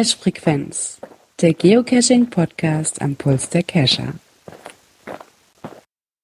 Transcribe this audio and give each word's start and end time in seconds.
Cache-Frequenz, 0.00 0.98
der 1.42 1.52
Geocaching-Podcast 1.52 3.02
am 3.02 3.16
Puls 3.16 3.50
der 3.50 3.62
Cacher. 3.62 4.14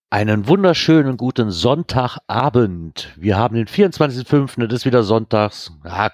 Einen 0.09 0.49
wunderschönen 0.49 1.19
guten 1.19 1.51
Sonntagabend. 1.51 3.13
Wir 3.17 3.37
haben 3.37 3.55
den 3.55 3.67
24.05. 3.67 4.67
Das 4.67 4.81
ist 4.81 4.87
wieder 4.87 5.03
sonntags. 5.03 5.73
Ja, 5.85 6.11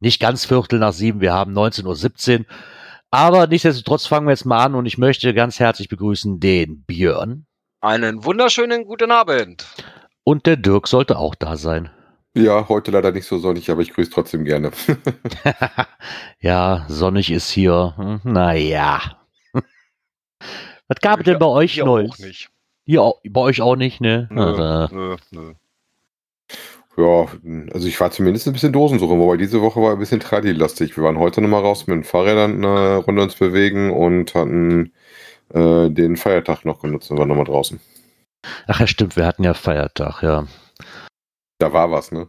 nicht 0.00 0.20
ganz 0.20 0.44
Viertel 0.44 0.78
nach 0.78 0.92
sieben. 0.92 1.22
Wir 1.22 1.32
haben 1.32 1.56
19.17 1.56 2.40
Uhr. 2.40 2.44
Aber 3.10 3.46
nichtsdestotrotz 3.46 4.04
fangen 4.04 4.26
wir 4.26 4.32
jetzt 4.32 4.44
mal 4.44 4.62
an 4.62 4.74
und 4.74 4.84
ich 4.84 4.98
möchte 4.98 5.32
ganz 5.32 5.58
herzlich 5.58 5.88
begrüßen 5.88 6.38
den 6.38 6.82
Björn. 6.82 7.46
Einen 7.80 8.26
wunderschönen 8.26 8.84
guten 8.84 9.10
Abend. 9.10 9.64
Und 10.22 10.44
der 10.44 10.58
Dirk 10.58 10.86
sollte 10.86 11.16
auch 11.18 11.34
da 11.34 11.56
sein. 11.56 11.88
Ja, 12.36 12.68
heute 12.68 12.90
leider 12.92 13.10
nicht 13.12 13.26
so 13.26 13.38
sonnig, 13.38 13.70
aber 13.70 13.82
ich 13.82 13.92
grüße 13.92 14.10
trotzdem 14.10 14.44
gerne. 14.44 14.70
ja, 16.40 16.84
sonnig 16.88 17.30
ist 17.30 17.50
hier. 17.50 18.20
Naja. 18.24 19.00
Was 19.52 20.98
gab 21.00 21.20
es 21.20 21.24
denn 21.24 21.38
bei 21.38 21.46
euch 21.46 21.74
Hier 21.74 21.84
Neues? 21.84 22.10
auch 22.12 22.18
nicht. 22.18 22.50
Hier 22.84 23.02
auch, 23.02 23.20
bei 23.28 23.40
euch 23.40 23.60
auch 23.60 23.76
nicht, 23.76 24.00
ne? 24.00 24.28
Nö, 24.30 24.42
Also, 24.42 24.94
nö, 24.94 25.16
nö. 25.30 25.54
Ja, 26.96 27.26
also 27.72 27.86
ich 27.88 27.98
war 28.00 28.10
zumindest 28.10 28.46
ein 28.46 28.52
bisschen 28.52 28.72
Dosensuche, 28.72 29.16
wobei 29.16 29.36
diese 29.36 29.60
Woche 29.62 29.80
war 29.80 29.92
ein 29.92 29.98
bisschen 29.98 30.20
Tradi-lastig. 30.20 30.96
Wir 30.96 31.04
waren 31.04 31.18
heute 31.18 31.40
nochmal 31.40 31.62
raus 31.62 31.86
mit 31.86 31.94
den 31.96 32.04
Fahrrädern 32.04 32.64
eine 32.64 32.96
Runde 32.96 33.22
uns 33.22 33.36
bewegen 33.36 33.90
und 33.90 34.34
hatten 34.34 34.92
äh, 35.54 35.88
den 35.90 36.16
Feiertag 36.16 36.64
noch 36.64 36.80
genutzt 36.80 37.10
und 37.10 37.18
waren 37.18 37.28
nochmal 37.28 37.44
draußen. 37.44 37.80
ach 38.66 38.80
ja, 38.80 38.86
stimmt, 38.86 39.16
wir 39.16 39.26
hatten 39.26 39.44
ja 39.44 39.54
Feiertag, 39.54 40.22
ja. 40.22 40.46
Da 41.60 41.72
war 41.72 41.90
was, 41.92 42.10
ne? 42.10 42.26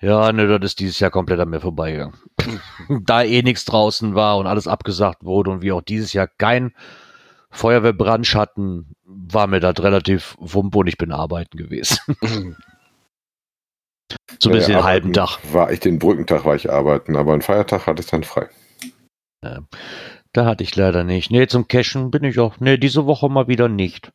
Ja, 0.00 0.32
ne, 0.32 0.46
das 0.46 0.72
ist 0.72 0.80
dieses 0.80 0.98
Jahr 0.98 1.12
komplett 1.12 1.38
an 1.38 1.50
mir 1.50 1.60
vorbeigegangen. 1.60 2.18
da 3.04 3.22
eh 3.22 3.42
nichts 3.42 3.64
draußen 3.66 4.16
war 4.16 4.38
und 4.38 4.48
alles 4.48 4.66
abgesagt 4.66 5.24
wurde 5.24 5.50
und 5.50 5.62
wir 5.62 5.76
auch 5.76 5.82
dieses 5.82 6.12
Jahr 6.12 6.26
kein 6.26 6.74
Feuerwehrbrand 7.50 8.34
hatten, 8.34 8.96
war 9.04 9.46
mir 9.46 9.60
das 9.60 9.74
relativ 9.80 10.36
wumpe 10.40 10.78
und 10.78 10.86
ich 10.88 10.96
bin 10.96 11.12
arbeiten 11.12 11.56
gewesen. 11.56 11.98
Zumindest 14.38 14.70
Äh, 14.70 14.72
den 14.72 14.84
halben 14.84 15.08
arbeiten 15.08 15.12
Tag. 15.12 15.38
War 15.52 15.70
ich 15.70 15.80
den 15.80 15.98
Brückentag 15.98 16.44
war 16.46 16.56
ich 16.56 16.70
arbeiten, 16.70 17.14
aber 17.16 17.34
einen 17.34 17.42
Feiertag 17.42 17.86
hatte 17.86 18.02
ich 18.02 18.08
dann 18.08 18.24
frei. 18.24 18.48
Da 20.32 20.46
hatte 20.46 20.64
ich 20.64 20.74
leider 20.74 21.04
nicht. 21.04 21.30
Nee, 21.30 21.46
zum 21.46 21.68
Cashen 21.68 22.10
bin 22.10 22.24
ich 22.24 22.38
auch. 22.38 22.58
Nee, 22.58 22.78
diese 22.78 23.04
Woche 23.06 23.28
mal 23.28 23.48
wieder 23.48 23.68
nicht. 23.68 24.12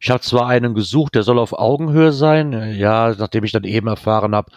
Ich 0.00 0.10
habe 0.10 0.22
zwar 0.22 0.48
einen 0.48 0.74
gesucht, 0.74 1.14
der 1.14 1.22
soll 1.22 1.38
auf 1.38 1.52
Augenhöhe 1.52 2.12
sein. 2.12 2.74
Ja, 2.74 3.14
nachdem 3.16 3.44
ich 3.44 3.52
dann 3.52 3.64
eben 3.64 3.86
erfahren 3.86 4.34
habe, 4.34 4.50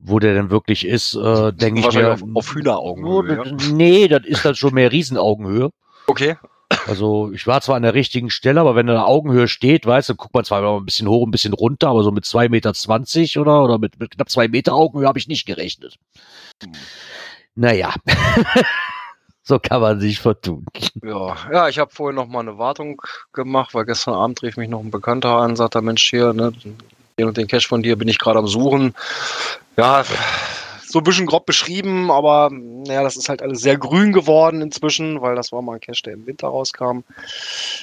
wo 0.00 0.18
der 0.18 0.34
denn 0.34 0.50
wirklich 0.50 0.84
ist, 0.86 1.14
äh, 1.14 1.52
denke 1.52 1.80
ich 1.80 1.94
mir. 1.94 2.14
Auf, 2.14 2.22
auf 2.34 2.54
Hühneraugenhöhe. 2.54 3.40
Oh, 3.40 3.44
Ja. 3.44 3.56
Nee, 3.72 4.08
das 4.08 4.24
ist 4.24 4.44
dann 4.44 4.56
schon 4.56 4.74
mehr 4.74 4.90
Riesenaugenhöhe. 4.90 5.70
Okay. 6.08 6.36
Also 6.86 7.30
ich 7.32 7.46
war 7.46 7.60
zwar 7.60 7.76
an 7.76 7.82
der 7.82 7.94
richtigen 7.94 8.30
Stelle, 8.30 8.60
aber 8.60 8.74
wenn 8.74 8.88
er 8.88 8.94
in 8.94 8.98
der 8.98 9.06
Augenhöhe 9.06 9.48
steht, 9.48 9.86
weißt 9.86 10.08
du, 10.08 10.14
guckt 10.14 10.34
man 10.34 10.44
zwar 10.44 10.60
immer 10.60 10.76
ein 10.76 10.84
bisschen 10.84 11.08
hoch, 11.08 11.26
ein 11.26 11.30
bisschen 11.32 11.52
runter, 11.52 11.88
aber 11.88 12.02
so 12.02 12.10
mit 12.12 12.24
2,20 12.24 12.48
Meter 12.48 13.40
oder, 13.40 13.64
oder 13.64 13.78
mit, 13.78 13.98
mit 13.98 14.12
knapp 14.12 14.30
zwei 14.30 14.48
Meter 14.48 14.74
Augenhöhe 14.74 15.06
habe 15.06 15.18
ich 15.18 15.28
nicht 15.28 15.46
gerechnet. 15.46 15.98
Hm. 16.62 16.72
Naja, 17.56 17.92
so 19.50 19.58
kann 19.58 19.80
man 19.80 20.00
sich 20.00 20.20
vertun. 20.20 20.64
Ja, 21.02 21.36
ja 21.52 21.68
ich 21.68 21.78
habe 21.78 21.90
vorhin 21.92 22.14
noch 22.14 22.28
mal 22.28 22.40
eine 22.40 22.56
Wartung 22.56 23.02
gemacht, 23.32 23.74
weil 23.74 23.84
gestern 23.84 24.14
Abend 24.14 24.42
rief 24.42 24.56
mich 24.56 24.68
noch 24.68 24.80
ein 24.80 24.92
Bekannter 24.92 25.34
an, 25.34 25.56
sagt 25.56 25.74
er, 25.74 25.82
Mensch, 25.82 26.08
hier, 26.08 26.32
ne, 26.32 26.52
den 27.18 27.26
und 27.26 27.36
den 27.36 27.48
Cash 27.48 27.66
von 27.66 27.82
dir 27.82 27.96
bin 27.96 28.06
ich 28.06 28.18
gerade 28.18 28.38
am 28.38 28.46
Suchen. 28.46 28.94
Ja, 29.76 30.04
so 30.86 31.00
ein 31.00 31.04
bisschen 31.04 31.26
grob 31.26 31.46
beschrieben, 31.46 32.12
aber 32.12 32.48
naja, 32.52 33.02
das 33.02 33.16
ist 33.16 33.28
halt 33.28 33.42
alles 33.42 33.60
sehr 33.60 33.76
grün 33.76 34.12
geworden 34.12 34.62
inzwischen, 34.62 35.20
weil 35.20 35.34
das 35.34 35.50
war 35.50 35.62
mal 35.62 35.74
ein 35.74 35.80
Cash, 35.80 36.02
der 36.02 36.14
im 36.14 36.26
Winter 36.26 36.46
rauskam. 36.46 37.00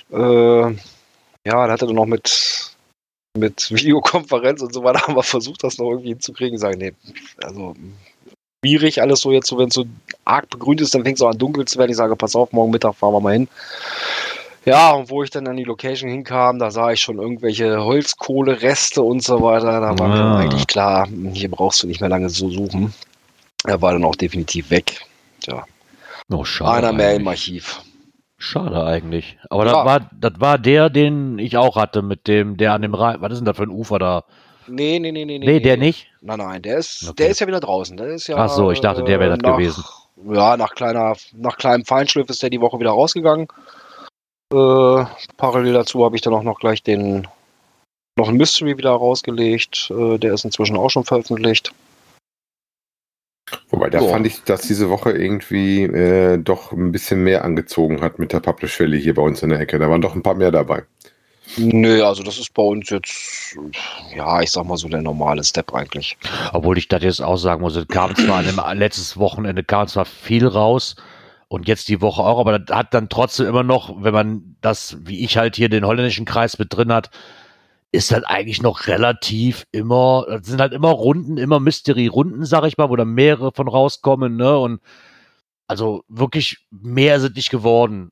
Äh, 0.10 0.72
ja, 0.72 0.72
da 1.44 1.70
hat 1.70 1.82
er 1.82 1.88
dann 1.88 1.96
noch 1.96 2.06
mit, 2.06 2.72
mit 3.38 3.70
Videokonferenz 3.72 4.62
und 4.62 4.74
so 4.74 4.84
weiter 4.86 5.02
haben 5.08 5.16
wir 5.16 5.24
versucht, 5.24 5.66
das 5.66 5.78
noch 5.78 5.90
irgendwie 5.90 6.10
hinzukriegen. 6.10 6.56
Ich 6.56 6.62
sage, 6.62 6.78
nee, 6.78 6.94
also 7.44 7.76
schwierig 8.64 9.02
alles 9.02 9.22
so 9.22 9.32
jetzt 9.32 9.48
so, 9.48 9.58
wenn 9.58 9.68
es 9.68 9.74
so 9.76 9.86
arg 10.26 10.50
begrünt 10.50 10.82
ist, 10.82 10.94
dann 10.96 11.04
fängt 11.04 11.18
es 11.18 11.22
auch 11.22 11.30
an 11.30 11.38
dunkel 11.38 11.66
zu 11.66 11.78
werden. 11.78 11.92
Ich 11.92 11.98
sage, 11.98 12.16
pass 12.16 12.36
auf, 12.36 12.52
morgen 12.54 12.72
Mittag 12.72 12.96
fahren 12.96 13.14
wir 13.14 13.20
mal 13.22 13.34
hin. 13.34 13.48
Ja, 14.66 14.92
und 14.92 15.10
wo 15.10 15.24
ich 15.24 15.30
dann 15.30 15.48
an 15.48 15.56
die 15.56 15.64
Location 15.64 16.10
hinkam, 16.10 16.60
da 16.60 16.72
sah 16.72 16.92
ich 16.92 17.00
schon 17.00 17.20
irgendwelche 17.20 17.82
Holzkohlereste 17.84 19.02
und 19.02 19.24
so 19.24 19.42
weiter. 19.42 19.80
Da 19.80 19.98
war 19.98 20.08
mir 20.10 20.16
dann 20.18 20.34
Ah. 20.34 20.40
eigentlich 20.40 20.68
klar, 20.68 21.08
hier 21.34 21.50
brauchst 21.50 21.84
du 21.84 21.88
nicht 21.88 22.02
mehr 22.02 22.10
lange 22.10 22.28
zu 22.28 22.50
suchen. 22.50 22.94
Er 23.66 23.82
war 23.82 23.94
dann 23.94 24.04
auch 24.04 24.16
definitiv 24.16 24.70
weg. 24.70 25.02
Tja, 25.42 25.64
Oh, 26.30 26.44
schade. 26.44 26.78
einer 26.88 26.92
mehr 26.94 27.16
im. 27.16 27.28
Archiv. 27.28 27.82
Schade 28.40 28.84
eigentlich. 28.84 29.38
Aber 29.50 29.66
Ja. 29.66 29.72
das, 29.72 29.86
war, 29.86 30.10
das 30.20 30.34
war 30.40 30.58
der, 30.58 30.90
den 30.90 31.40
ich 31.40 31.56
auch 31.58 31.76
hatte, 31.78 32.02
mit 32.02 32.28
dem, 32.28 32.58
der 32.58 32.74
an 32.74 32.82
dem 32.82 32.94
Rhein. 32.94 33.22
Was 33.22 33.32
ist 33.32 33.38
denn 33.40 33.46
das 33.46 33.56
für 33.58 33.64
ein 33.64 33.70
Ufer 33.70 34.00
da? 34.00 34.24
Nee, 34.68 35.00
nee, 35.00 35.12
nee, 35.12 35.26
nee. 35.26 35.40
Nee, 35.40 35.60
der 35.60 35.78
nicht? 35.78 36.08
Nein, 36.22 36.40
nein, 36.40 36.62
der 36.62 36.78
ist, 36.78 37.04
Okay. 37.04 37.14
der 37.18 37.30
ist 37.30 37.40
ja 37.40 37.48
wieder 37.48 37.60
draußen. 37.60 37.96
Der 37.98 38.08
ist 38.08 38.28
ja, 38.28 38.36
Ach 38.38 38.50
so, 38.50 38.72
ich 38.72 38.82
dachte, 38.82 39.04
der 39.04 39.20
wäre 39.20 39.32
das 39.32 39.40
nach- 39.40 39.58
gewesen. 39.58 39.84
Ja, 40.30 40.58
nach 40.58 40.74
kleiner, 40.76 41.16
nach 41.34 41.58
kleinem 41.58 41.86
Feinschliff 41.86 42.30
ist 42.30 42.42
der 42.42 42.50
die 42.50 42.60
Woche 42.62 42.80
wieder 42.80 42.90
rausgegangen. 42.92 43.48
Äh, 44.54 45.06
parallel 45.38 45.74
dazu 45.74 46.04
habe 46.04 46.16
ich 46.16 46.22
dann 46.22 46.34
auch 46.34 46.44
noch 46.44 46.60
gleich 46.60 46.82
den 46.84 47.28
noch 48.18 48.30
ein 48.30 48.36
Mystery 48.38 48.78
wieder 48.78 48.92
rausgelegt. 48.92 49.92
Äh, 49.92 50.18
der 50.18 50.34
ist 50.34 50.44
inzwischen 50.46 50.76
auch 50.78 50.90
schon 50.90 51.04
veröffentlicht. 51.04 51.72
Wobei, 53.70 53.90
da 53.90 54.02
Ja. 54.02 54.10
fand 54.10 54.26
ich, 54.28 54.44
dass 54.44 54.62
diese 54.62 54.90
Woche 54.90 55.12
irgendwie 55.12 55.84
äh, 55.84 56.38
doch 56.38 56.72
ein 56.72 56.92
bisschen 56.92 57.24
mehr 57.24 57.46
angezogen 57.46 58.02
hat 58.02 58.20
mit 58.20 58.34
der 58.34 58.40
Publish-Schwelle 58.40 58.98
hier 58.98 59.14
bei 59.14 59.22
uns 59.22 59.44
in 59.44 59.50
der 59.50 59.60
Ecke. 59.60 59.80
Da 59.80 59.90
waren 59.90 60.02
doch 60.02 60.16
ein 60.16 60.24
paar 60.24 60.36
mehr 60.36 60.52
dabei. 60.52 60.84
Nö, 61.56 62.04
also 62.04 62.24
das 62.24 62.38
ist 62.38 62.54
bei 62.54 62.62
uns 62.62 62.90
jetzt, 62.90 63.58
ja, 64.16 64.42
ich 64.42 64.52
sag 64.52 64.66
mal 64.66 64.78
so 64.78 64.90
der 64.90 65.02
normale 65.02 65.44
Step 65.44 65.74
eigentlich. 65.74 66.18
Obwohl 66.52 66.78
ich 66.78 66.88
das 66.88 67.04
jetzt 67.04 67.22
auch 67.22 67.38
sagen 67.38 67.62
muss, 67.62 67.76
es 67.76 67.88
kam 67.88 68.16
zwar 68.16 68.40
an 68.40 68.46
dem 68.46 68.60
letztes 68.78 69.18
Wochenende 69.18 69.64
kam 69.64 69.88
zwar 69.88 70.06
viel 70.06 70.46
raus 70.46 70.96
und 71.48 71.68
jetzt 71.68 71.88
die 71.88 72.02
Woche 72.02 72.22
auch, 72.22 72.40
aber 72.40 72.60
das 72.60 72.76
hat 72.76 72.94
dann 72.94 73.10
trotzdem 73.10 73.48
immer 73.48 73.64
noch, 73.64 74.04
wenn 74.04 74.14
man 74.14 74.58
das, 74.62 74.98
wie 75.02 75.24
ich 75.24 75.38
halt 75.38 75.56
hier 75.56 75.70
den 75.70 75.86
holländischen 75.86 76.26
Kreis 76.26 76.60
mit 76.60 76.76
drin 76.76 76.92
hat, 76.92 77.10
ist 77.92 78.12
das 78.12 78.24
eigentlich 78.24 78.62
noch 78.62 78.88
relativ 78.88 79.66
immer, 79.72 80.26
das 80.28 80.48
sind 80.48 80.60
halt 80.60 80.74
immer 80.74 80.90
Runden, 80.90 81.38
immer 81.38 81.60
Mystery-Runden, 81.60 82.46
sag 82.46 82.66
ich 82.66 82.78
mal, 82.78 82.90
wo 82.90 82.96
dann 82.96 83.14
mehrere 83.14 83.52
von 83.54 83.68
rauskommen, 83.68 84.36
ne? 84.36 84.58
Und 84.58 84.82
also 85.68 86.04
wirklich 86.08 86.68
mehr 86.70 87.20
sind 87.20 87.36
nicht 87.38 87.50
geworden. 87.50 88.12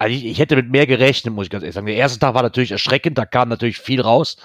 Also 0.00 0.14
ich, 0.16 0.24
ich 0.24 0.38
hätte 0.38 0.56
mit 0.56 0.70
mehr 0.70 0.86
gerechnet, 0.86 1.34
muss 1.34 1.44
ich 1.44 1.50
ganz 1.50 1.62
ehrlich 1.62 1.74
sagen. 1.74 1.86
Der 1.86 1.94
erste 1.96 2.18
Tag 2.18 2.34
war 2.34 2.42
natürlich 2.42 2.70
erschreckend, 2.72 3.18
da 3.18 3.26
kam 3.26 3.50
natürlich 3.50 3.78
viel 3.78 4.00
raus. 4.00 4.38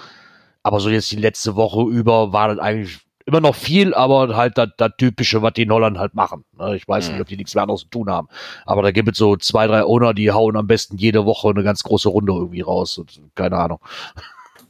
Aber 0.63 0.79
so 0.81 0.89
jetzt 0.89 1.09
die 1.11 1.15
letzte 1.15 1.55
Woche 1.55 1.81
über 1.89 2.33
war 2.33 2.49
das 2.49 2.59
eigentlich 2.59 2.99
immer 3.25 3.39
noch 3.39 3.55
viel, 3.55 3.93
aber 3.93 4.35
halt 4.35 4.57
das, 4.57 4.69
das 4.77 4.91
Typische, 4.97 5.41
was 5.41 5.53
die 5.53 5.61
in 5.63 5.71
Holland 5.71 5.97
halt 5.97 6.13
machen. 6.13 6.43
ne? 6.57 6.75
Ich 6.75 6.87
weiß 6.87 7.07
Mhm. 7.07 7.13
nicht, 7.13 7.21
ob 7.21 7.27
die 7.27 7.37
nichts 7.37 7.55
mehr 7.55 7.61
anderes 7.63 7.81
zu 7.81 7.87
tun 7.87 8.09
haben. 8.09 8.27
Aber 8.65 8.81
da 8.81 8.91
gibt 8.91 9.09
es 9.09 9.17
so 9.17 9.37
zwei, 9.37 9.65
drei 9.65 9.83
Owner, 9.85 10.13
die 10.13 10.29
hauen 10.31 10.57
am 10.57 10.67
besten 10.67 10.97
jede 10.97 11.25
Woche 11.25 11.49
eine 11.49 11.63
ganz 11.63 11.83
große 11.83 12.09
Runde 12.09 12.33
irgendwie 12.33 12.61
raus. 12.61 12.97
Und, 12.97 13.19
keine 13.35 13.57
Ahnung. 13.57 13.79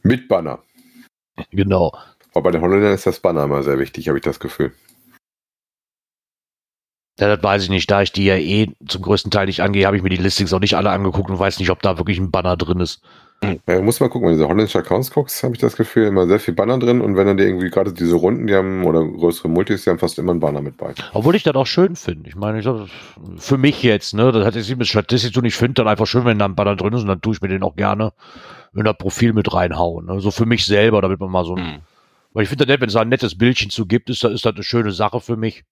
Mit 0.02 0.28
Banner. 0.28 0.60
Genau. 1.50 1.92
Aber 2.32 2.44
bei 2.44 2.50
den 2.52 2.60
Holländern 2.62 2.94
ist 2.94 3.06
das 3.06 3.20
Banner 3.20 3.44
immer 3.44 3.62
sehr 3.62 3.78
wichtig, 3.78 4.08
habe 4.08 4.18
ich 4.18 4.24
das 4.24 4.38
Gefühl. 4.40 4.72
Ja, 7.18 7.34
das 7.34 7.42
weiß 7.42 7.62
ich 7.64 7.70
nicht. 7.70 7.90
Da 7.90 8.02
ich 8.02 8.12
die 8.12 8.24
ja 8.24 8.36
eh 8.36 8.68
zum 8.86 9.02
größten 9.02 9.30
Teil 9.30 9.46
nicht 9.46 9.62
angehe, 9.62 9.86
habe 9.86 9.96
ich 9.96 10.02
mir 10.02 10.10
die 10.10 10.16
Listings 10.16 10.52
auch 10.52 10.60
nicht 10.60 10.74
alle 10.74 10.90
angeguckt 10.90 11.30
und 11.30 11.38
weiß 11.38 11.58
nicht, 11.58 11.70
ob 11.70 11.80
da 11.82 11.98
wirklich 11.98 12.18
ein 12.18 12.30
Banner 12.30 12.56
drin 12.56 12.80
ist. 12.80 13.00
Ja, 13.42 13.82
muss 13.82 14.00
mal 14.00 14.08
gucken, 14.08 14.26
wenn 14.26 14.34
du 14.34 14.38
diese 14.38 14.48
holländischen 14.48 14.80
Accounts 14.80 15.10
guckst, 15.10 15.42
habe 15.42 15.54
ich 15.54 15.60
das 15.60 15.76
Gefühl, 15.76 16.06
immer 16.06 16.26
sehr 16.26 16.40
viel 16.40 16.54
Banner 16.54 16.78
drin 16.78 17.02
und 17.02 17.16
wenn 17.16 17.26
du 17.26 17.36
dir 17.36 17.46
irgendwie 17.46 17.68
gerade 17.68 17.92
diese 17.92 18.16
Runden, 18.16 18.46
die 18.46 18.54
haben, 18.54 18.84
oder 18.84 19.04
größere 19.04 19.48
Multis, 19.48 19.84
die 19.84 19.90
haben 19.90 19.98
fast 19.98 20.18
immer 20.18 20.32
ein 20.32 20.40
Banner 20.40 20.62
mit 20.62 20.78
bei. 20.78 20.94
Obwohl 21.12 21.36
ich 21.36 21.42
das 21.42 21.54
auch 21.54 21.66
schön 21.66 21.96
finde. 21.96 22.30
Ich 22.30 22.36
meine, 22.36 22.60
ich, 22.60 22.68
für 23.36 23.58
mich 23.58 23.82
jetzt, 23.82 24.14
ne, 24.14 24.32
das 24.32 24.46
hat 24.46 24.54
jetzt 24.54 24.68
nicht 24.68 24.78
mit 24.78 24.86
Statistik 24.86 25.34
zu 25.34 25.40
tun. 25.40 25.44
Ich 25.44 25.54
finde 25.54 25.74
dann 25.74 25.88
einfach 25.88 26.06
schön, 26.06 26.24
wenn 26.24 26.38
da 26.38 26.46
ein 26.46 26.54
Banner 26.54 26.76
drin 26.76 26.94
ist 26.94 27.02
und 27.02 27.08
dann 27.08 27.20
tue 27.20 27.34
ich 27.34 27.42
mir 27.42 27.48
den 27.48 27.62
auch 27.62 27.76
gerne 27.76 28.12
in 28.74 28.84
das 28.84 28.96
Profil 28.96 29.34
mit 29.34 29.52
reinhauen. 29.52 30.06
Ne? 30.06 30.20
So 30.20 30.30
für 30.30 30.46
mich 30.46 30.64
selber, 30.64 31.02
damit 31.02 31.20
man 31.20 31.30
mal 31.30 31.44
so 31.44 31.56
ein, 31.56 31.64
Hm. 31.64 31.80
Weil 32.36 32.42
ich 32.42 32.50
finde 32.50 32.66
das 32.66 32.70
nett, 32.70 32.82
wenn 32.82 32.88
es 32.88 32.92
da 32.94 33.00
ein 33.00 33.08
nettes 33.08 33.38
Bildchen 33.38 33.70
zu 33.70 33.86
gibt, 33.86 34.10
ist, 34.10 34.22
das- 34.22 34.32
ist 34.32 34.44
das 34.44 34.54
eine 34.54 34.62
schöne 34.62 34.92
Sache 34.92 35.22
für 35.22 35.38
mich. 35.38 35.64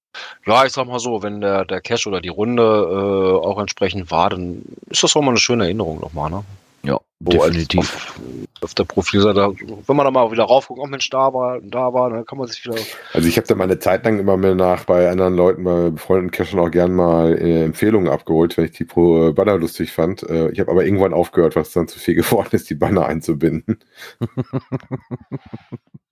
Ja, 0.46 0.64
ich 0.64 0.72
sag 0.72 0.86
mal 0.86 0.98
so, 0.98 1.22
wenn 1.22 1.42
der, 1.42 1.66
der 1.66 1.82
Cash 1.82 2.06
oder 2.06 2.22
die 2.22 2.30
Runde 2.30 2.62
äh, 2.62 3.46
auch 3.46 3.60
entsprechend 3.60 4.10
war, 4.10 4.30
dann 4.30 4.62
ist 4.88 5.02
das 5.02 5.14
auch 5.14 5.20
mal 5.20 5.32
eine 5.32 5.36
schöne 5.36 5.64
Erinnerung 5.64 6.00
nochmal, 6.00 6.30
ne? 6.30 6.42
Ja, 6.82 6.98
Wo 7.20 7.42
als 7.42 7.50
definitiv. 7.50 7.78
Auf, 7.80 8.20
auf 8.62 8.74
der 8.74 8.84
Profilseite, 8.84 9.54
wenn 9.86 9.96
man 9.96 10.06
da 10.06 10.10
mal 10.10 10.32
wieder 10.32 10.44
raufguckt, 10.44 10.80
oh 10.82 10.86
Mensch, 10.86 11.10
da 11.10 11.34
war, 11.34 11.60
da 11.60 11.92
war, 11.92 12.08
dann 12.08 12.24
kann 12.24 12.38
man 12.38 12.46
sich 12.46 12.64
wieder. 12.64 12.76
Also 13.12 13.28
ich 13.28 13.36
habe 13.36 13.46
da 13.46 13.54
meine 13.54 13.78
Zeit 13.78 14.06
lang 14.06 14.18
immer 14.18 14.38
mehr 14.38 14.54
nach 14.54 14.84
bei 14.84 15.10
anderen 15.10 15.34
Leuten, 15.36 15.64
bei 15.64 15.90
befreundeten 15.90 16.30
Cachern 16.30 16.60
auch 16.60 16.70
gern 16.70 16.94
mal 16.94 17.36
äh, 17.38 17.64
Empfehlungen 17.64 18.08
abgeholt, 18.08 18.56
wenn 18.56 18.64
ich 18.64 18.72
die 18.72 18.84
pro 18.86 19.28
äh, 19.28 19.32
Banner 19.32 19.58
lustig 19.58 19.92
fand. 19.92 20.22
Äh, 20.22 20.48
ich 20.48 20.60
habe 20.60 20.70
aber 20.70 20.86
irgendwann 20.86 21.12
aufgehört, 21.12 21.56
was 21.56 21.72
dann 21.72 21.88
zu 21.88 21.98
viel 21.98 22.14
geworden 22.22 22.48
ist, 22.52 22.70
die 22.70 22.74
Banner 22.74 23.04
einzubinden. 23.04 23.80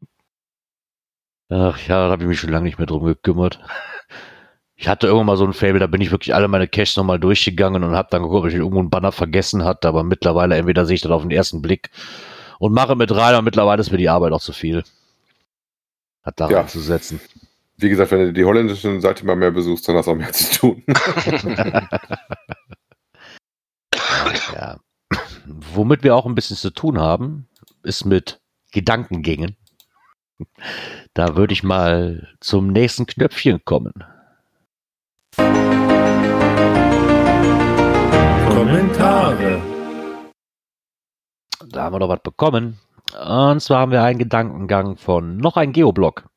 Ach 1.54 1.78
ja, 1.86 2.06
da 2.06 2.10
habe 2.12 2.22
ich 2.22 2.28
mich 2.28 2.40
schon 2.40 2.48
lange 2.50 2.64
nicht 2.64 2.78
mehr 2.78 2.86
drum 2.86 3.04
gekümmert. 3.04 3.60
Ich 4.74 4.88
hatte 4.88 5.06
irgendwann 5.06 5.26
mal 5.26 5.36
so 5.36 5.44
ein 5.44 5.52
Fable, 5.52 5.80
da 5.80 5.86
bin 5.86 6.00
ich 6.00 6.10
wirklich 6.10 6.34
alle 6.34 6.48
meine 6.48 6.66
Caches 6.66 6.96
nochmal 6.96 7.20
durchgegangen 7.20 7.84
und 7.84 7.94
habe 7.94 8.08
dann 8.10 8.22
geguckt, 8.22 8.44
ob 8.44 8.48
ich 8.48 8.54
irgendwo 8.54 8.78
einen 8.78 8.88
Banner 8.88 9.12
vergessen 9.12 9.62
hatte, 9.62 9.86
aber 9.86 10.02
mittlerweile 10.02 10.56
entweder 10.56 10.86
sehe 10.86 10.94
ich 10.94 11.02
das 11.02 11.12
auf 11.12 11.22
den 11.22 11.30
ersten 11.30 11.60
Blick 11.60 11.90
und 12.58 12.72
mache 12.72 12.96
mit 12.96 13.10
rein, 13.12 13.34
aber 13.34 13.42
mittlerweile 13.42 13.82
ist 13.82 13.92
mir 13.92 13.98
die 13.98 14.08
Arbeit 14.08 14.32
auch 14.32 14.40
zu 14.40 14.54
viel. 14.54 14.82
Hat 16.22 16.40
da 16.40 16.48
Ja. 16.48 16.60
reinzusetzen. 16.60 17.20
Wie 17.76 17.90
gesagt, 17.90 18.10
wenn 18.12 18.20
du 18.20 18.32
die 18.32 18.44
holländische 18.44 18.98
Seite 19.00 19.26
mal 19.26 19.36
mehr 19.36 19.50
besuchst, 19.50 19.86
dann 19.88 19.96
hast 19.96 20.06
du 20.06 20.12
auch 20.12 20.16
mehr 20.16 20.32
zu 20.32 20.58
tun. 20.58 20.82
Ja. 24.54 24.78
Womit 25.46 26.02
wir 26.02 26.14
auch 26.14 26.26
ein 26.26 26.34
bisschen 26.34 26.56
zu 26.56 26.70
tun 26.70 26.98
haben, 27.00 27.48
ist 27.82 28.04
mit 28.04 28.40
Gedankengängen. 28.70 29.56
Da 31.14 31.36
würde 31.36 31.52
ich 31.52 31.62
mal 31.62 32.28
zum 32.40 32.68
nächsten 32.68 33.06
Knöpfchen 33.06 33.64
kommen. 33.64 33.92
Kommentare. 38.48 39.62
Da 41.68 41.84
haben 41.84 41.94
wir 41.94 41.98
noch 41.98 42.08
was 42.08 42.22
bekommen. 42.22 42.78
Und 43.12 43.60
zwar 43.60 43.80
haben 43.80 43.92
wir 43.92 44.02
einen 44.02 44.18
Gedankengang 44.18 44.96
von 44.96 45.36
noch 45.36 45.56
ein 45.56 45.72
Geoblog. 45.72 46.28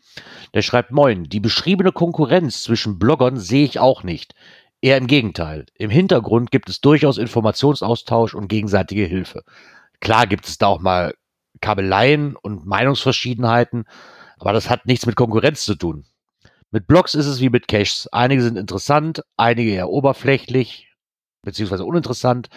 Der 0.54 0.62
schreibt, 0.62 0.92
moin, 0.92 1.26
die 1.26 1.40
beschriebene 1.40 1.92
Konkurrenz 1.92 2.64
zwischen 2.64 3.00
Bloggern 3.00 3.38
sehe 3.38 3.66
ich 3.66 3.80
auch 3.80 4.04
nicht. 4.04 4.34
Eher 4.82 4.98
im 4.98 5.08
Gegenteil. 5.08 5.66
Im 5.76 5.90
Hintergrund 5.90 6.52
gibt 6.52 6.70
es 6.70 6.80
durchaus 6.82 7.18
Informationsaustausch 7.18 8.34
und 8.34 8.48
gegenseitige 8.48 9.06
Hilfe. 9.06 9.44
Klar 10.00 10.28
gibt 10.28 10.46
es 10.48 10.58
da 10.58 10.68
auch 10.68 10.80
mal 10.80 11.14
Kabeleien 11.62 12.36
und 12.36 12.66
Meinungsverschiedenheiten, 12.66 13.86
aber 14.40 14.54
das 14.54 14.70
hat 14.70 14.86
nichts 14.86 15.06
mit 15.06 15.16
Konkurrenz 15.16 15.66
zu 15.66 15.76
tun. 15.76 16.06
Mit 16.72 16.88
Blogs 16.88 17.16
ist 17.16 17.26
es 17.26 17.40
wie 17.40 17.50
mit 17.50 17.68
Caches. 17.68 18.10
Einige 18.12 18.42
sind 18.42 18.58
interessant, 18.58 19.24
einige 19.38 19.72
eher 19.72 19.90
oberflächlich, 19.90 20.92
beziehungsweise 21.42 21.86
uninteressant, 21.86 22.50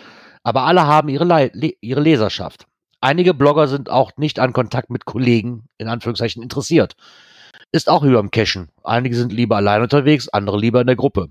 aber 0.42 0.62
alle 0.62 0.86
haben 0.86 1.08
ihre, 1.08 1.24
Le 1.24 1.72
ihre 1.80 2.00
Leserschaft. 2.00 2.66
Einige 3.00 3.32
Blogger 3.32 3.68
sind 3.68 3.90
auch 3.90 4.12
nicht 4.16 4.40
an 4.40 4.52
Kontakt 4.52 4.90
mit 4.90 5.04
Kollegen, 5.04 5.68
in 5.78 5.88
Anführungszeichen, 5.88 6.42
interessiert. 6.42 6.96
Ist 7.70 7.88
auch 7.88 8.02
wie 8.02 8.12
beim 8.12 8.30
Cashen. 8.30 8.70
Einige 8.82 9.14
sind 9.14 9.32
lieber 9.32 9.56
allein 9.56 9.82
unterwegs, 9.82 10.28
andere 10.28 10.58
lieber 10.58 10.80
in 10.80 10.86
der 10.86 10.96
Gruppe. 10.96 11.28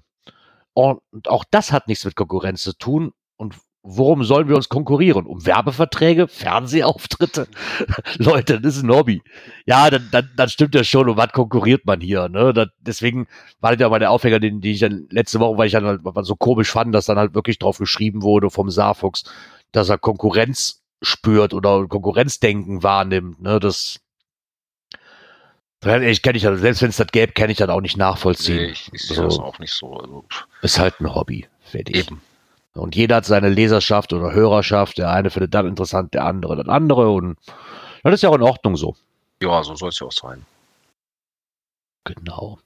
Und 0.74 1.02
auch 1.28 1.44
das 1.50 1.72
hat 1.72 1.88
nichts 1.88 2.06
mit 2.06 2.16
Konkurrenz 2.16 2.62
zu 2.62 2.74
tun. 2.74 3.12
Und 3.36 3.56
worum 3.90 4.24
sollen 4.24 4.50
wir 4.50 4.56
uns 4.56 4.70
konkurrieren? 4.70 5.26
Um 5.26 5.46
Werbeverträge, 5.46 6.28
Fernsehauftritte? 6.28 7.48
Leute, 8.18 8.60
das 8.60 8.76
ist 8.78 8.84
ein 8.84 8.92
Hobby. 8.92 9.22
Ja, 9.66 9.90
dann, 9.90 10.08
dann, 10.12 10.30
dann 10.36 10.50
stimmt 10.50 10.76
ja 10.76 10.84
schon. 10.84 11.08
Um 11.10 11.18
was 11.18 11.32
konkurriert 11.32 11.86
man 11.86 12.02
hier? 12.02 12.28
Ne? 12.30 12.54
Das, 12.54 12.68
deswegen 12.80 13.28
war 13.62 13.72
das 13.72 13.80
ja 13.82 13.90
mal 13.90 14.00
der 14.00 14.12
Aufhänger, 14.12 14.40
den, 14.40 14.62
den 14.62 14.72
ich 14.74 14.80
dann 14.80 15.08
letzte 15.10 15.40
Woche, 15.40 15.58
weil 15.58 15.68
ich 15.68 15.74
dann 15.74 15.86
halt 15.86 16.02
so 16.26 16.36
komisch 16.36 16.70
fand, 16.70 16.94
dass 16.94 17.06
dann 17.06 17.18
halt 17.18 17.34
wirklich 17.34 17.60
drauf 17.60 17.78
geschrieben 17.78 18.22
wurde 18.22 18.50
vom 18.50 18.70
Saarfuchs, 18.70 19.24
dass 19.72 19.90
er 19.90 19.98
Konkurrenz 19.98 20.84
spürt 21.02 21.54
oder 21.54 21.88
Konkurrenzdenken 21.88 22.84
wahrnimmt. 22.84 23.42
Ne? 23.42 23.60
Das 23.60 24.00
ich 25.86 26.22
kenne 26.24 26.38
ich 26.38 26.44
das, 26.44 26.60
selbst 26.60 26.82
wenn 26.82 26.90
es 26.90 26.98
das 26.98 27.08
gäbe, 27.12 27.34
kann 27.34 27.50
ich 27.50 27.58
das 27.58 27.70
auch 27.70 27.82
nicht 27.82 27.98
nachvollziehen. 27.98 28.58
Nee, 28.58 28.72
ich, 28.72 28.90
ich 28.92 29.02
sehe 29.04 29.16
So. 29.16 29.24
das 29.24 29.40
auch 29.40 29.60
nicht 29.60 29.72
so. 29.72 29.94
Also, 29.94 30.26
Ist 30.64 30.80
halt 30.80 31.00
ein 31.00 31.14
Hobby. 31.14 31.48
Fertig. 31.62 31.96
eben. 31.96 32.22
Und 32.78 32.96
jeder 32.96 33.18
hat 33.18 33.26
seine 33.26 33.50
Leserschaft 33.50 34.14
oder 34.14 34.34
Hörerschaft. 34.34 34.98
Der 34.98 35.12
eine 35.12 35.30
findet 35.30 35.54
das 35.54 35.66
interessant, 35.66 36.14
der 36.14 36.26
andere 36.26 36.56
das 36.56 36.68
andere. 36.68 37.10
Und 37.10 37.38
das 38.04 38.16
ist 38.16 38.24
ja 38.24 38.30
auch 38.30 38.36
in 38.36 38.42
Ordnung 38.42 38.76
so. 38.76 38.96
Ja, 39.42 39.64
so 39.64 39.76
soll 39.76 39.90
es 39.90 40.00
ja 40.00 40.08
auch 40.08 40.12
sein. 40.12 40.46
Genau. 42.04 42.60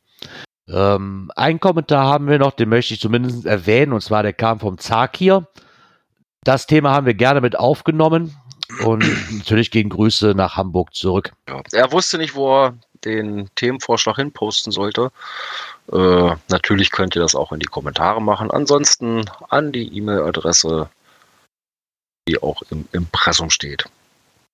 Ähm, 0.70 1.32
ein 1.36 1.60
Kommentar 1.60 2.06
haben 2.06 2.28
wir 2.28 2.40
noch, 2.40 2.52
den 2.52 2.70
möchte 2.70 2.94
ich 2.94 3.00
zumindest 3.00 3.46
erwähnen, 3.46 3.94
und 3.94 4.02
zwar 4.02 4.24
der 4.24 4.34
kam 4.34 4.60
vom 4.60 4.78
Zakir. 4.78 5.48
Das 6.44 6.68
Thema 6.68 6.92
haben 6.92 7.06
wir 7.06 7.14
gerne 7.14 7.42
mit 7.42 7.58
aufgenommen 7.58 8.36
und 8.86 9.04
natürlich 9.38 9.72
gehen 9.72 9.90
Grüße 9.90 10.34
nach 10.36 10.56
Hamburg 10.56 10.94
zurück. 10.94 11.34
Ja. 11.50 11.62
Er 11.72 11.92
wusste 11.92 12.18
nicht, 12.18 12.36
wo 12.36 12.64
er 12.64 12.78
den 13.06 13.50
Themenvorschlag 13.56 14.16
hinposten 14.18 14.72
sollte. 14.72 15.12
Äh, 15.92 16.36
natürlich 16.50 16.92
könnt 16.92 17.16
ihr 17.16 17.22
das 17.22 17.36
auch 17.36 17.52
in 17.52 17.60
die 17.60 17.66
Kommentare 17.66 18.22
machen. 18.22 18.52
Ansonsten 18.52 19.26
an 19.50 19.72
die 19.72 19.98
E-Mail-Adresse, 19.98 20.90
die 22.28 22.42
auch 22.42 22.62
im 22.70 22.88
Impressum 22.92 23.50
steht. 23.50 23.86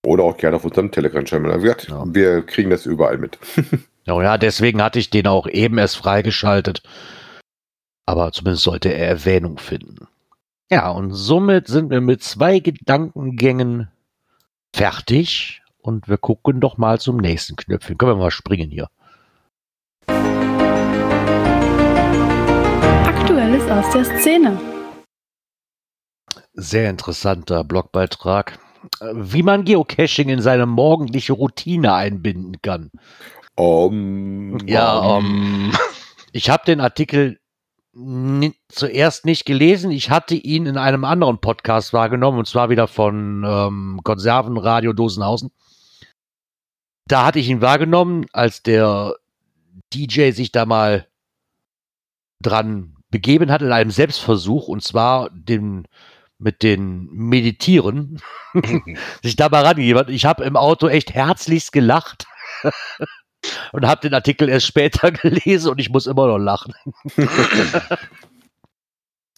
Oder 0.06 0.24
auch 0.24 0.38
gerne 0.38 0.58
auf 0.58 0.66
unserem 0.66 0.92
Telegram-Channel. 0.92 1.52
Also, 1.52 1.68
Ja. 1.68 2.04
Wir 2.08 2.42
kriegen 2.42 2.70
das 2.70 2.86
überall 2.86 3.18
mit. 3.18 3.38
Ja, 4.08 4.24
ja, 4.24 4.38
deswegen 4.38 4.82
hatte 4.82 5.00
ich 5.00 5.10
den 5.10 5.28
auch 5.28 5.48
eben 5.48 5.78
erst 5.78 5.98
freigeschaltet. 5.98 6.82
Aber 8.06 8.32
zumindest 8.32 8.64
sollte 8.64 8.88
er 8.88 9.06
Erwähnung 9.06 9.58
finden. 9.58 10.08
Ja, 10.72 10.92
und 10.92 11.12
somit 11.12 11.68
sind 11.68 11.90
wir 11.90 12.00
mit 12.00 12.24
zwei 12.24 12.60
Gedankengängen 12.60 13.90
fertig. 14.74 15.62
Und 15.88 16.10
wir 16.10 16.18
gucken 16.18 16.60
doch 16.60 16.78
mal 16.78 17.00
zum 17.00 17.16
nächsten 17.16 17.56
Knöpfchen. 17.56 17.98
Können 17.98 18.12
wir 18.12 18.18
mal 18.18 18.30
springen 18.30 18.70
hier. 18.70 18.90
Aktuelles 23.06 23.72
aus 23.72 23.94
der 23.94 24.04
Szene. 24.04 24.60
Sehr 26.52 26.90
interessanter 26.90 27.64
Blogbeitrag. 27.64 28.60
Wie 29.14 29.44
man 29.44 29.64
Geocaching 29.64 30.28
in 30.28 30.42
seine 30.42 30.66
morgendliche 30.66 31.32
Routine 31.32 31.94
einbinden 31.94 32.62
kann. 32.62 32.92
Um, 33.56 34.58
Ja, 34.68 35.20
ähm, 35.20 35.72
ich 36.34 36.50
habe 36.50 36.66
den 36.66 36.82
Artikel 36.82 37.40
zuerst 38.68 39.26
nicht 39.26 39.46
gelesen. 39.46 39.92
Ich 39.92 40.10
hatte 40.10 40.36
ihn 40.36 40.66
in 40.66 40.76
einem 40.76 41.06
anderen 41.06 41.40
Podcast 41.40 41.94
wahrgenommen, 41.94 42.40
und 42.40 42.48
zwar 42.48 42.70
wieder 42.70 42.90
von 42.90 43.46
ähm, 43.48 44.02
Konservenradio 44.04 44.92
Dosenhausen. 44.92 45.50
Da 47.08 47.26
hatte 47.26 47.40
ich 47.40 47.48
ihn 47.48 47.62
wahrgenommen, 47.62 48.26
als 48.34 48.64
der 48.64 49.16
DJ 49.94 50.32
sich 50.32 50.52
da 50.52 50.66
mal 50.66 51.08
dran 52.42 52.96
begeben 53.10 53.50
hat 53.50 53.62
in 53.62 53.72
einem 53.72 53.92
Selbstversuch, 53.92 54.68
und 54.68 54.84
zwar 54.84 55.30
den, 55.32 55.88
mit 56.38 56.64
den 56.64 57.08
Meditieren, 57.12 58.22
sich 59.24 59.38
da 59.38 59.48
mal 59.48 59.66
rangegeben 59.66 60.00
hat. 60.00 60.10
Ich 60.10 60.26
habe 60.26 60.44
im 60.44 60.58
Auto 60.58 60.88
echt 60.88 61.14
herzlichst 61.14 61.72
gelacht. 61.72 62.26
und 63.72 63.86
habe 63.86 64.02
den 64.02 64.14
Artikel 64.14 64.50
erst 64.50 64.68
später 64.68 65.12
gelesen 65.12 65.72
und 65.72 65.80
ich 65.80 65.90
muss 65.90 66.08
immer 66.08 66.28
noch 66.28 66.38
lachen. 66.38 66.74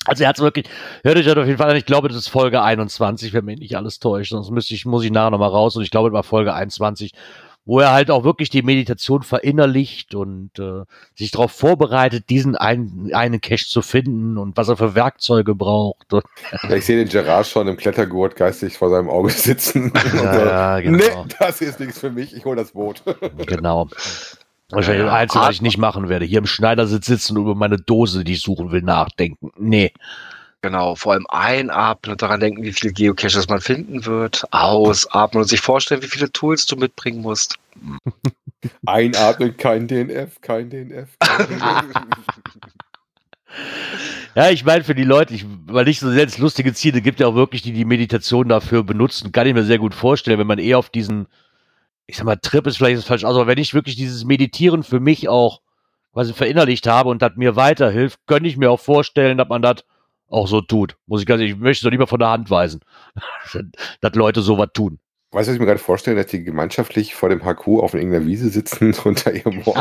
also 0.06 0.24
er 0.24 0.30
hat 0.30 0.40
wirklich, 0.40 0.68
hört 1.04 1.18
euch 1.18 1.26
das 1.26 1.38
auf 1.38 1.46
jeden 1.46 1.58
Fall 1.58 1.70
an, 1.70 1.76
ich 1.76 1.86
glaube, 1.86 2.08
das 2.08 2.18
ist 2.18 2.30
Folge 2.30 2.62
21, 2.62 3.34
wenn 3.34 3.46
mich 3.46 3.60
nicht 3.60 3.78
alles 3.78 4.00
täuscht, 4.00 4.32
sonst 4.32 4.50
müsste 4.50 4.74
ich, 4.74 4.86
muss 4.86 5.04
ich 5.04 5.12
nachher 5.12 5.32
nochmal 5.32 5.50
raus 5.50 5.76
und 5.76 5.84
ich 5.84 5.92
glaube, 5.92 6.10
das 6.10 6.16
war 6.16 6.24
Folge 6.24 6.54
21, 6.54 7.14
wo 7.70 7.80
er 7.80 7.92
halt 7.94 8.10
auch 8.10 8.24
wirklich 8.24 8.50
die 8.50 8.64
Meditation 8.64 9.22
verinnerlicht 9.22 10.16
und 10.16 10.58
äh, 10.58 10.86
sich 11.14 11.30
darauf 11.30 11.52
vorbereitet, 11.52 12.32
diesen 12.32 12.56
einen, 12.56 13.14
einen 13.14 13.42
Cache 13.42 13.68
zu 13.68 13.84
finden 13.84 14.40
und 14.40 14.58
was 14.58 14.70
er 14.70 14.78
für 14.78 14.96
Werkzeuge 14.96 15.54
braucht. 15.54 16.12
Ja, 16.12 16.76
ich 16.76 16.84
sehe 16.84 16.98
den 16.98 17.08
Gerard 17.08 17.46
schon 17.46 17.68
im 17.68 17.78
Klettergurt 17.78 18.36
geistig 18.36 18.76
vor 18.76 18.90
seinem 18.90 19.08
Auge 19.08 19.30
sitzen. 19.30 19.94
So, 20.10 20.26
ja, 20.26 20.80
genau. 20.80 20.98
Nee, 20.98 21.36
das 21.38 21.62
ist 21.62 21.80
nichts 21.80 22.00
für 22.00 22.10
mich. 22.10 22.36
Ich 22.36 22.44
hole 22.44 22.56
das 22.56 22.72
Boot. 22.72 23.04
Genau. 23.46 23.88
Wahrscheinlich 24.72 25.06
das 25.06 25.14
Einzige, 25.14 25.44
was 25.44 25.56
ich 25.56 25.62
nicht 25.62 25.78
machen 25.78 26.10
werde. 26.10 26.26
Hier 26.26 26.40
im 26.40 26.48
Schneidersitz 26.48 27.06
sitzen 27.06 27.38
und 27.38 27.44
über 27.44 27.56
meine 27.56 27.78
Dose, 27.78 28.24
die 28.24 28.34
ich 28.34 28.42
suchen 28.42 28.72
will, 28.72 28.82
nachdenken. 28.82 29.52
Nee. 29.58 29.92
Genau, 30.62 30.96
vor 30.96 31.14
allem 31.14 31.26
einatmen 31.30 32.12
und 32.12 32.22
daran 32.22 32.42
denken, 32.42 32.64
wie 32.64 32.74
viele 32.74 32.92
Geocaches 32.92 33.48
man 33.48 33.62
finden 33.62 34.06
wird. 34.06 34.44
Ausatmen 34.52 35.44
und 35.44 35.48
sich 35.48 35.62
vorstellen, 35.62 36.02
wie 36.02 36.08
viele 36.08 36.32
Tools 36.32 36.66
du 36.66 36.76
mitbringen 36.76 37.22
musst. 37.22 37.56
Einatmen, 38.86 39.56
kein 39.56 39.88
DNF, 39.88 40.42
kein 40.42 40.70
DNF. 40.70 41.10
Kein 41.20 41.48
DNF. 41.48 41.96
Ja, 44.36 44.50
ich 44.50 44.64
meine, 44.64 44.84
für 44.84 44.96
die 44.96 45.04
Leute, 45.04 45.34
ich, 45.34 45.46
weil 45.66 45.88
ich 45.88 46.00
so 46.00 46.12
selbst 46.12 46.38
lustige 46.38 46.74
Ziele 46.74 47.02
gibt 47.02 47.20
ja 47.20 47.28
auch 47.28 47.36
wirklich, 47.36 47.62
die 47.62 47.74
die 47.74 47.86
Meditation 47.86 48.48
dafür 48.48 48.84
benutzen, 48.84 49.32
kann 49.32 49.48
ich 49.48 49.54
mir 49.54 49.64
sehr 49.64 49.80
gut 49.80 49.96
vorstellen, 49.96 50.40
wenn 50.40 50.48
man 50.48 50.60
eher 50.60 50.78
auf 50.78 50.90
diesen, 50.90 51.28
ich 52.06 52.18
sag 52.18 52.26
mal, 52.26 52.36
Trip 52.36 52.68
ist 52.68 52.78
vielleicht 52.78 52.98
das 52.98 53.06
falsch 53.06 53.24
aus, 53.24 53.36
aber 53.36 53.48
wenn 53.48 53.58
ich 53.58 53.74
wirklich 53.74 53.96
dieses 53.96 54.26
Meditieren 54.26 54.84
für 54.84 55.00
mich 55.00 55.30
auch 55.30 55.62
quasi 56.14 56.34
verinnerlicht 56.34 56.86
habe 56.86 57.10
und 57.10 57.22
das 57.22 57.38
mir 57.38 57.56
weiterhilft, 57.56 58.20
könnte 58.28 58.50
ich 58.50 58.58
mir 58.58 58.70
auch 58.70 58.80
vorstellen, 58.80 59.38
dass 59.38 59.50
man 59.50 59.62
das 59.62 59.84
auch 60.30 60.48
so 60.48 60.62
tut. 60.62 60.96
Muss 61.08 61.22
ich 61.22 61.28
ganz 61.28 61.42
ehrlich, 61.42 61.56
ich 61.56 61.60
möchte 61.60 61.82
es 61.82 61.84
doch 61.84 61.92
lieber 61.92 62.08
von 62.08 62.20
der 62.20 62.30
Hand 62.30 62.50
weisen, 62.50 62.82
dass 64.02 64.16
Leute 64.16 64.42
sowas 64.42 64.70
tun. 64.74 65.00
Weißt 65.32 65.48
du, 65.48 65.52
was 65.52 65.56
ich 65.56 65.60
mir 65.60 65.68
gerade 65.68 65.80
vorstelle, 65.80 66.16
dass 66.18 66.32
die 66.32 66.44
gemeinschaftlich 66.44 67.14
vor 67.14 67.30
dem 67.30 67.44
HQ 67.44 67.68
auf 67.82 67.94
irgendeiner 67.94 68.26
Wiese 68.26 68.50
sitzen 68.50 68.88
und 68.88 69.06
unter 69.06 69.32
ihrem 69.32 69.62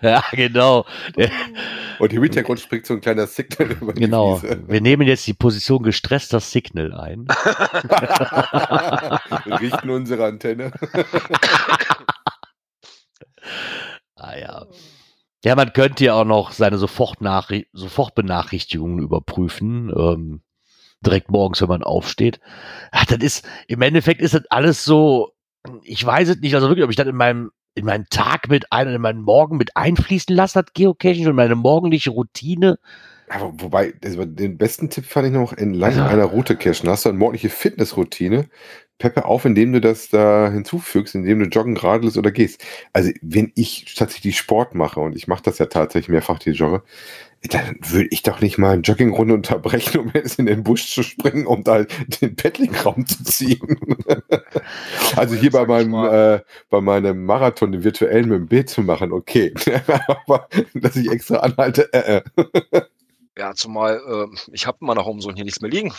Ja, 0.00 0.24
genau. 0.32 0.84
Und 2.00 2.12
im 2.12 2.22
Hintergrund 2.24 2.58
springt 2.60 2.86
so 2.86 2.94
ein 2.94 3.00
kleiner 3.00 3.26
Signal 3.28 3.70
über 3.70 3.92
die 3.92 4.00
Genau. 4.00 4.42
Wiese. 4.42 4.64
Wir 4.66 4.80
nehmen 4.80 5.06
jetzt 5.06 5.26
die 5.28 5.34
Position 5.34 5.82
gestresster 5.84 6.40
Signal 6.40 6.92
ein. 6.92 7.26
Wir 9.44 9.60
richten 9.60 9.90
unsere 9.90 10.24
Antenne. 10.26 10.72
Ah 14.16 14.36
ja. 14.36 14.66
Ja, 15.44 15.54
man 15.56 15.72
könnte 15.72 16.04
ja 16.04 16.14
auch 16.14 16.24
noch 16.24 16.52
seine 16.52 16.76
Sofortnachri 16.78 17.68
Sofortbenachrichtigungen 17.72 18.98
überprüfen. 18.98 19.90
Ähm, 19.96 20.42
direkt 21.00 21.30
morgens, 21.30 21.60
wenn 21.62 21.68
man 21.68 21.82
aufsteht. 21.82 22.40
Ach, 22.92 23.06
das 23.06 23.18
ist, 23.18 23.48
im 23.68 23.82
Endeffekt 23.82 24.20
ist 24.20 24.34
das 24.34 24.44
alles 24.50 24.84
so, 24.84 25.32
ich 25.82 26.04
weiß 26.04 26.28
es 26.28 26.40
nicht, 26.40 26.54
also 26.54 26.68
wirklich, 26.68 26.84
ob 26.84 26.90
ich 26.90 26.96
das 26.96 27.06
in 27.06 27.16
meinem, 27.16 27.50
in 27.74 27.84
meinen 27.84 28.06
Tag 28.10 28.48
mit 28.48 28.72
ein, 28.72 28.88
in 28.88 29.00
meinen 29.00 29.22
Morgen 29.22 29.56
mit 29.56 29.76
einfließen 29.76 30.34
lasse, 30.34 30.62
das 30.62 30.72
Geocaching 30.74 31.28
und 31.28 31.36
meine 31.36 31.54
morgendliche 31.54 32.10
Routine. 32.10 32.78
Aber 33.30 33.52
wobei, 33.58 33.94
also 34.04 34.24
den 34.24 34.58
besten 34.58 34.90
Tipp 34.90 35.04
fand 35.04 35.28
ich 35.28 35.32
noch 35.32 35.52
entlang 35.52 35.94
Ja. 35.94 36.08
einer 36.08 36.24
Route 36.24 36.56
cachen. 36.56 36.88
Hast 36.88 37.04
du 37.04 37.10
eine 37.10 37.18
morgendliche 37.18 37.48
Fitnessroutine? 37.48 38.48
Peppe 38.98 39.24
auf, 39.24 39.44
indem 39.44 39.72
du 39.72 39.80
das 39.80 40.10
da 40.10 40.50
hinzufügst, 40.52 41.14
indem 41.14 41.38
du 41.38 41.46
joggen, 41.46 41.76
radelst 41.76 42.18
oder 42.18 42.32
gehst. 42.32 42.62
Also, 42.92 43.10
wenn 43.22 43.50
ich 43.54 43.94
tatsächlich 43.96 44.36
Sport 44.36 44.74
mache, 44.74 45.00
und 45.00 45.16
ich 45.16 45.26
mache 45.28 45.42
das 45.44 45.58
ja 45.58 45.66
tatsächlich 45.66 46.10
mehrfach, 46.10 46.38
die 46.40 46.50
Jogge, 46.50 46.82
dann 47.50 47.76
würde 47.80 48.08
ich 48.10 48.22
doch 48.22 48.40
nicht 48.42 48.58
mal 48.58 48.72
eine 48.72 48.82
Joggingrunde 48.82 49.34
unterbrechen, 49.34 50.00
um 50.00 50.10
jetzt 50.12 50.38
in 50.38 50.46
den 50.46 50.64
Busch 50.64 50.92
zu 50.92 51.02
springen, 51.02 51.46
um 51.46 51.64
da 51.64 51.84
den 52.20 52.36
Paddlingraum 52.36 53.06
zu 53.06 53.24
ziehen. 53.24 53.78
also 55.16 55.34
hier 55.36 55.50
bei 55.52 55.64
meinem, 55.66 55.94
äh, 55.94 56.40
bei 56.68 56.80
meinem 56.82 57.24
Marathon, 57.24 57.72
den 57.72 57.84
virtuellen 57.84 58.28
mit 58.28 58.38
dem 58.38 58.48
Bild 58.48 58.68
zu 58.68 58.82
machen, 58.82 59.12
okay. 59.12 59.54
Aber 60.26 60.48
dass 60.74 60.96
ich 60.96 61.10
extra 61.10 61.36
anhalte, 61.38 61.90
äh, 61.94 62.18
äh. 62.18 62.22
Ja, 63.38 63.54
zumal 63.54 64.00
äh, 64.06 64.36
ich 64.52 64.66
habe 64.66 64.78
in 64.80 64.86
meiner 64.86 65.04
Homezone 65.04 65.34
hier 65.34 65.44
nichts 65.44 65.60
mehr 65.60 65.70
liegen. 65.70 65.92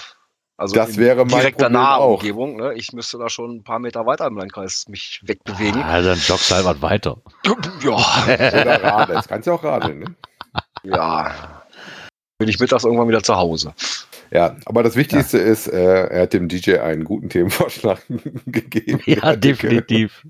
Also 0.57 0.75
Das 0.75 0.91
in 0.91 0.97
wäre 0.97 1.25
mein 1.25 1.29
direkter 1.29 1.65
Problem 1.65 1.81
naher 1.81 1.97
auch. 1.97 2.19
Umgebung. 2.19 2.57
Ne? 2.57 2.73
Ich 2.75 2.93
müsste 2.93 3.17
da 3.17 3.29
schon 3.29 3.55
ein 3.57 3.63
paar 3.63 3.79
Meter 3.79 4.05
weiter 4.05 4.27
im 4.27 4.37
Landkreis 4.37 4.85
mich 4.87 5.19
wegbewegen. 5.23 5.81
Ah, 5.81 6.01
dann 6.01 6.19
joggst 6.19 6.51
du 6.51 6.55
halt 6.55 6.65
was 6.65 6.81
weiter. 6.81 7.17
Ja, 7.83 7.95
Oder. 7.95 9.15
Jetzt 9.15 9.27
kannst 9.27 9.47
du 9.47 9.51
ja 9.51 9.57
auch 9.57 9.63
radeln, 9.63 9.99
ne? 9.99 10.15
ja. 10.83 11.63
Bin 12.37 12.47
ich 12.47 12.59
mittags 12.59 12.83
irgendwann 12.83 13.07
wieder 13.07 13.23
zu 13.23 13.35
Hause. 13.35 13.73
Ja, 14.29 14.55
aber 14.65 14.83
das 14.83 14.95
Wichtigste 14.95 15.37
ist, 15.39 15.67
äh, 15.67 16.07
er 16.07 16.21
hat 16.23 16.33
dem 16.33 16.47
DJ 16.47 16.77
einen 16.77 17.03
guten 17.05 17.29
Themenvorschlag 17.29 18.01
gegeben. 18.45 19.01
Ja, 19.05 19.35
definitiv. 19.35 20.25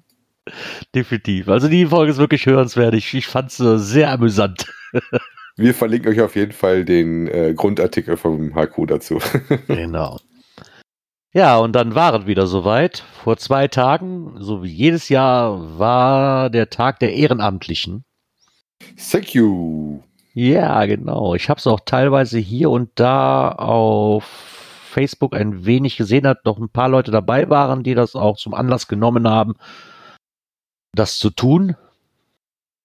Definitiv. 0.96 1.50
Also 1.50 1.68
die 1.68 1.86
Folge 1.86 2.12
ist 2.12 2.18
wirklich 2.18 2.46
hörenswert. 2.46 2.94
Ich, 2.96 3.14
ich 3.14 3.28
fand 3.28 3.52
es 3.52 3.60
äh, 3.60 3.78
sehr 3.78 4.12
amüsant. 4.12 4.66
Wir 5.62 5.76
verlinken 5.76 6.12
euch 6.12 6.22
auf 6.22 6.36
jeden 6.36 6.54
Fall 6.54 6.86
den 6.86 7.28
äh, 7.28 7.54
Grundartikel 7.56 8.18
vom 8.18 8.56
HQ 8.56 8.88
dazu. 8.88 9.20
Genau. 9.68 10.18
Ja, 11.34 11.58
und 11.60 11.74
dann 11.74 11.94
war 11.94 12.20
es 12.20 12.26
wieder 12.26 12.48
soweit. 12.48 13.04
Vor 13.24 13.38
zwei 13.38 13.68
Tagen, 13.68 14.34
so 14.40 14.64
wie 14.64 14.70
jedes 14.70 15.08
Jahr, 15.08 15.78
war 15.78 16.50
der 16.50 16.72
Tag 16.72 17.00
der 17.00 17.14
Ehrenamtlichen. 17.14 18.04
Thank 19.12 19.36
you. 19.36 20.00
Ja, 20.34 20.84
genau. 20.86 21.36
Ich 21.36 21.48
habe 21.48 21.60
es 21.60 21.68
auch 21.68 21.82
teilweise 21.86 22.40
hier 22.40 22.72
und 22.72 22.90
da 22.96 23.50
auf 23.50 24.24
Facebook 24.92 25.36
ein 25.36 25.66
wenig 25.66 25.96
gesehen, 25.96 26.24
dass 26.24 26.38
noch 26.44 26.58
ein 26.58 26.70
paar 26.70 26.90
Leute 26.90 27.12
dabei 27.12 27.50
waren, 27.50 27.84
die 27.84 27.94
das 27.94 28.16
auch 28.16 28.38
zum 28.38 28.56
Anlass 28.56 28.88
genommen 28.88 29.28
haben, 29.28 29.54
das 30.96 31.20
zu 31.20 31.30
tun, 31.30 31.76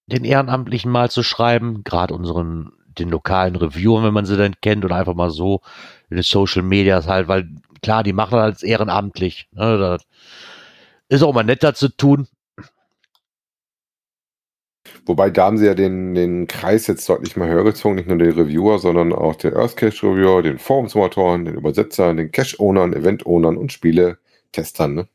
den 0.06 0.25
Ehrenamtlichen 0.25 0.90
mal 0.90 1.10
zu 1.10 1.22
schreiben, 1.22 1.82
gerade 1.84 2.14
unseren, 2.14 2.72
den 2.98 3.08
lokalen 3.10 3.56
Reviewern, 3.56 4.04
wenn 4.04 4.14
man 4.14 4.26
sie 4.26 4.36
denn 4.36 4.54
kennt, 4.60 4.84
oder 4.84 4.96
einfach 4.96 5.14
mal 5.14 5.30
so 5.30 5.60
in 6.10 6.16
den 6.16 6.22
Social 6.22 6.62
Medias 6.62 7.06
halt, 7.06 7.28
weil 7.28 7.48
klar, 7.82 8.02
die 8.02 8.12
machen 8.12 8.32
das 8.32 8.42
als 8.42 8.62
ehrenamtlich. 8.62 9.48
Ne, 9.52 9.78
das 9.78 10.06
ist 11.08 11.22
auch 11.22 11.34
mal 11.34 11.44
netter 11.44 11.75
zu 11.75 11.88
tun. 11.88 12.28
Wobei 15.04 15.30
da 15.30 15.46
haben 15.46 15.58
sie 15.58 15.66
ja 15.66 15.75
den, 15.75 16.14
den 16.14 16.46
Kreis 16.48 16.86
jetzt 16.88 17.08
deutlich 17.08 17.36
mal 17.36 17.48
höher 17.48 17.64
gezogen, 17.64 17.94
nicht 17.94 18.08
nur 18.08 18.18
den 18.18 18.32
Reviewer, 18.32 18.78
sondern 18.78 19.12
auch 19.12 19.36
den 19.36 19.54
Earth 19.54 19.76
Cache 19.76 20.06
Reviewer, 20.06 20.42
den 20.42 20.58
Forumsmotoren, 20.58 21.44
den 21.44 21.54
Übersetzer, 21.54 22.12
den 22.14 22.32
Cache-Ownern, 22.32 22.92
Event-Ownern 22.92 23.56
und 23.56 23.72
Spiele-Testern, 23.72 24.94
ne? 24.94 25.08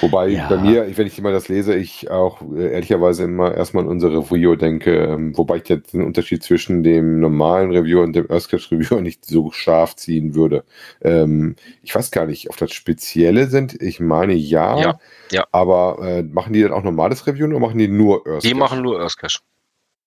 Wobei 0.00 0.28
Ja. 0.28 0.48
bei 0.48 0.56
mir, 0.58 0.96
wenn 0.96 1.06
ich 1.06 1.18
immer 1.18 1.32
das 1.32 1.48
lese, 1.48 1.74
ich 1.74 2.10
auch 2.10 2.40
äh, 2.54 2.72
ehrlicherweise 2.72 3.24
immer 3.24 3.54
erstmal 3.54 3.84
an 3.84 3.90
unsere 3.90 4.18
Reviewer 4.18 4.56
denke, 4.56 4.94
ähm, 4.96 5.36
wobei 5.36 5.56
ich 5.56 5.68
jetzt 5.68 5.92
den 5.92 6.02
Unterschied 6.04 6.42
zwischen 6.42 6.82
dem 6.82 7.20
normalen 7.20 7.70
Reviewer 7.72 8.02
und 8.02 8.14
dem 8.14 8.30
Earth 8.30 8.48
Cache 8.48 8.70
Reviewer 8.72 9.00
nicht 9.02 9.24
so 9.24 9.50
scharf 9.50 9.96
ziehen 9.96 10.34
würde. 10.34 10.64
Ähm, 11.02 11.56
ich 11.82 11.94
weiß 11.94 12.10
gar 12.10 12.26
nicht, 12.26 12.48
ob 12.50 12.56
das 12.56 12.72
Spezielle 12.72 13.46
sind. 13.48 13.80
Ich 13.82 14.00
meine 14.00 14.34
ja, 14.34 14.78
Ja, 14.80 14.98
ja. 15.32 15.46
aber 15.52 15.98
äh, 16.02 16.22
machen 16.22 16.52
die 16.52 16.62
dann 16.62 16.72
auch 16.72 16.82
normales 16.84 17.26
Review 17.26 17.46
oder 17.46 17.58
machen 17.58 17.78
die 17.78 17.88
nur 17.88 18.26
Earth 18.26 18.44
Die 18.44 18.54
machen 18.54 18.82
nur 18.82 19.00
Earthcache. 19.00 19.40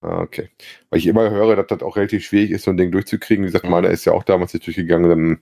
Ah, 0.04 0.22
okay. 0.22 0.50
Weil 0.90 0.98
ich 0.98 1.06
immer 1.06 1.30
höre, 1.30 1.56
dass 1.56 1.68
das 1.68 1.84
auch 1.84 1.96
relativ 1.96 2.26
schwierig 2.26 2.50
ist, 2.50 2.64
so 2.64 2.72
ein 2.72 2.78
Ding 2.78 2.90
durchzukriegen. 2.92 3.44
Wie 3.44 3.48
gesagt, 3.50 3.66
Mhm. 3.66 3.72
meiner 3.72 3.90
ist 3.90 4.04
ja 4.06 4.14
auch 4.14 4.24
damals 4.24 4.52
nicht 4.52 4.66
durchgegangen. 4.66 5.08
Dann, 5.10 5.40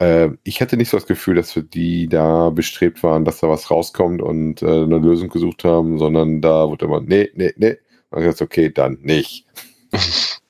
äh, 0.00 0.30
ich 0.44 0.60
hatte 0.60 0.76
nicht 0.76 0.88
so 0.88 0.96
das 0.96 1.06
Gefühl, 1.06 1.36
dass 1.36 1.54
wir 1.54 1.62
die 1.62 2.08
da 2.08 2.50
bestrebt 2.50 3.02
waren, 3.02 3.24
dass 3.24 3.40
da 3.40 3.48
was 3.48 3.70
rauskommt 3.70 4.22
und 4.22 4.62
äh, 4.62 4.66
eine 4.66 4.98
Lösung 4.98 5.28
gesucht 5.28 5.64
haben, 5.64 5.98
sondern 5.98 6.40
da 6.40 6.68
wurde 6.68 6.86
immer, 6.86 7.00
nee, 7.00 7.30
nee, 7.34 7.52
nee. 7.56 7.76
Und 8.10 8.22
ich 8.22 8.28
dachte, 8.28 8.44
okay, 8.44 8.70
dann 8.70 8.98
nicht. 9.02 9.46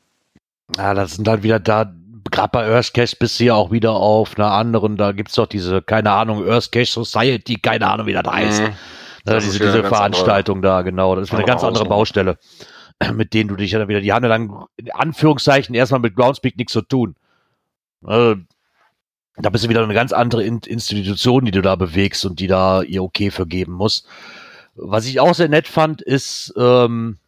Ja, 0.76 0.94
das 0.94 1.16
sind 1.16 1.26
dann 1.26 1.42
wieder 1.42 1.58
da, 1.58 1.92
gerade 2.30 2.50
bei 2.52 2.64
Earthcache 2.64 3.16
bist 3.18 3.40
du 3.40 3.44
ja 3.46 3.54
auch 3.54 3.72
wieder 3.72 3.90
auf 3.90 4.38
einer 4.38 4.52
anderen, 4.52 4.96
da 4.96 5.10
gibt's 5.10 5.34
doch 5.34 5.48
diese, 5.48 5.82
keine 5.82 6.12
Ahnung, 6.12 6.46
Earthcache 6.46 6.86
Society, 6.86 7.56
keine 7.56 7.88
Ahnung, 7.88 8.06
wie 8.06 8.12
das 8.12 8.22
heißt. 8.24 8.62
Mhm. 8.62 8.66
Ne, 8.68 8.74
Das 9.24 9.42
diese 9.42 9.56
ist 9.56 9.60
wieder 9.60 9.72
diese 9.72 9.82
ganz 9.82 9.96
Veranstaltung 9.96 10.62
da, 10.62 10.82
genau. 10.82 11.16
Das 11.16 11.24
ist 11.24 11.32
wieder 11.32 11.42
eine 11.42 11.50
andere 11.50 11.66
ganz 11.66 11.76
andere. 11.80 11.88
Baustelle, 11.88 12.38
mit 13.14 13.34
denen 13.34 13.48
du 13.48 13.56
dich 13.56 13.72
ja 13.72 13.80
dann 13.80 13.88
wieder, 13.88 14.00
die 14.00 14.12
haben 14.12 14.22
ja 14.22 14.28
dann 14.28 14.64
in 14.76 14.92
Anführungszeichen 14.92 15.74
erstmal 15.74 16.00
mit 16.00 16.14
Groundspeak 16.14 16.56
nichts 16.56 16.72
zu 16.72 16.82
tun. 16.82 17.16
Also, 18.04 18.36
da 19.36 19.50
bist 19.50 19.64
du 19.64 19.68
wieder 19.68 19.82
eine 19.82 19.94
ganz 19.94 20.12
andere 20.12 20.44
In 20.44 20.60
Institution, 20.60 21.44
die 21.44 21.50
du 21.50 21.62
da 21.62 21.74
bewegst 21.76 22.24
und 22.24 22.40
die 22.40 22.46
da 22.46 22.82
ihr 22.82 23.02
Okay 23.02 23.30
für 23.30 23.46
geben 23.46 23.72
muss. 23.72 24.04
Was 24.74 25.06
ich 25.06 25.20
auch 25.20 25.34
sehr 25.34 25.48
nett 25.48 25.68
fand, 25.68 26.02
ist 26.02 26.52
ähm, 26.56 27.18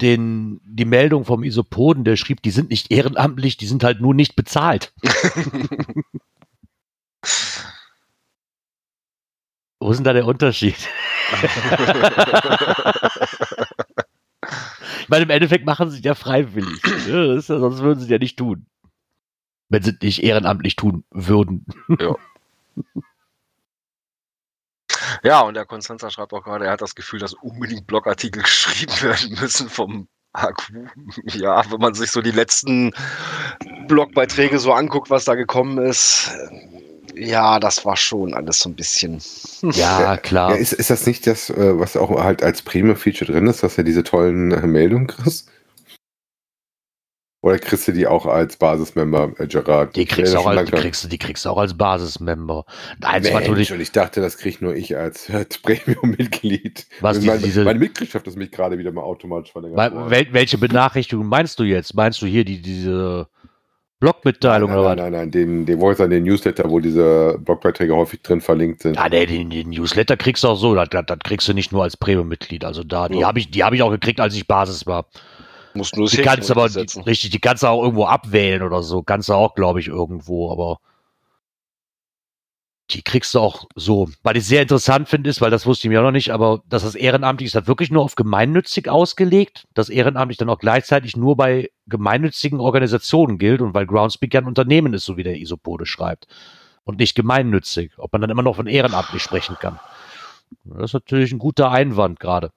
den, 0.00 0.60
die 0.64 0.84
Meldung 0.84 1.24
vom 1.24 1.42
Isopoden, 1.44 2.04
der 2.04 2.16
schrieb, 2.16 2.42
die 2.42 2.50
sind 2.50 2.70
nicht 2.70 2.90
ehrenamtlich, 2.90 3.56
die 3.56 3.66
sind 3.66 3.84
halt 3.84 4.00
nur 4.00 4.14
nicht 4.14 4.36
bezahlt. 4.36 4.92
Wo 9.80 9.90
ist 9.90 9.98
denn 9.98 10.04
da 10.04 10.12
der 10.12 10.26
Unterschied? 10.26 10.76
Ich 15.00 15.10
meine, 15.10 15.24
im 15.24 15.30
Endeffekt 15.30 15.64
machen 15.64 15.90
sie 15.90 16.00
es 16.00 16.04
ja 16.04 16.14
freiwillig. 16.14 16.82
ne? 17.06 17.34
Ja, 17.34 17.40
sonst 17.40 17.80
würden 17.80 17.98
sie 17.98 18.04
es 18.04 18.10
ja 18.10 18.18
nicht 18.18 18.36
tun. 18.36 18.66
Wenn 19.68 19.82
sie 19.82 19.90
es 19.90 20.00
nicht 20.00 20.22
ehrenamtlich 20.22 20.76
tun 20.76 21.04
würden. 21.10 21.66
Ja, 25.22 25.40
und 25.40 25.54
der 25.54 25.64
Konstanzer 25.64 26.10
schreibt 26.10 26.32
auch 26.32 26.44
gerade, 26.44 26.66
er 26.66 26.72
hat 26.72 26.82
das 26.82 26.94
Gefühl, 26.94 27.20
dass 27.20 27.34
unbedingt 27.34 27.86
Blogartikel 27.86 28.42
geschrieben 28.44 29.02
werden 29.02 29.36
müssen 29.40 29.68
vom 29.68 30.08
AQ. 30.32 30.70
Ja, 31.34 31.70
wenn 31.70 31.80
man 31.80 31.94
sich 31.94 32.10
so 32.10 32.20
die 32.20 32.30
letzten 32.30 32.92
Blogbeiträge 33.88 34.58
so 34.58 34.72
anguckt, 34.72 35.10
was 35.10 35.24
da 35.24 35.34
gekommen 35.34 35.78
ist. 35.78 36.30
Ja, 37.14 37.58
das 37.58 37.84
war 37.84 37.96
schon 37.96 38.34
alles 38.34 38.60
so 38.60 38.68
ein 38.68 38.76
bisschen. 38.76 39.20
Ja, 39.62 40.16
klar. 40.22 40.50
Ja, 40.50 40.56
ist, 40.56 40.72
ist 40.72 40.90
das 40.90 41.06
nicht 41.06 41.26
das, 41.26 41.50
äh, 41.50 41.78
was 41.78 41.96
auch 41.96 42.10
halt 42.22 42.42
als 42.42 42.62
Premium-Feature 42.62 43.32
drin 43.32 43.48
ist, 43.48 43.62
dass 43.62 43.74
du 43.74 43.82
diese 43.82 44.04
tollen 44.04 44.52
äh, 44.52 44.66
Meldungen 44.66 45.08
kriegst? 45.08 45.50
Oder 47.40 47.58
kriegst 47.60 47.86
du 47.86 47.92
die 47.92 48.06
auch 48.08 48.26
als 48.26 48.56
Basismember, 48.56 49.32
äh, 49.38 49.46
Gerard? 49.46 49.94
Die 49.94 50.06
kriegst, 50.06 50.34
auch 50.36 50.46
als, 50.46 50.68
die, 50.70 50.76
kriegst, 50.76 51.04
du- 51.04 51.08
die 51.08 51.18
kriegst 51.18 51.44
du 51.44 51.50
auch 51.50 51.58
als 51.58 51.72
Basismember. 51.76 52.64
Du 53.00 53.08
Mensch, 53.54 53.70
und 53.70 53.80
ich 53.80 53.92
dachte, 53.92 54.20
das 54.20 54.38
krieg 54.38 54.60
nur 54.60 54.74
ich 54.74 54.96
als, 54.96 55.30
als 55.32 55.58
Premium-Mitglied. 55.58 56.86
Was, 57.00 57.18
diese- 57.20 57.28
meine, 57.30 57.42
diese- 57.42 57.64
meine 57.64 57.78
Mitgliedschaft 57.78 58.26
ist 58.26 58.36
mich 58.36 58.50
gerade 58.50 58.76
wieder 58.78 58.90
mal 58.90 59.02
automatisch 59.02 59.52
verlängert. 59.52 59.78
Wel- 59.78 60.32
welche 60.32 60.58
Benachrichtigung 60.58 61.26
meinst 61.26 61.60
du 61.60 61.62
jetzt? 61.64 61.94
Meinst 61.94 62.20
du 62.22 62.26
hier 62.26 62.44
die, 62.44 62.60
diese 62.60 63.28
Blogmitteilung 64.00 64.70
nein, 64.70 64.78
oder 64.80 64.88
nein, 64.88 64.98
was? 64.98 65.02
nein, 65.04 65.12
nein, 65.12 65.30
den, 65.30 65.66
den 65.66 65.78
Voice 65.80 66.00
an 66.00 66.10
den 66.10 66.24
Newsletter, 66.24 66.68
wo 66.68 66.80
diese 66.80 67.38
Blogbeiträge 67.40 67.94
häufig 67.94 68.20
drin 68.22 68.40
verlinkt 68.40 68.82
sind. 68.82 68.96
Ja, 68.96 69.08
nee, 69.08 69.26
den, 69.26 69.50
den 69.50 69.70
Newsletter 69.70 70.16
kriegst 70.16 70.42
du 70.42 70.48
auch 70.48 70.56
so. 70.56 70.74
Das, 70.74 70.88
das, 70.90 71.04
das 71.06 71.18
kriegst 71.20 71.46
du 71.48 71.52
nicht 71.54 71.70
nur 71.72 71.84
als 71.84 71.96
Premium-Mitglied. 71.96 72.64
Also 72.64 72.82
da, 72.82 73.08
die 73.08 73.18
Ja. 73.20 73.28
habe 73.28 73.38
ich, 73.38 73.50
die 73.50 73.62
habe 73.62 73.76
ich 73.76 73.82
auch 73.82 73.90
gekriegt, 73.90 74.18
als 74.20 74.34
ich 74.34 74.46
Basis 74.48 74.86
war. 74.86 75.06
Muss 75.78 75.94
nur 75.94 76.08
Die 76.08 76.18
kannst 76.18 76.50
du 76.50 76.54
aber, 76.54 76.68
die, 76.68 77.00
richtig, 77.06 77.30
die 77.30 77.38
kannst 77.38 77.62
du 77.62 77.68
auch 77.68 77.82
irgendwo 77.82 78.04
abwählen 78.04 78.62
oder 78.62 78.82
so. 78.82 79.02
Kannst 79.02 79.28
du 79.28 79.34
auch, 79.34 79.54
glaube 79.54 79.78
ich, 79.80 79.86
irgendwo, 79.86 80.50
aber 80.50 80.78
die 82.90 83.02
kriegst 83.02 83.34
du 83.34 83.40
auch 83.40 83.66
so. 83.74 84.08
Was 84.22 84.34
ich 84.34 84.46
sehr 84.46 84.62
interessant 84.62 85.08
finde, 85.08 85.30
ist, 85.30 85.40
weil 85.40 85.50
das 85.50 85.66
wusste 85.66 85.86
ich 85.86 85.90
mir 85.90 86.00
auch 86.00 86.04
noch 86.04 86.10
nicht, 86.10 86.30
aber 86.30 86.62
dass 86.68 86.82
das 86.82 86.94
ehrenamtlich 86.94 87.46
ist, 87.46 87.54
das 87.54 87.66
wirklich 87.66 87.90
nur 87.90 88.02
auf 88.02 88.14
gemeinnützig 88.14 88.88
ausgelegt, 88.88 89.68
dass 89.74 89.88
ehrenamtlich 89.88 90.38
dann 90.38 90.50
auch 90.50 90.58
gleichzeitig 90.58 91.16
nur 91.16 91.36
bei 91.36 91.70
gemeinnützigen 91.86 92.60
Organisationen 92.60 93.38
gilt 93.38 93.60
und 93.60 93.74
weil 93.74 93.86
Groundspeak 93.86 94.34
ja 94.34 94.40
ein 94.40 94.46
Unternehmen 94.46 94.94
ist, 94.94 95.04
so 95.04 95.16
wie 95.16 95.22
der 95.22 95.36
Isopode 95.36 95.86
schreibt. 95.86 96.26
Und 96.84 96.98
nicht 96.98 97.14
gemeinnützig. 97.14 97.92
Ob 97.98 98.12
man 98.12 98.22
dann 98.22 98.30
immer 98.30 98.42
noch 98.42 98.56
von 98.56 98.66
ehrenamtlich 98.66 99.22
sprechen 99.22 99.56
kann. 99.60 99.78
Das 100.64 100.90
ist 100.90 100.94
natürlich 100.94 101.30
ein 101.32 101.38
guter 101.38 101.70
Einwand 101.70 102.18
gerade. 102.18 102.50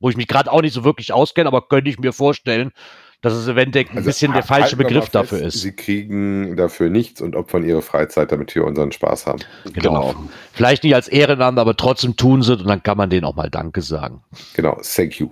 Wo 0.00 0.10
ich 0.10 0.16
mich 0.16 0.28
gerade 0.28 0.50
auch 0.52 0.62
nicht 0.62 0.74
so 0.74 0.84
wirklich 0.84 1.12
auskenne, 1.12 1.48
aber 1.48 1.66
könnte 1.66 1.90
ich 1.90 1.98
mir 1.98 2.12
vorstellen, 2.12 2.72
dass 3.20 3.32
es 3.32 3.48
eventuell 3.48 3.86
ein 3.86 3.96
Also, 3.96 4.06
bisschen 4.06 4.32
der 4.32 4.44
falsche 4.44 4.76
Begriff 4.76 5.04
fest, 5.04 5.14
dafür 5.14 5.40
ist. 5.40 5.60
Sie 5.60 5.72
kriegen 5.72 6.56
dafür 6.56 6.88
nichts 6.88 7.20
und 7.20 7.34
opfern 7.34 7.64
ihre 7.64 7.82
Freizeit, 7.82 8.30
damit 8.30 8.54
wir 8.54 8.64
unseren 8.64 8.92
Spaß 8.92 9.26
haben. 9.26 9.40
Genau. 9.72 10.14
Vielleicht 10.52 10.84
nicht 10.84 10.94
als 10.94 11.08
Ehrenamt, 11.08 11.58
aber 11.58 11.76
trotzdem 11.76 12.16
tun 12.16 12.42
sie 12.42 12.54
es 12.54 12.60
und 12.60 12.68
dann 12.68 12.82
kann 12.82 12.96
man 12.96 13.10
denen 13.10 13.24
auch 13.24 13.34
mal 13.34 13.50
Danke 13.50 13.82
sagen. 13.82 14.22
Genau, 14.54 14.80
thank 14.82 15.18
you. 15.18 15.30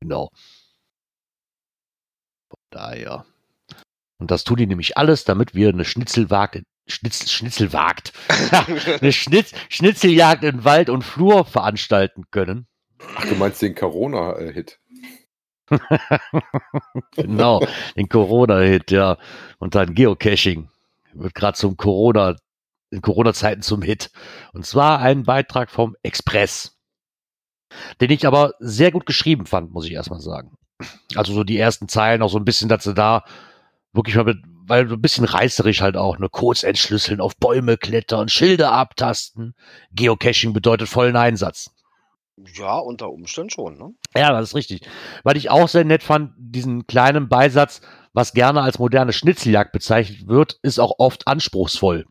Genau. 0.00 0.28
Von 2.48 2.58
daher. 2.70 3.24
Und 4.18 4.30
das 4.30 4.44
tun 4.44 4.58
die 4.58 4.66
nämlich 4.66 4.96
alles, 4.96 5.24
damit 5.24 5.54
wir 5.54 5.70
eine 5.70 5.84
Schnitzelwagt, 5.84 6.62
Schnitzel, 6.86 7.28
Schnitzelwagt, 7.28 8.12
eine 9.00 9.12
Schnitz, 9.12 9.52
Schnitzeljagd 9.68 10.44
in 10.44 10.64
Wald 10.64 10.90
und 10.90 11.02
Flur 11.02 11.44
veranstalten 11.44 12.24
können. 12.30 12.66
Ach, 13.16 13.26
du 13.26 13.34
meinst 13.34 13.62
den 13.62 13.74
Corona-Hit? 13.74 14.78
Genau, 17.14 17.64
den 17.96 18.08
Corona-Hit, 18.08 18.90
ja. 18.90 19.18
Und 19.58 19.74
dann 19.74 19.94
Geocaching. 19.94 20.68
Wird 21.12 21.34
gerade 21.34 21.56
zum 21.56 21.76
Corona, 21.76 22.36
in 22.90 23.02
Corona-Zeiten 23.02 23.62
zum 23.62 23.82
Hit. 23.82 24.10
Und 24.52 24.66
zwar 24.66 25.00
ein 25.00 25.22
Beitrag 25.22 25.70
vom 25.70 25.96
Express. 26.02 26.76
Den 28.00 28.10
ich 28.10 28.26
aber 28.26 28.54
sehr 28.58 28.90
gut 28.90 29.06
geschrieben 29.06 29.46
fand, 29.46 29.70
muss 29.72 29.86
ich 29.86 29.92
erstmal 29.92 30.20
sagen. 30.20 30.56
Also 31.14 31.32
so 31.32 31.44
die 31.44 31.58
ersten 31.58 31.88
Zeilen, 31.88 32.22
auch 32.22 32.30
so 32.30 32.38
ein 32.38 32.44
bisschen, 32.44 32.68
sie 32.80 32.94
da 32.94 33.22
wirklich 33.92 34.16
mal 34.16 34.24
mit, 34.24 34.38
weil 34.66 34.88
so 34.88 34.94
ein 34.94 35.02
bisschen 35.02 35.24
reißerisch 35.24 35.82
halt 35.82 35.96
auch, 35.96 36.18
ne, 36.18 36.28
Codes 36.28 36.62
entschlüsseln, 36.62 37.20
auf 37.20 37.36
Bäume 37.36 37.76
klettern, 37.76 38.28
Schilder 38.28 38.72
abtasten. 38.72 39.54
Geocaching 39.92 40.52
bedeutet 40.52 40.88
vollen 40.88 41.16
Einsatz. 41.16 41.70
Ja, 42.54 42.78
unter 42.78 43.10
Umständen 43.10 43.50
schon, 43.50 43.78
ne? 43.78 43.94
Ja, 44.16 44.32
das 44.32 44.50
ist 44.50 44.54
richtig. 44.54 44.82
Weil 45.24 45.36
ich 45.36 45.50
auch 45.50 45.68
sehr 45.68 45.84
nett 45.84 46.02
fand, 46.02 46.32
diesen 46.38 46.86
kleinen 46.86 47.28
Beisatz, 47.28 47.80
was 48.12 48.32
gerne 48.32 48.62
als 48.62 48.78
moderne 48.78 49.12
Schnitzeljagd 49.12 49.72
bezeichnet 49.72 50.26
wird, 50.26 50.58
ist 50.62 50.78
auch 50.78 50.94
oft 50.98 51.26
anspruchsvoll. 51.26 52.06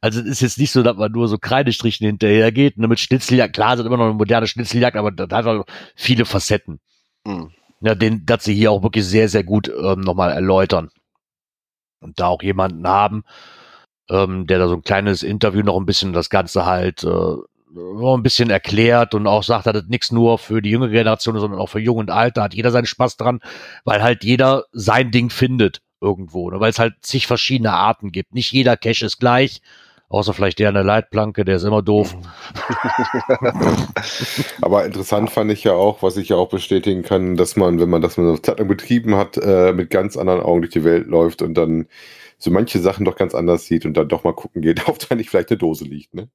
Also 0.00 0.20
es 0.20 0.26
ist 0.26 0.40
jetzt 0.40 0.58
nicht 0.58 0.72
so, 0.72 0.82
dass 0.82 0.96
man 0.96 1.12
nur 1.12 1.28
so 1.28 1.38
Kreidestrichen 1.38 2.06
hinterhergeht. 2.06 2.78
Ne, 2.78 2.88
mit 2.88 3.00
Schnitzeljagd, 3.00 3.54
klar, 3.54 3.76
sind 3.76 3.86
immer 3.86 3.96
noch 3.96 4.06
eine 4.06 4.14
moderne 4.14 4.46
Schnitzeljagd, 4.46 4.96
aber 4.96 5.12
das 5.12 5.28
hat 5.30 5.46
auch 5.46 5.64
viele 5.94 6.24
Facetten. 6.24 6.80
Hm. 7.26 7.52
Ja, 7.80 7.94
den, 7.94 8.24
dass 8.26 8.44
sie 8.44 8.54
hier 8.54 8.70
auch 8.70 8.82
wirklich 8.82 9.04
sehr, 9.04 9.28
sehr 9.28 9.44
gut 9.44 9.68
ähm, 9.68 10.00
nochmal 10.00 10.32
erläutern. 10.32 10.90
Und 12.00 12.18
da 12.18 12.28
auch 12.28 12.42
jemanden 12.42 12.86
haben, 12.86 13.24
ähm, 14.10 14.46
der 14.46 14.58
da 14.58 14.68
so 14.68 14.74
ein 14.74 14.82
kleines 14.82 15.22
Interview 15.22 15.62
noch 15.62 15.76
ein 15.76 15.86
bisschen 15.86 16.12
das 16.12 16.30
Ganze 16.30 16.66
halt 16.66 17.04
äh, 17.04 17.36
ein 17.74 18.22
bisschen 18.22 18.50
erklärt 18.50 19.14
und 19.14 19.26
auch 19.26 19.42
sagt, 19.42 19.66
dass 19.66 19.72
das 19.72 19.84
nichts 19.86 20.12
nur 20.12 20.38
für 20.38 20.60
die 20.60 20.70
jüngere 20.70 20.90
Generation, 20.90 21.38
sondern 21.38 21.60
auch 21.60 21.68
für 21.68 21.80
Jung 21.80 21.98
und 21.98 22.10
Alt. 22.10 22.36
Da 22.36 22.44
hat 22.44 22.54
jeder 22.54 22.70
seinen 22.70 22.86
Spaß 22.86 23.16
dran, 23.16 23.40
weil 23.84 24.02
halt 24.02 24.24
jeder 24.24 24.64
sein 24.72 25.10
Ding 25.10 25.30
findet 25.30 25.80
irgendwo. 26.00 26.50
Ne? 26.50 26.60
Weil 26.60 26.70
es 26.70 26.78
halt 26.78 26.94
zig 27.02 27.26
verschiedene 27.26 27.72
Arten 27.72 28.12
gibt. 28.12 28.34
Nicht 28.34 28.52
jeder 28.52 28.76
Cache 28.76 29.06
ist 29.06 29.18
gleich. 29.18 29.62
Außer 30.08 30.34
vielleicht 30.34 30.58
der 30.58 30.68
an 30.68 30.74
der 30.74 30.84
Leitplanke, 30.84 31.42
der 31.42 31.56
ist 31.56 31.62
immer 31.62 31.80
doof. 31.80 32.14
Aber 34.60 34.84
interessant 34.84 35.30
fand 35.30 35.50
ich 35.50 35.64
ja 35.64 35.72
auch, 35.72 36.02
was 36.02 36.18
ich 36.18 36.28
ja 36.28 36.36
auch 36.36 36.50
bestätigen 36.50 37.02
kann, 37.02 37.38
dass 37.38 37.56
man, 37.56 37.80
wenn 37.80 37.88
man 37.88 38.02
das 38.02 38.18
mal 38.18 38.28
eine 38.28 38.42
Zeit 38.42 38.58
betrieben 38.68 39.16
hat, 39.16 39.38
äh, 39.38 39.72
mit 39.72 39.88
ganz 39.88 40.18
anderen 40.18 40.42
Augen 40.42 40.60
durch 40.60 40.72
die 40.72 40.84
Welt 40.84 41.06
läuft 41.06 41.40
und 41.40 41.54
dann 41.54 41.86
so 42.42 42.50
manche 42.50 42.80
Sachen 42.80 43.04
doch 43.04 43.14
ganz 43.14 43.36
anders 43.36 43.66
sieht 43.66 43.86
und 43.86 43.96
dann 43.96 44.08
doch 44.08 44.24
mal 44.24 44.34
gucken 44.34 44.62
geht, 44.62 44.88
ob 44.88 44.98
da 44.98 45.14
nicht 45.14 45.30
vielleicht 45.30 45.50
eine 45.50 45.58
Dose 45.58 45.84
liegt. 45.84 46.12
Ne? 46.12 46.28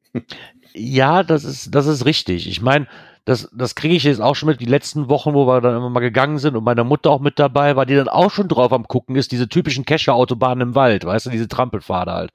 Ja, 0.73 1.23
das 1.23 1.43
ist, 1.43 1.75
das 1.75 1.85
ist 1.85 2.05
richtig. 2.05 2.47
Ich 2.47 2.61
meine, 2.61 2.87
das, 3.25 3.49
das 3.53 3.75
kriege 3.75 3.95
ich 3.95 4.05
jetzt 4.05 4.21
auch 4.21 4.35
schon 4.35 4.47
mit 4.47 4.61
die 4.61 4.65
letzten 4.65 5.09
Wochen, 5.09 5.33
wo 5.33 5.45
wir 5.47 5.59
dann 5.59 5.75
immer 5.75 5.89
mal 5.89 5.99
gegangen 5.99 6.37
sind 6.37 6.55
und 6.55 6.63
meine 6.63 6.85
Mutter 6.85 7.09
auch 7.09 7.19
mit 7.19 7.39
dabei 7.39 7.75
war, 7.75 7.85
die 7.85 7.95
dann 7.95 8.07
auch 8.07 8.31
schon 8.31 8.47
drauf 8.47 8.71
am 8.71 8.87
gucken 8.87 9.17
ist, 9.17 9.33
diese 9.33 9.49
typischen 9.49 9.83
Kescher-Autobahnen 9.83 10.69
im 10.69 10.75
Wald, 10.75 11.03
weißt 11.03 11.25
du, 11.25 11.29
diese 11.29 11.49
Trampelpfade 11.49 12.13
halt. 12.13 12.31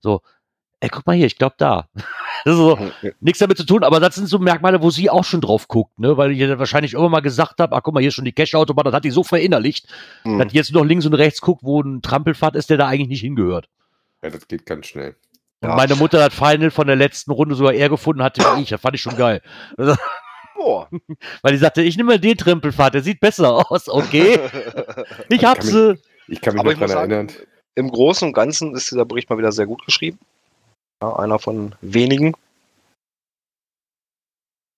So, 0.00 0.20
ey, 0.84 0.88
guck 0.90 1.06
mal 1.06 1.16
hier, 1.16 1.26
ich 1.26 1.36
glaube 1.38 1.54
da. 1.58 1.88
Das 1.94 2.04
ist 2.54 2.56
so, 2.56 2.78
nichts 3.20 3.38
damit 3.38 3.56
zu 3.56 3.64
tun, 3.64 3.82
aber 3.84 4.00
das 4.00 4.14
sind 4.14 4.26
so 4.28 4.38
Merkmale, 4.38 4.82
wo 4.82 4.90
sie 4.90 5.08
auch 5.10 5.24
schon 5.24 5.40
drauf 5.40 5.66
guckt, 5.66 5.98
ne? 5.98 6.16
Weil 6.16 6.32
ich 6.32 6.38
ja 6.38 6.58
wahrscheinlich 6.58 6.94
immer 6.94 7.08
mal 7.08 7.20
gesagt 7.20 7.58
habe, 7.60 7.74
ach 7.74 7.82
guck 7.82 7.94
mal, 7.94 8.00
hier 8.00 8.08
ist 8.08 8.14
schon 8.14 8.24
die 8.24 8.32
Kescher-Autobahn, 8.32 8.84
das 8.84 8.94
hat 8.94 9.04
die 9.04 9.10
so 9.10 9.24
verinnerlicht, 9.24 9.86
Hm. 10.22 10.38
dass 10.38 10.48
die 10.52 10.56
jetzt 10.56 10.72
noch 10.72 10.84
links 10.84 11.06
und 11.06 11.14
rechts 11.14 11.40
guckt, 11.40 11.62
wo 11.64 11.80
ein 11.80 12.02
Trampelpfad 12.02 12.54
ist, 12.56 12.70
der 12.70 12.76
da 12.76 12.86
eigentlich 12.86 13.08
nicht 13.08 13.20
hingehört. 13.22 13.68
Ja, 14.22 14.30
das 14.30 14.46
geht 14.46 14.66
ganz 14.66 14.86
schnell. 14.86 15.16
Und 15.62 15.70
Ja. 15.70 15.76
meine 15.76 15.96
Mutter 15.96 16.22
hat 16.22 16.32
Final 16.34 16.70
von 16.70 16.86
der 16.86 16.96
letzten 16.96 17.30
Runde 17.30 17.54
sogar 17.54 17.72
eher 17.72 17.88
gefunden 17.88 18.22
hatte 18.22 18.42
wie 18.56 18.62
ich. 18.62 18.68
Das 18.68 18.80
fand 18.80 18.94
ich 18.94 19.00
schon 19.02 19.16
geil. 19.16 19.40
Boah. 20.54 20.88
Weil 21.42 21.52
die 21.52 21.58
sagte, 21.58 21.82
ich 21.82 21.96
nehme 21.96 22.12
mal 22.12 22.18
den 22.18 22.36
Trampelpfad, 22.36 22.94
der 22.94 23.02
sieht 23.02 23.20
besser 23.20 23.70
aus. 23.70 23.88
Okay, 23.88 24.38
ich 25.28 25.44
hab 25.44 25.58
kann 25.58 25.66
sie. 25.66 25.98
Ich 26.28 26.40
kann 26.40 26.54
mich 26.54 26.64
noch 26.64 26.72
ich 26.72 26.78
daran 26.78 27.10
erinnern. 27.10 27.32
im 27.74 27.90
Großen 27.90 28.28
und 28.28 28.34
Ganzen 28.34 28.74
ist 28.74 28.90
dieser 28.90 29.04
Bericht 29.04 29.28
mal 29.28 29.38
wieder 29.38 29.52
sehr 29.52 29.66
gut 29.66 29.84
geschrieben. 29.84 30.18
Ja, 31.02 31.16
einer 31.16 31.38
von 31.38 31.74
wenigen. 31.80 32.34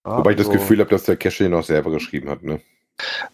Ja, 0.06 0.18
Wobei 0.18 0.30
ich 0.30 0.36
das 0.36 0.46
also- 0.48 0.58
Gefühl 0.58 0.80
habe, 0.80 0.90
dass 0.90 1.04
der 1.04 1.16
Cache 1.16 1.44
ihn 1.44 1.54
auch 1.54 1.64
selber 1.64 1.90
geschrieben 1.90 2.28
hat. 2.30 2.42
Ne? 2.42 2.60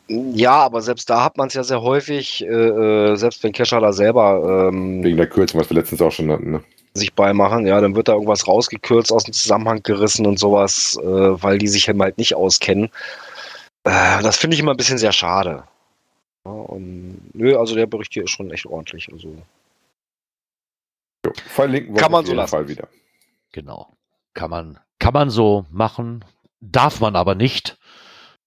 Ja, 0.08 0.54
aber 0.54 0.82
selbst 0.82 1.08
da 1.08 1.22
hat 1.22 1.36
man 1.36 1.46
es 1.46 1.54
ja 1.54 1.62
sehr 1.62 1.82
häufig, 1.82 2.42
äh, 2.42 2.46
äh, 2.46 3.16
selbst 3.16 3.44
wenn 3.44 3.52
Kescher 3.52 3.80
da 3.80 3.92
selber 3.92 4.68
ähm, 4.68 5.04
Wegen 5.04 5.16
der 5.16 5.28
Kürzung, 5.28 5.60
was 5.60 5.70
wir 5.70 5.76
letztens 5.76 6.02
auch 6.02 6.10
schon 6.10 6.30
hatten. 6.30 6.50
Ne? 6.50 6.64
sich 6.94 7.14
beimachen, 7.14 7.66
ja, 7.66 7.80
dann 7.80 7.94
wird 7.94 8.08
da 8.08 8.12
irgendwas 8.12 8.46
rausgekürzt, 8.46 9.12
aus 9.12 9.24
dem 9.24 9.32
Zusammenhang 9.32 9.82
gerissen 9.82 10.26
und 10.26 10.38
sowas, 10.38 10.98
äh, 11.02 11.06
weil 11.06 11.58
die 11.58 11.68
sich 11.68 11.88
halt 11.88 12.18
nicht 12.18 12.34
auskennen. 12.34 12.90
Äh, 13.84 14.22
das 14.22 14.36
finde 14.36 14.54
ich 14.54 14.60
immer 14.60 14.72
ein 14.72 14.76
bisschen 14.76 14.98
sehr 14.98 15.12
schade. 15.12 15.64
Ja, 16.44 16.50
und 16.52 17.20
nö, 17.34 17.56
also 17.56 17.74
der 17.74 17.86
Bericht 17.86 18.12
hier 18.12 18.24
ist 18.24 18.30
schon 18.30 18.50
echt 18.50 18.66
ordentlich. 18.66 19.08
Also 19.12 19.34
Jo, 21.24 21.32
verlinken 21.48 21.94
wir 21.94 22.00
Kann 22.00 22.06
auf 22.06 22.12
man 22.12 22.24
jeden 22.24 22.36
so 22.36 22.36
lassen. 22.36 22.50
Fall 22.50 22.68
wieder. 22.68 22.88
Genau. 23.52 23.96
Kann 24.34 24.50
man, 24.50 24.78
kann 24.98 25.12
man 25.12 25.30
so 25.30 25.66
machen, 25.70 26.24
darf 26.60 27.00
man 27.00 27.16
aber 27.16 27.34
nicht. 27.34 27.78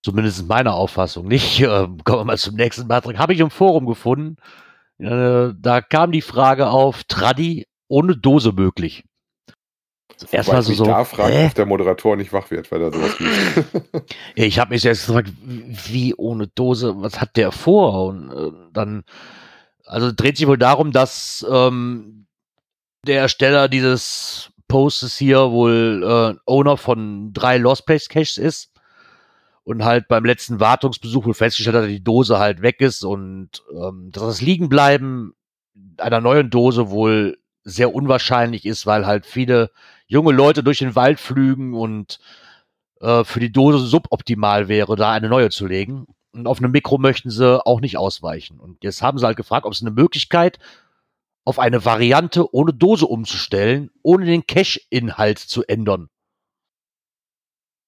Zumindest 0.02 0.42
in 0.42 0.48
meiner 0.48 0.74
Auffassung 0.76 1.28
nicht. 1.28 1.60
Ähm, 1.66 2.04
kommen 2.04 2.20
wir 2.20 2.26
mal 2.26 2.38
zum 2.38 2.56
nächsten 2.56 2.88
Beitrag. 2.88 3.18
Habe 3.18 3.34
ich 3.34 3.40
im 3.40 3.50
Forum 3.50 3.86
gefunden. 3.86 4.38
Äh, 5.00 5.50
da 5.58 5.82
kam 5.82 6.12
die 6.12 6.22
Frage 6.22 6.68
auf, 6.70 7.04
Tradi 7.06 7.66
ohne 7.88 8.16
Dose 8.16 8.52
möglich. 8.52 9.04
Wobei 10.22 10.38
Erstmal 10.38 10.60
ich 10.62 10.66
so, 10.66 10.70
mich 10.72 10.78
so 10.78 10.86
da 10.86 11.04
fragt, 11.04 11.34
hä? 11.34 11.48
ob 11.48 11.54
der 11.56 11.66
Moderator 11.66 12.16
nicht 12.16 12.32
wach 12.32 12.50
wird, 12.50 12.72
weil 12.72 12.82
er 12.82 12.94
sowas 12.94 13.20
liest. 13.20 13.66
Ich 14.36 14.60
habe 14.60 14.74
mich 14.74 14.84
jetzt 14.84 15.08
gefragt, 15.08 15.32
wie 15.44 16.16
ohne 16.16 16.48
Dose, 16.48 16.94
was 17.02 17.20
hat 17.20 17.36
der 17.36 17.52
vor? 17.52 18.06
Und 18.08 18.32
äh, 18.32 18.52
dann, 18.72 19.04
also 19.86 20.12
dreht 20.14 20.38
sich 20.38 20.48
wohl 20.48 20.58
darum, 20.58 20.92
dass 20.94 21.46
ähm, 21.50 22.25
der 23.06 23.22
Ersteller 23.22 23.68
dieses 23.68 24.52
Postes 24.68 25.18
hier 25.18 25.52
wohl 25.52 26.04
äh, 26.04 26.40
Owner 26.46 26.78
von 26.78 27.34
drei 27.34 27.58
Lost 27.58 27.86
Place 27.86 28.10
Caches 28.10 28.38
ist 28.38 28.72
und 29.64 29.84
halt 29.84 30.08
beim 30.08 30.26
letzten 30.26 30.60
Wartungsbesuch 30.60 31.26
wohl 31.26 31.34
festgestellt 31.34 31.76
hat, 31.76 31.84
dass 31.84 31.90
die 31.90 32.04
Dose 32.04 32.40
halt 32.40 32.62
weg 32.62 32.82
ist 32.82 33.04
und 33.04 33.64
ähm, 33.72 34.10
dass 34.12 34.24
das 34.24 34.42
Liegenbleiben 34.42 35.34
einer 35.98 36.22
neuen 36.22 36.50
Dose 36.50 36.90
wohl 36.90 37.38
sehr 37.64 37.94
unwahrscheinlich 37.94 38.66
ist, 38.66 38.86
weil 38.86 39.06
halt 39.06 39.26
viele 39.26 39.72
junge 40.08 40.32
Leute 40.32 40.64
durch 40.64 40.80
den 40.80 40.96
Wald 40.96 41.20
flügen 41.20 41.74
und 41.74 42.20
äh, 43.02 43.24
für 43.24 43.40
die 43.40 43.52
Dose 43.52 43.80
suboptimal 43.80 44.68
wäre, 44.68 44.96
da 44.96 45.12
eine 45.12 45.30
neue 45.30 45.50
zu 45.50 45.66
legen. 45.66 46.06
Und 46.32 46.48
auf 46.48 46.60
eine 46.60 46.68
Mikro 46.68 46.98
möchten 46.98 47.30
sie 47.30 47.66
auch 47.66 47.80
nicht 47.82 47.98
ausweichen. 47.98 48.60
Und 48.60 48.84
jetzt 48.84 49.02
haben 49.02 49.18
sie 49.18 49.26
halt 49.26 49.38
gefragt, 49.38 49.66
ob 49.66 49.74
es 49.74 49.82
eine 49.82 49.92
Möglichkeit 49.92 50.60
auf 51.46 51.60
eine 51.60 51.86
Variante 51.86 52.54
ohne 52.54 52.74
Dose 52.74 53.06
umzustellen, 53.06 53.92
ohne 54.02 54.26
den 54.26 54.46
Cache-Inhalt 54.48 55.40
zu 55.40 55.64
ändern. 55.64 56.10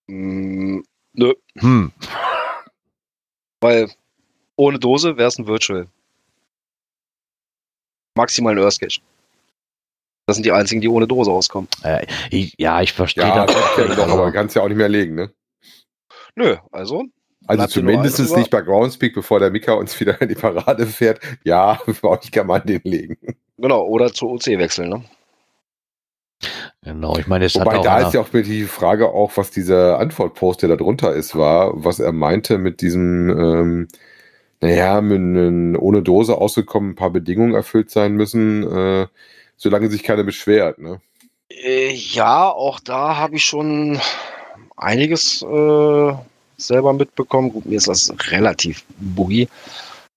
mm, 0.08 0.80
nö, 1.14 1.34
Hm. 1.58 1.92
weil 3.62 3.90
ohne 4.56 4.80
Dose 4.80 5.18
wäre 5.18 5.28
es 5.28 5.38
ein 5.38 5.48
Virtual. 5.48 5.88
Maximal 8.16 8.54
ein 8.58 8.64
Earth 8.64 8.80
Cache. 8.80 9.02
Das 10.28 10.36
sind 10.36 10.46
die 10.46 10.52
einzigen, 10.52 10.82
die 10.82 10.90
ohne 10.90 11.08
Dose 11.08 11.32
auskommen. 11.32 11.70
Äh, 11.84 12.06
ich, 12.32 12.54
ja, 12.58 12.82
ich 12.82 12.92
verstehe 12.94 13.24
ja, 13.24 13.46
das. 13.46 13.56
das 13.56 13.76
kennt 13.76 13.98
doch, 13.98 14.08
aber 14.10 14.32
kannst 14.32 14.56
ja 14.56 14.62
auch 14.62 14.68
nicht 14.68 14.78
mehr 14.78 14.90
legen, 14.90 15.16
ne? 15.16 15.32
Nö, 16.36 16.58
also 16.72 17.06
Also 17.48 17.66
zumindest 17.68 18.20
nicht 18.36 18.50
bei 18.50 18.62
Groundspeak, 18.62 19.14
bevor 19.14 19.40
der 19.40 19.52
Mika 19.52 19.74
uns 19.74 19.98
wieder 20.00 20.22
in 20.22 20.28
die 20.30 20.36
Parade 20.36 20.86
fährt. 20.86 21.22
Ja, 21.44 21.80
bei 22.02 22.10
euch 22.10 22.32
kann 22.32 22.48
man 22.48 22.66
den 22.66 22.82
legen. 22.84 23.18
Genau, 23.58 23.86
oder 23.86 24.12
zur 24.14 24.32
OC 24.32 24.48
wechseln, 24.58 24.90
ne? 24.90 25.04
Genau, 26.84 27.18
ich 27.18 27.28
meine, 27.28 27.46
es 27.46 27.56
hat 27.56 27.66
Wobei 27.66 27.80
auch 27.80 27.84
da 27.84 28.08
ist 28.08 28.14
ja 28.14 28.22
auch 28.22 28.32
mir 28.32 28.44
die 28.44 28.64
Frage 28.64 29.10
auch, 29.10 29.32
was 29.36 29.52
dieser 29.52 30.00
Antwortpost, 30.00 30.62
der 30.62 30.70
da 30.70 30.76
drunter 30.76 31.14
ist, 31.14 31.36
war, 31.36 31.72
was 31.74 32.00
er 32.00 32.12
meinte 32.12 32.58
mit 32.58 32.82
diesem, 32.82 33.30
ähm, 33.30 33.88
naja, 34.62 35.02
mit, 35.02 35.18
einem 35.18 35.76
ohne 35.78 36.02
Dose 36.02 36.38
ausgekommen, 36.38 36.92
ein 36.92 36.96
paar 36.96 37.10
Bedingungen 37.10 37.56
erfüllt 37.56 37.90
sein 37.90 38.14
müssen, 38.14 38.64
äh, 38.64 39.08
solange 39.58 39.90
sich 39.90 40.04
keiner 40.04 40.24
beschwert, 40.24 40.80
ne? 40.80 41.02
Äh, 41.50 41.94
ja, 41.94 42.50
auch 42.50 42.80
da 42.80 43.18
habe 43.18 43.36
ich 43.36 43.46
schon 43.46 44.00
einiges 44.76 45.42
äh, 45.42 46.14
selber 46.58 46.94
mitbekommen. 46.94 47.52
Gut, 47.52 47.66
mir 47.66 47.78
ist 47.78 47.88
das 47.88 48.14
relativ 48.32 48.84
boogie. 48.98 49.48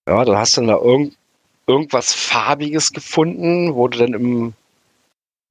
Ja, 0.06 0.24
dann 0.24 0.36
hast 0.36 0.56
du 0.56 0.66
da 0.66 0.76
irgend, 0.76 1.16
irgendwas 1.70 2.12
Farbiges 2.12 2.92
gefunden, 2.92 3.74
wo 3.74 3.88
du 3.88 3.98
dann 3.98 4.14
im, 4.14 4.52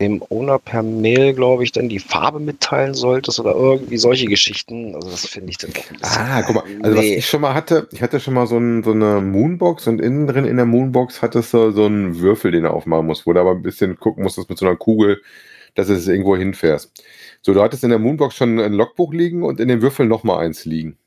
dem 0.01 0.23
Owner 0.29 0.60
per 0.60 0.82
Mail, 0.82 1.34
glaube 1.34 1.63
ich, 1.63 1.71
dann 1.71 1.89
die 1.89 1.99
Farbe 1.99 2.39
mitteilen 2.39 2.93
solltest 2.93 3.39
oder 3.39 3.53
irgendwie 3.53 3.97
solche 3.97 4.27
Geschichten. 4.27 4.95
Also 4.95 5.10
das 5.10 5.25
finde 5.25 5.49
ich 5.49 5.58
dann 5.58 5.71
doch 5.71 5.89
ein 5.89 5.99
bisschen. 5.99 6.21
Ah, 6.21 6.41
guck 6.41 6.55
mal, 6.55 6.63
also 6.82 6.97
was 6.97 7.05
nee. 7.05 7.15
ich 7.15 7.25
schon 7.25 7.41
mal 7.41 7.53
hatte, 7.53 7.88
ich 7.91 8.01
hatte 8.01 8.19
schon 8.19 8.34
mal 8.34 8.47
so, 8.47 8.58
ein, 8.58 8.84
so 8.84 8.91
eine 8.91 9.21
Moonbox 9.21 9.88
und 9.88 9.99
innen 9.99 10.27
drin 10.27 10.45
in 10.45 10.58
der 10.58 10.65
Moonbox 10.65 11.21
hattest 11.21 11.53
du 11.53 11.71
so 11.71 11.86
einen 11.86 12.19
Würfel, 12.19 12.51
den 12.51 12.63
du 12.63 12.71
aufmachen 12.71 13.05
musst, 13.05 13.25
wo 13.25 13.34
du 13.34 13.39
aber 13.39 13.51
ein 13.51 13.62
bisschen 13.62 13.99
gucken 13.99 14.23
musstest 14.23 14.49
mit 14.49 14.58
so 14.58 14.65
einer 14.65 14.77
Kugel, 14.77 15.21
dass 15.75 15.88
du 15.88 15.93
es 15.93 16.08
irgendwo 16.08 16.38
hinfährst. 16.38 16.91
So, 17.41 17.53
du 17.53 17.62
hattest 17.62 17.84
in 17.84 17.89
der 17.89 17.99
Moonbox 17.99 18.36
schon 18.36 18.60
ein 18.60 18.73
Logbuch 18.73 19.13
liegen 19.13 19.43
und 19.43 19.60
in 19.60 19.67
dem 19.67 19.82
Würfel 19.82 20.05
nochmal 20.05 20.45
eins 20.45 20.65
liegen. 20.65 20.97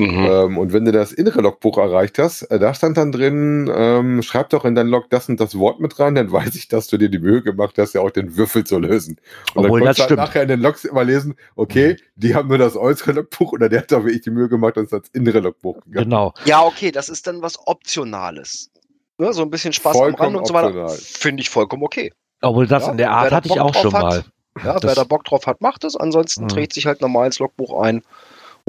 Mhm. 0.00 0.26
Ähm, 0.30 0.58
und 0.58 0.72
wenn 0.72 0.84
du 0.84 0.92
das 0.92 1.10
innere 1.12 1.40
Logbuch 1.40 1.76
erreicht 1.76 2.18
hast, 2.20 2.42
äh, 2.42 2.58
da 2.60 2.72
stand 2.72 2.96
dann 2.96 3.10
drin, 3.10 3.68
ähm, 3.74 4.22
schreib 4.22 4.48
doch 4.50 4.64
in 4.64 4.76
dein 4.76 4.86
Log 4.86 5.10
das 5.10 5.28
und 5.28 5.40
das 5.40 5.58
Wort 5.58 5.80
mit 5.80 5.98
rein, 5.98 6.14
dann 6.14 6.30
weiß 6.32 6.54
ich, 6.54 6.68
dass 6.68 6.86
du 6.86 6.98
dir 6.98 7.08
die 7.08 7.18
Mühe 7.18 7.42
gemacht 7.42 7.76
hast, 7.78 7.94
ja 7.94 8.00
auch 8.00 8.10
den 8.10 8.36
Würfel 8.36 8.62
zu 8.64 8.78
lösen. 8.78 9.18
Und 9.54 9.64
Obwohl, 9.64 9.80
dann 9.80 9.86
das 9.88 9.96
konntest 9.96 10.10
du 10.10 10.16
halt 10.20 10.28
nachher 10.28 10.42
in 10.42 10.48
den 10.48 10.60
Logs 10.60 10.84
immer 10.84 11.02
lesen, 11.02 11.34
okay, 11.56 11.96
die 12.14 12.34
haben 12.36 12.48
nur 12.48 12.58
das 12.58 12.76
äußere 12.76 13.12
Logbuch 13.12 13.52
oder 13.52 13.68
der 13.68 13.80
hat 13.80 13.90
doch 13.90 14.04
wirklich 14.04 14.22
die 14.22 14.30
Mühe 14.30 14.48
gemacht 14.48 14.76
und 14.76 14.84
ist 14.84 14.92
ans 14.94 15.08
innere 15.08 15.40
Logbuch 15.40 15.80
gegangen. 15.84 16.04
Genau. 16.10 16.32
Ja, 16.44 16.64
okay, 16.64 16.92
das 16.92 17.08
ist 17.08 17.26
dann 17.26 17.42
was 17.42 17.58
Optionales. 17.66 18.70
Ne, 19.18 19.32
so 19.32 19.42
ein 19.42 19.50
bisschen 19.50 19.72
Spaß 19.72 19.96
am 19.96 20.00
Vollkommen 20.00 20.36
Rand 20.36 20.38
und 20.38 20.46
so 20.46 20.54
weiter. 20.54 20.88
Finde 20.90 21.40
ich 21.40 21.50
vollkommen 21.50 21.82
okay. 21.82 22.12
Obwohl 22.40 22.68
das 22.68 22.84
Ja, 22.84 22.92
in 22.92 22.98
der 22.98 23.10
Art 23.10 23.32
hatte 23.32 23.48
ich 23.48 23.58
auch 23.58 23.74
schon 23.74 23.92
hat. 23.92 24.02
mal. 24.02 24.24
Ja, 24.58 24.74
wer 24.74 24.80
Das- 24.80 24.94
da 24.94 25.02
Bock 25.02 25.24
drauf 25.24 25.46
hat, 25.48 25.60
macht 25.60 25.82
es. 25.82 25.96
Ansonsten 25.96 26.44
Mhm. 26.44 26.48
trägt 26.48 26.72
sich 26.72 26.86
halt 26.86 27.00
normal 27.00 27.26
ins 27.26 27.40
Logbuch 27.40 27.82
ein 27.82 28.02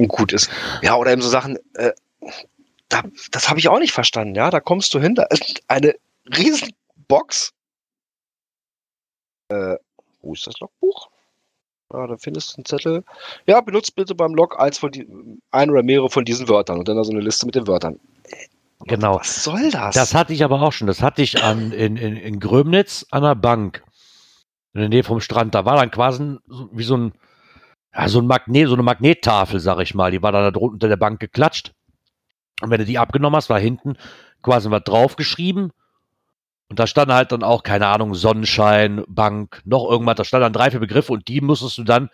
gut 0.07 0.33
ist. 0.33 0.49
Ja, 0.81 0.95
oder 0.95 1.11
eben 1.11 1.21
so 1.21 1.29
Sachen, 1.29 1.57
äh, 1.75 1.91
da, 2.89 3.03
das 3.31 3.49
habe 3.49 3.59
ich 3.59 3.69
auch 3.69 3.79
nicht 3.79 3.93
verstanden. 3.93 4.35
Ja, 4.35 4.49
da 4.49 4.59
kommst 4.59 4.93
du 4.93 4.99
hin, 4.99 5.15
da 5.15 5.23
ist 5.23 5.61
eine 5.67 5.95
riesen 6.35 6.73
Box. 7.07 7.53
Äh, 9.49 9.75
wo 10.21 10.33
ist 10.33 10.47
das 10.47 10.59
Logbuch? 10.59 11.09
Ja, 11.91 12.05
da 12.05 12.17
findest 12.17 12.51
du 12.51 12.57
einen 12.57 12.65
Zettel. 12.65 13.03
Ja, 13.47 13.61
benutzt 13.61 13.95
bitte 13.95 14.13
beim 14.13 14.35
Log 14.35 14.59
eins 14.59 14.77
von 14.77 14.91
die, 14.91 15.07
ein 15.51 15.71
oder 15.71 15.81
mehrere 15.81 16.09
von 16.09 16.25
diesen 16.25 16.47
Wörtern 16.47 16.77
und 16.77 16.87
dann 16.87 16.97
da 16.97 17.03
so 17.03 17.11
eine 17.11 17.21
Liste 17.21 17.45
mit 17.45 17.55
den 17.55 17.67
Wörtern. 17.67 17.99
Genau. 18.81 19.19
Was 19.19 19.43
soll 19.43 19.71
das? 19.71 19.95
Das 19.95 20.13
hatte 20.13 20.33
ich 20.33 20.43
aber 20.43 20.61
auch 20.61 20.71
schon. 20.71 20.87
Das 20.87 21.01
hatte 21.01 21.21
ich 21.21 21.43
an, 21.43 21.71
in, 21.71 21.97
in, 21.97 22.15
in 22.15 22.39
Grömnitz 22.39 23.05
an 23.11 23.23
der 23.23 23.35
Bank. 23.35 23.83
In 24.73 24.81
der 24.81 24.89
Nähe 24.89 25.03
vom 25.03 25.19
Strand. 25.19 25.55
Da 25.55 25.65
war 25.65 25.77
dann 25.77 25.91
quasi 25.91 26.37
wie 26.71 26.83
so 26.83 26.95
ein, 26.95 27.13
ja, 27.93 28.07
so 28.07 28.19
ein 28.19 28.27
Magnet, 28.27 28.67
so 28.67 28.73
eine 28.73 28.83
Magnettafel, 28.83 29.59
sag 29.59 29.79
ich 29.79 29.95
mal. 29.95 30.11
Die 30.11 30.21
war 30.21 30.31
dann 30.31 30.53
da 30.53 30.59
unter 30.59 30.87
der 30.87 30.97
Bank 30.97 31.19
geklatscht. 31.19 31.73
Und 32.61 32.69
wenn 32.69 32.79
du 32.79 32.85
die 32.85 32.97
abgenommen 32.99 33.35
hast, 33.35 33.49
war 33.49 33.59
hinten 33.59 33.97
quasi 34.41 34.69
was 34.69 34.83
draufgeschrieben. 34.83 35.71
Und 36.69 36.79
da 36.79 36.85
stand 36.85 37.11
halt 37.11 37.31
dann 37.31 37.41
auch, 37.43 37.63
keine 37.63 37.87
Ahnung, 37.87 38.13
Sonnenschein, 38.13 39.03
Bank, 39.07 39.61
noch 39.65 39.89
irgendwas. 39.89 40.17
Da 40.17 40.23
standen 40.23 40.43
dann 40.43 40.53
drei, 40.53 40.69
vier 40.69 40.79
Begriffe 40.79 41.13
und 41.13 41.27
die 41.27 41.41
musstest 41.41 41.79
du 41.79 41.83
dann 41.83 42.09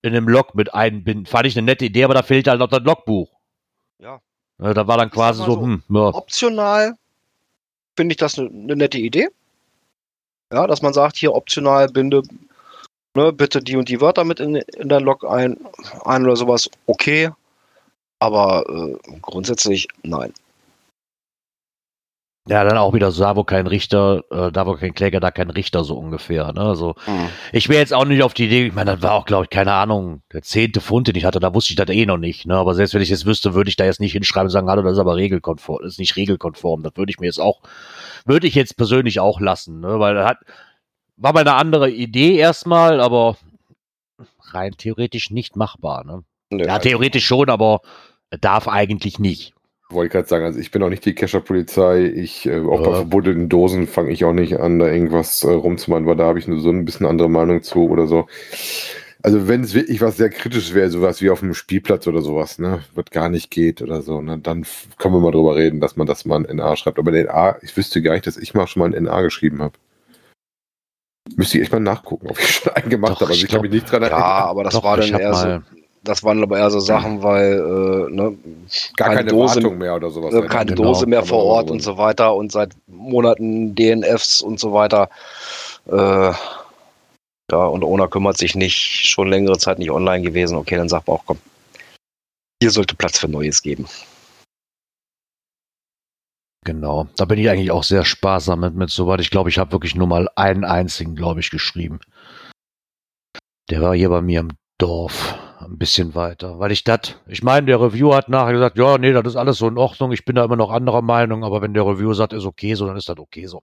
in 0.00 0.14
einem 0.14 0.28
Log 0.28 0.54
mit 0.54 0.72
einbinden. 0.72 1.26
Fand 1.26 1.46
ich 1.46 1.56
eine 1.56 1.66
nette 1.66 1.84
Idee, 1.84 2.04
aber 2.04 2.14
da 2.14 2.22
fehlte 2.22 2.50
halt 2.50 2.60
noch 2.60 2.68
das 2.68 2.82
Logbuch. 2.82 3.30
Ja. 3.98 4.20
Ja, 4.58 4.74
Da 4.74 4.86
war 4.86 4.96
dann 4.96 5.10
quasi 5.10 5.44
so, 5.44 5.52
so, 5.52 5.62
hm, 5.62 5.82
ja. 5.88 6.00
optional 6.14 6.94
finde 7.96 8.12
ich 8.12 8.16
das 8.16 8.38
eine 8.38 8.48
ne 8.50 8.76
nette 8.76 8.98
Idee. 8.98 9.28
Ja, 10.52 10.66
dass 10.66 10.82
man 10.82 10.92
sagt, 10.92 11.16
hier 11.16 11.34
optional 11.34 11.88
binde 11.88 12.22
ne, 13.14 13.32
bitte 13.32 13.62
die 13.62 13.76
und 13.76 13.88
die 13.88 14.00
Wörter 14.00 14.24
mit 14.24 14.40
in, 14.40 14.56
in 14.56 14.88
dein 14.88 15.02
Log 15.02 15.24
ein, 15.24 15.58
ein 16.04 16.24
oder 16.24 16.36
sowas. 16.36 16.70
Okay. 16.86 17.30
Aber 18.18 18.64
äh, 18.68 19.18
grundsätzlich 19.20 19.88
nein. 20.02 20.32
Ja, 22.48 22.64
dann 22.64 22.76
auch 22.76 22.92
wieder 22.92 23.12
so, 23.12 23.22
da 23.22 23.36
wo 23.36 23.44
kein 23.44 23.68
Richter, 23.68 24.24
äh, 24.32 24.50
da 24.50 24.66
wo 24.66 24.74
kein 24.74 24.94
Kläger, 24.94 25.20
da 25.20 25.30
kein 25.30 25.50
Richter, 25.50 25.84
so 25.84 25.96
ungefähr. 25.96 26.52
Ne? 26.52 26.60
Also, 26.60 26.96
ich 27.52 27.68
wäre 27.68 27.78
jetzt 27.78 27.94
auch 27.94 28.04
nicht 28.04 28.24
auf 28.24 28.34
die 28.34 28.46
Idee, 28.46 28.66
ich 28.66 28.74
meine, 28.74 28.92
das 28.94 29.02
war 29.02 29.12
auch, 29.12 29.26
glaube 29.26 29.44
ich, 29.44 29.50
keine 29.50 29.72
Ahnung, 29.74 30.22
der 30.32 30.42
zehnte 30.42 30.80
Fund, 30.80 31.06
den 31.06 31.14
ich 31.14 31.24
hatte, 31.24 31.38
da 31.38 31.54
wusste 31.54 31.72
ich 31.72 31.76
das 31.76 31.88
eh 31.90 32.04
noch 32.04 32.16
nicht. 32.16 32.44
Ne? 32.46 32.56
Aber 32.56 32.74
selbst 32.74 32.94
wenn 32.94 33.02
ich 33.02 33.12
es 33.12 33.26
wüsste, 33.26 33.54
würde 33.54 33.70
ich 33.70 33.76
da 33.76 33.84
jetzt 33.84 34.00
nicht 34.00 34.12
hinschreiben 34.12 34.46
und 34.46 34.50
sagen, 34.50 34.68
hallo, 34.68 34.82
das 34.82 34.94
ist 34.94 34.98
aber 34.98 35.14
regelkonform, 35.14 35.82
das 35.82 35.92
ist 35.92 35.98
nicht 36.00 36.16
regelkonform. 36.16 36.82
Das 36.82 36.96
würde 36.96 37.10
ich 37.10 37.20
mir 37.20 37.26
jetzt 37.26 37.40
auch, 37.40 37.60
würde 38.24 38.48
ich 38.48 38.56
jetzt 38.56 38.76
persönlich 38.76 39.20
auch 39.20 39.40
lassen, 39.40 39.78
ne? 39.78 40.00
weil 40.00 40.16
das 40.16 40.26
hat, 40.28 40.38
war 41.16 41.32
mal 41.32 41.40
eine 41.40 41.54
andere 41.54 41.90
Idee 41.90 42.36
erstmal, 42.36 43.00
aber 43.00 43.36
rein 44.50 44.72
theoretisch 44.76 45.30
nicht 45.30 45.56
machbar. 45.56 46.04
Ne? 46.04 46.24
Nö. 46.50 46.64
Ja, 46.66 46.78
theoretisch 46.78 47.26
schon, 47.26 47.48
aber 47.50 47.80
darf 48.40 48.68
eigentlich 48.68 49.18
nicht. 49.18 49.54
Wollte 49.90 50.06
ich 50.06 50.12
gerade 50.12 50.28
sagen, 50.28 50.44
also 50.46 50.58
ich 50.58 50.70
bin 50.70 50.82
auch 50.82 50.88
nicht 50.88 51.04
die 51.04 51.14
Kescher-Polizei. 51.14 52.04
Ich, 52.06 52.46
äh, 52.46 52.60
auch 52.60 52.82
bei 52.82 52.90
Ja. 52.90 52.96
verbuddelten 52.96 53.50
Dosen 53.50 53.86
fange 53.86 54.10
ich 54.10 54.24
auch 54.24 54.32
nicht 54.32 54.58
an, 54.58 54.78
da 54.78 54.86
irgendwas 54.88 55.44
äh, 55.44 55.50
rumzumachen, 55.50 56.06
weil 56.06 56.16
da 56.16 56.24
habe 56.24 56.38
ich 56.38 56.48
nur 56.48 56.60
so 56.60 56.70
ein 56.70 56.86
bisschen 56.86 57.06
andere 57.06 57.28
Meinung 57.28 57.62
zu 57.62 57.90
oder 57.90 58.06
so. 58.06 58.26
Also 59.22 59.46
wenn 59.48 59.62
es 59.62 59.74
wirklich 59.74 60.00
was 60.00 60.16
sehr 60.16 60.30
kritisch 60.30 60.72
wäre, 60.74 60.90
sowas 60.90 61.20
wie 61.20 61.30
auf 61.30 61.40
dem 61.40 61.54
Spielplatz 61.54 62.06
oder 62.08 62.22
sowas, 62.22 62.58
ne, 62.58 62.82
was 62.94 63.04
gar 63.10 63.28
nicht 63.28 63.50
geht 63.50 63.80
oder 63.82 64.02
so, 64.02 64.20
ne, 64.20 64.38
dann 64.38 64.64
können 64.98 65.14
wir 65.14 65.20
mal 65.20 65.30
drüber 65.30 65.54
reden, 65.56 65.78
dass 65.80 65.96
man 65.96 66.06
das 66.06 66.24
mal 66.24 66.44
ein 66.44 66.56
NA 66.56 66.74
schreibt. 66.74 66.98
Aber 66.98 67.12
ein 67.12 67.26
NA, 67.26 67.56
ich 67.62 67.76
wüsste 67.76 68.02
gar 68.02 68.14
nicht, 68.14 68.26
dass 68.26 68.36
ich 68.38 68.54
mal 68.54 68.66
schon 68.66 68.80
mal 68.80 68.92
ein 68.94 69.04
NA 69.04 69.20
geschrieben 69.20 69.60
habe. 69.62 69.74
Müsste 71.36 71.58
ich 71.58 71.62
echt 71.64 71.72
mal 71.72 71.80
nachgucken, 71.80 72.28
ob 72.28 72.38
ich 72.38 72.48
schon 72.56 72.72
einen 72.72 72.90
gemacht 72.90 73.20
habe. 73.20 73.30
Also 73.30 73.44
ich 73.44 73.48
kann 73.50 73.60
mich 73.62 73.70
nicht 73.70 73.90
dran 73.90 74.02
Ja, 74.02 74.08
erinnern. 74.08 74.22
aber 74.48 74.64
das 74.64 74.74
Doch, 74.74 74.84
war 74.84 74.96
dann 74.96 75.08
eher 75.14 75.34
so, 75.34 75.60
das 76.04 76.24
waren 76.24 76.42
aber 76.42 76.58
eher 76.58 76.70
so 76.70 76.80
Sachen, 76.80 77.22
weil 77.22 77.52
äh, 77.54 78.12
ne, 78.12 78.36
Gar 78.96 79.08
keine 79.08 79.16
keine, 79.18 79.30
Dose- 79.30 79.54
Wartung 79.56 79.78
mehr 79.78 79.94
oder 79.94 80.10
sowas. 80.10 80.34
äh, 80.34 80.40
ne? 80.40 80.46
keine 80.48 80.72
genau. 80.74 80.82
Dose 80.92 81.06
mehr 81.06 81.22
vor 81.24 81.44
Ort 81.44 81.70
und 81.70 81.80
so 81.80 81.96
weiter 81.96 82.34
und 82.34 82.50
seit 82.50 82.70
Monaten 82.88 83.74
DNFs 83.74 84.40
und 84.40 84.58
so 84.58 84.72
weiter. 84.72 85.08
Äh, 85.86 86.32
ja, 87.50 87.58
und 87.66 87.84
Ona 87.84 88.08
kümmert 88.08 88.36
sich 88.38 88.54
nicht, 88.56 89.06
schon 89.08 89.28
längere 89.28 89.58
Zeit 89.58 89.78
nicht 89.78 89.90
online 89.90 90.22
gewesen. 90.24 90.56
Okay, 90.56 90.76
dann 90.76 90.88
sagt 90.88 91.06
man 91.06 91.18
auch, 91.18 91.24
komm, 91.26 91.38
hier 92.60 92.70
sollte 92.70 92.96
Platz 92.96 93.18
für 93.18 93.28
Neues 93.28 93.62
geben. 93.62 93.86
Genau, 96.64 97.08
da 97.16 97.24
bin 97.24 97.38
ich 97.38 97.50
eigentlich 97.50 97.72
auch 97.72 97.82
sehr 97.82 98.04
sparsam 98.04 98.60
mit, 98.60 98.74
mit 98.74 98.90
soweit. 98.90 99.20
Ich 99.20 99.30
glaube, 99.30 99.50
ich 99.50 99.58
habe 99.58 99.72
wirklich 99.72 99.96
nur 99.96 100.06
mal 100.06 100.28
einen 100.36 100.64
einzigen, 100.64 101.16
glaube 101.16 101.40
ich, 101.40 101.50
geschrieben. 101.50 101.98
Der 103.68 103.80
war 103.80 103.96
hier 103.96 104.10
bei 104.10 104.22
mir 104.22 104.40
im 104.40 104.50
Dorf, 104.78 105.38
ein 105.58 105.76
bisschen 105.78 106.14
weiter. 106.14 106.60
Weil 106.60 106.70
ich 106.70 106.84
das, 106.84 107.16
ich 107.26 107.42
meine, 107.42 107.66
der 107.66 107.80
Reviewer 107.80 108.16
hat 108.16 108.28
nachher 108.28 108.52
gesagt, 108.52 108.78
ja, 108.78 108.96
nee, 108.96 109.12
das 109.12 109.26
ist 109.26 109.36
alles 109.36 109.58
so 109.58 109.66
in 109.66 109.78
Ordnung, 109.78 110.12
ich 110.12 110.24
bin 110.24 110.36
da 110.36 110.44
immer 110.44 110.56
noch 110.56 110.70
anderer 110.70 111.02
Meinung, 111.02 111.42
aber 111.42 111.62
wenn 111.62 111.74
der 111.74 111.86
Reviewer 111.86 112.14
sagt, 112.14 112.32
ist 112.32 112.46
okay 112.46 112.74
so, 112.74 112.86
dann 112.86 112.96
ist 112.96 113.08
das 113.08 113.18
okay 113.18 113.46
so. 113.46 113.62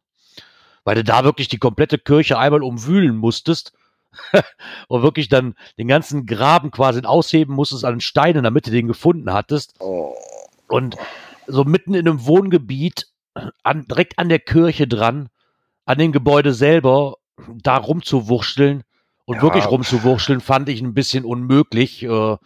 Weil 0.83 0.95
du 0.95 1.03
da 1.03 1.23
wirklich 1.23 1.47
die 1.47 1.57
komplette 1.57 1.99
Kirche 1.99 2.37
einmal 2.37 2.63
umwühlen 2.63 3.15
musstest 3.15 3.73
und 4.89 5.03
wirklich 5.03 5.29
dann 5.29 5.55
den 5.77 5.87
ganzen 5.87 6.25
Graben 6.25 6.71
quasi 6.71 7.01
ausheben 7.05 7.55
musstest 7.55 7.85
an 7.85 8.01
Steinen, 8.01 8.43
damit 8.43 8.67
du 8.67 8.71
den 8.71 8.87
gefunden 8.87 9.31
hattest. 9.31 9.75
Oh, 9.79 10.15
Und 10.67 10.97
so 11.49 11.63
mitten 11.63 11.93
in 11.93 12.07
einem 12.07 12.25
Wohngebiet, 12.25 13.07
an, 13.63 13.85
direkt 13.87 14.17
an 14.19 14.29
der 14.29 14.39
Kirche 14.39 14.87
dran, 14.87 15.29
an 15.85 15.97
dem 15.97 16.11
Gebäude 16.11 16.53
selber, 16.53 17.15
da 17.47 17.77
rumzuwurschteln 17.77 18.83
und 19.25 19.35
Ja. 19.37 19.41
wirklich 19.41 19.65
rumzuwurschteln, 19.69 20.41
fand 20.41 20.69
ich 20.69 20.81
ein 20.81 20.93
bisschen 20.93 21.25
unmöglich. 21.25 22.03
Äh, 22.03 22.07
ja, 22.07 22.39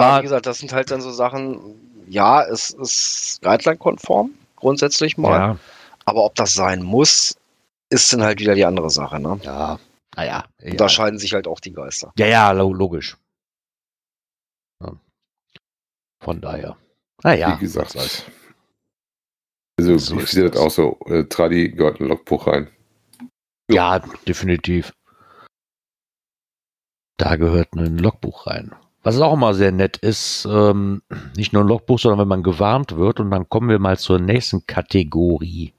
war, 0.00 0.18
wie 0.20 0.22
gesagt, 0.24 0.46
das 0.46 0.58
sind 0.58 0.72
halt 0.72 0.90
dann 0.90 1.00
so 1.00 1.10
Sachen, 1.12 2.04
ja, 2.08 2.42
es 2.42 2.70
ist 2.70 3.40
Guideline-konform, 3.42 4.32
grundsätzlich 4.56 5.16
mal. 5.18 5.38
ja, 5.38 5.58
Aber 6.04 6.24
ob 6.24 6.34
das 6.34 6.54
sein 6.54 6.82
muss, 6.82 7.36
ist 7.90 8.12
dann 8.12 8.22
halt 8.22 8.40
wieder 8.40 8.54
die 8.54 8.64
andere 8.64 8.90
Sache. 8.90 9.20
Ne? 9.20 9.38
ja, 9.42 9.78
naja. 10.16 10.44
Und 10.62 10.80
da 10.80 10.88
scheiden 10.88 11.18
sich 11.18 11.32
halt 11.34 11.46
auch 11.46 11.60
die 11.60 11.72
Geister. 11.72 12.12
Ja, 12.18 12.26
ja, 12.26 12.50
lo- 12.52 12.72
logisch. 12.72 13.16
Ja. 14.82 14.92
Von 16.20 16.40
daher. 16.40 16.76
Naja. 17.24 17.56
Wie 17.56 17.60
gesagt. 17.60 17.90
soll's. 17.92 18.22
Also, 19.78 19.98
So 19.98 20.16
ich 20.16 20.22
ist 20.24 20.30
sehe 20.32 20.44
das 20.44 20.52
das. 20.52 20.60
auch 20.62 20.70
so. 20.70 20.98
Äh, 21.06 21.24
Tradi 21.24 21.70
gehört 21.70 22.00
ein 22.00 22.06
Logbuch 22.06 22.46
rein. 22.46 22.68
Ja, 23.68 23.98
definitiv. 24.28 24.92
Da 27.16 27.36
gehört 27.36 27.72
ein 27.74 27.98
Logbuch 27.98 28.46
rein. 28.46 28.72
Was 29.02 29.20
auch 29.20 29.34
immer 29.34 29.54
sehr 29.54 29.72
nett 29.72 29.96
ist, 29.98 30.46
ähm, 30.50 31.02
nicht 31.36 31.52
nur 31.52 31.62
ein 31.62 31.68
Logbuch, 31.68 31.98
sondern 31.98 32.20
wenn 32.20 32.28
man 32.28 32.42
gewarnt 32.42 32.96
wird. 32.96 33.20
Und 33.20 33.30
dann 33.30 33.48
kommen 33.48 33.68
wir 33.68 33.78
mal 33.78 33.98
zur 33.98 34.18
nächsten 34.18 34.66
Kategorie. 34.66 35.72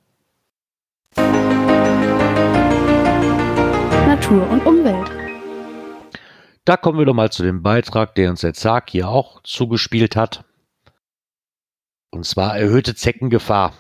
Natur 4.08 4.50
und 4.50 4.66
Umwelt. 4.66 5.12
Da 6.66 6.78
kommen 6.78 6.98
wir 7.00 7.06
doch 7.06 7.14
mal 7.14 7.32
zu 7.32 7.44
dem 7.44 7.62
Beitrag, 7.62 8.16
der 8.16 8.30
uns 8.32 8.42
der 8.42 8.54
Zag 8.54 8.90
hier 8.90 9.08
auch 9.10 9.42
zugespielt 9.44 10.16
hat. 10.16 10.44
Und 12.16 12.26
zwar 12.26 12.58
erhöhte 12.58 12.96
Zeckengefahr. 12.96 13.74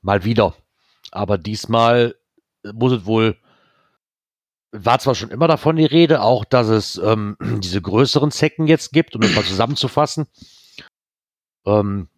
Mal 0.00 0.24
wieder. 0.24 0.54
Aber 1.10 1.38
diesmal 1.38 2.14
muss 2.72 2.92
es 2.92 3.06
wohl 3.06 3.36
war 4.72 4.98
zwar 4.98 5.14
schon 5.14 5.30
immer 5.30 5.48
davon 5.48 5.76
die 5.76 5.86
Rede, 5.86 6.20
auch 6.20 6.44
dass 6.44 6.68
es 6.68 7.00
ähm, 7.02 7.36
diese 7.62 7.80
größeren 7.80 8.30
Zecken 8.30 8.66
jetzt 8.66 8.92
gibt, 8.92 9.14
um 9.14 9.22
das 9.22 9.34
mal 9.34 9.44
zusammenzufassen. 9.44 10.26
Ähm, 11.66 12.08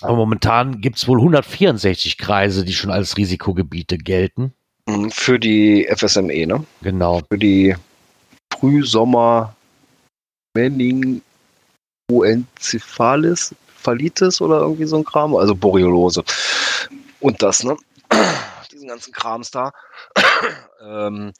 aber 0.00 0.16
momentan 0.16 0.80
gibt 0.80 0.96
es 0.96 1.06
wohl 1.06 1.18
164 1.18 2.18
Kreise, 2.18 2.64
die 2.64 2.74
schon 2.74 2.90
als 2.90 3.16
Risikogebiete 3.16 3.98
gelten. 3.98 4.52
Mhm, 4.88 5.10
Für 5.10 5.38
die 5.38 5.86
FSME, 5.94 6.46
ne? 6.46 6.64
Genau. 6.82 7.20
Für 7.30 7.38
die 7.38 7.76
Frühsommer 8.52 9.54
Meningoencephalis, 10.54 13.54
Phalitis 13.82 14.40
oder 14.40 14.60
irgendwie 14.60 14.86
so 14.86 14.96
ein 14.96 15.04
Kram, 15.04 15.34
also 15.34 15.54
Borreliose. 15.54 16.22
Und 17.20 17.42
das, 17.42 17.64
ne? 17.64 17.76
Diesen 18.72 18.88
ganzen 18.88 19.12
Krams 19.12 19.50
da. 19.50 19.72
ähm, 20.82 21.32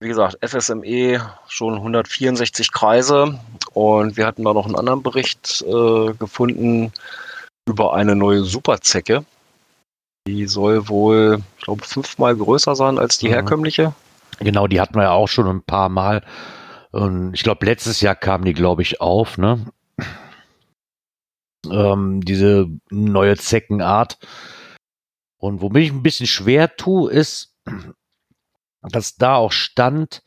wie 0.00 0.08
gesagt, 0.08 0.36
FSME 0.46 1.20
schon 1.48 1.74
164 1.74 2.70
Kreise 2.70 3.38
und 3.72 4.16
wir 4.16 4.26
hatten 4.26 4.44
da 4.44 4.52
noch 4.52 4.66
einen 4.66 4.76
anderen 4.76 5.02
Bericht 5.02 5.64
äh, 5.66 6.12
gefunden 6.12 6.92
über 7.66 7.94
eine 7.94 8.14
neue 8.14 8.44
Superzecke. 8.44 9.24
Die 10.28 10.46
soll 10.46 10.88
wohl, 10.88 11.38
ich 11.58 11.64
glaube, 11.64 11.84
fünfmal 11.84 12.36
größer 12.36 12.76
sein 12.76 12.98
als 12.98 13.18
die 13.18 13.28
Mhm. 13.28 13.32
herkömmliche. 13.32 13.94
Genau, 14.40 14.66
die 14.66 14.80
hatten 14.80 14.96
wir 14.96 15.04
ja 15.04 15.12
auch 15.12 15.28
schon 15.28 15.46
ein 15.46 15.62
paar 15.62 15.88
Mal. 15.88 16.22
Und 16.90 17.32
ich 17.32 17.42
glaube, 17.42 17.64
letztes 17.64 18.00
Jahr 18.00 18.14
kamen 18.14 18.44
die, 18.44 18.52
glaube 18.52 18.82
ich, 18.82 19.00
auf, 19.00 19.38
ne? 19.38 19.64
Ähm, 21.70 22.20
diese 22.22 22.66
neue 22.90 23.36
Zeckenart. 23.36 24.18
Und 25.38 25.60
womit 25.60 25.84
ich 25.84 25.92
ein 25.92 26.02
bisschen 26.02 26.26
schwer 26.26 26.76
tue, 26.76 27.10
ist, 27.10 27.54
dass 28.82 29.16
da 29.16 29.36
auch 29.36 29.52
stand, 29.52 30.22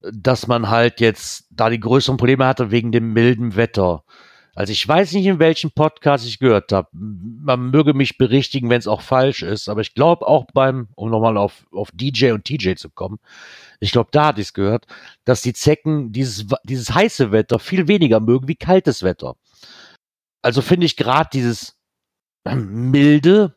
dass 0.00 0.46
man 0.46 0.70
halt 0.70 1.00
jetzt 1.00 1.46
da 1.50 1.70
die 1.70 1.80
größeren 1.80 2.16
Probleme 2.16 2.46
hatte 2.46 2.70
wegen 2.70 2.92
dem 2.92 3.12
milden 3.12 3.56
Wetter. 3.56 4.04
Also 4.54 4.72
ich 4.72 4.86
weiß 4.86 5.12
nicht, 5.12 5.26
in 5.26 5.38
welchem 5.38 5.70
Podcast 5.70 6.26
ich 6.26 6.38
gehört 6.38 6.72
habe. 6.72 6.88
Man 6.92 7.70
möge 7.70 7.94
mich 7.94 8.18
berichtigen, 8.18 8.68
wenn 8.68 8.78
es 8.78 8.88
auch 8.88 9.00
falsch 9.00 9.42
ist, 9.42 9.68
aber 9.68 9.80
ich 9.80 9.94
glaube 9.94 10.26
auch 10.26 10.46
beim, 10.52 10.88
um 10.96 11.08
nochmal 11.08 11.36
auf, 11.36 11.66
auf 11.72 11.90
DJ 11.92 12.32
und 12.32 12.44
TJ 12.44 12.74
zu 12.74 12.90
kommen, 12.90 13.20
ich 13.78 13.92
glaube, 13.92 14.10
da 14.12 14.26
hatte 14.26 14.40
ich 14.40 14.48
es 14.48 14.52
gehört, 14.52 14.86
dass 15.24 15.42
die 15.42 15.52
Zecken 15.52 16.12
dieses, 16.12 16.46
dieses 16.64 16.92
heiße 16.92 17.32
Wetter 17.32 17.58
viel 17.58 17.88
weniger 17.88 18.20
mögen 18.20 18.48
wie 18.48 18.56
kaltes 18.56 19.02
Wetter. 19.02 19.36
Also 20.42 20.62
finde 20.62 20.86
ich 20.86 20.96
gerade 20.96 21.28
dieses 21.32 21.78
milde, 22.44 23.54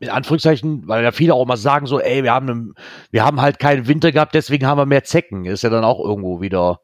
in 0.00 0.08
Anführungszeichen, 0.08 0.88
weil 0.88 1.04
ja 1.04 1.12
viele 1.12 1.34
auch 1.34 1.46
mal 1.46 1.56
sagen 1.56 1.86
so, 1.86 2.00
ey, 2.00 2.24
wir 2.24 2.32
haben, 2.32 2.50
einen, 2.50 2.74
wir 3.10 3.24
haben 3.24 3.40
halt 3.40 3.60
keinen 3.60 3.86
Winter 3.86 4.10
gehabt, 4.10 4.34
deswegen 4.34 4.66
haben 4.66 4.78
wir 4.78 4.86
mehr 4.86 5.04
Zecken. 5.04 5.44
Ist 5.44 5.62
ja 5.62 5.70
dann 5.70 5.84
auch 5.84 6.00
irgendwo 6.00 6.40
wieder. 6.40 6.80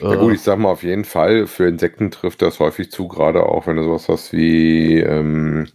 Ja 0.00 0.14
äh, 0.14 0.16
gut, 0.16 0.34
ich 0.34 0.40
sag 0.40 0.58
mal 0.58 0.70
auf 0.70 0.82
jeden 0.82 1.04
Fall, 1.04 1.46
für 1.46 1.66
Insekten 1.66 2.10
trifft 2.10 2.40
das 2.40 2.58
häufig 2.60 2.90
zu, 2.90 3.08
gerade 3.08 3.44
auch 3.44 3.66
wenn 3.66 3.76
du 3.76 3.82
sowas 3.82 4.08
hast 4.08 4.32
wie 4.32 5.00
ähm, 5.00 5.68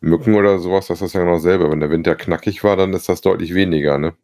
Mücken 0.00 0.34
oder 0.34 0.58
sowas, 0.58 0.88
das 0.88 1.02
ist 1.02 1.14
ja 1.14 1.20
genau 1.20 1.34
dasselbe. 1.34 1.70
Wenn 1.70 1.80
der 1.80 1.90
Winter 1.90 2.16
knackig 2.16 2.64
war, 2.64 2.76
dann 2.76 2.92
ist 2.92 3.08
das 3.08 3.20
deutlich 3.20 3.54
weniger, 3.54 3.98
ne? 3.98 4.14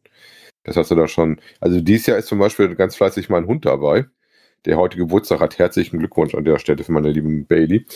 Das 0.64 0.76
hast 0.76 0.90
du 0.90 0.94
da 0.94 1.08
schon. 1.08 1.40
Also 1.60 1.80
dieses 1.80 2.06
Jahr 2.06 2.18
ist 2.18 2.26
zum 2.26 2.38
Beispiel 2.38 2.74
ganz 2.74 2.96
fleißig 2.96 3.30
mein 3.30 3.46
Hund 3.46 3.64
dabei, 3.64 4.06
der 4.66 4.76
heute 4.76 4.96
Geburtstag 4.96 5.40
hat. 5.40 5.58
Herzlichen 5.58 5.98
Glückwunsch 5.98 6.34
an 6.34 6.44
der 6.44 6.58
Stelle 6.58 6.84
für 6.84 6.92
meine 6.92 7.10
lieben 7.10 7.46
Bailey. 7.46 7.86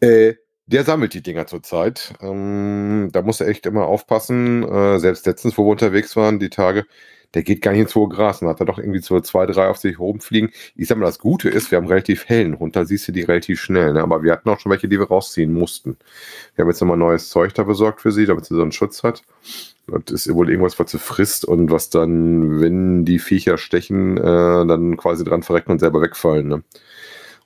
Äh, 0.00 0.34
der 0.66 0.84
sammelt 0.84 1.14
die 1.14 1.22
Dinger 1.22 1.46
zurzeit. 1.46 2.14
Ähm, 2.20 3.10
da 3.12 3.22
muss 3.22 3.40
er 3.40 3.48
echt 3.48 3.66
immer 3.66 3.86
aufpassen. 3.86 4.64
Äh, 4.64 4.98
selbst 4.98 5.26
letztens, 5.26 5.56
wo 5.56 5.64
wir 5.64 5.70
unterwegs 5.70 6.16
waren, 6.16 6.40
die 6.40 6.50
Tage, 6.50 6.86
der 7.34 7.42
geht 7.42 7.62
gar 7.62 7.72
nicht 7.72 7.82
ins 7.82 7.94
hohe 7.94 8.08
Gras 8.08 8.42
und 8.42 8.48
hat 8.48 8.60
da 8.60 8.64
doch 8.64 8.78
irgendwie 8.78 9.00
so 9.00 9.20
zwei, 9.20 9.46
drei 9.46 9.68
auf 9.68 9.78
sich 9.78 9.98
rumfliegen. 9.98 10.50
Ich 10.74 10.88
sag 10.88 10.98
mal, 10.98 11.06
das 11.06 11.18
Gute 11.18 11.48
ist, 11.48 11.70
wir 11.70 11.78
haben 11.78 11.86
relativ 11.86 12.26
hellen 12.26 12.58
Hund, 12.58 12.76
da 12.76 12.84
siehst 12.84 13.08
du 13.08 13.12
die 13.12 13.22
relativ 13.22 13.60
schnell. 13.60 13.92
Ne? 13.92 14.02
Aber 14.02 14.22
wir 14.22 14.32
hatten 14.32 14.48
auch 14.48 14.60
schon 14.60 14.70
welche, 14.70 14.88
die 14.88 14.98
wir 14.98 15.08
rausziehen 15.08 15.52
mussten. 15.52 15.96
Wir 16.54 16.62
haben 16.62 16.70
jetzt 16.70 16.80
nochmal 16.80 16.96
neues 16.96 17.28
Zeug 17.28 17.54
da 17.54 17.64
besorgt 17.64 18.00
für 18.00 18.12
sie, 18.12 18.26
damit 18.26 18.46
sie 18.46 18.54
so 18.54 18.62
einen 18.62 18.72
Schutz 18.72 19.02
hat. 19.02 19.22
Das 19.86 20.26
ist 20.26 20.34
wohl 20.34 20.50
irgendwas, 20.50 20.78
was 20.78 20.90
sie 20.90 20.98
frisst 20.98 21.44
und 21.44 21.70
was 21.70 21.90
dann, 21.90 22.60
wenn 22.60 23.04
die 23.04 23.20
Viecher 23.20 23.56
stechen, 23.56 24.16
äh, 24.16 24.22
dann 24.66 24.96
quasi 24.96 25.22
dran 25.22 25.42
verrecken 25.44 25.70
und 25.70 25.78
selber 25.78 26.02
wegfallen. 26.02 26.48
Ne? 26.48 26.62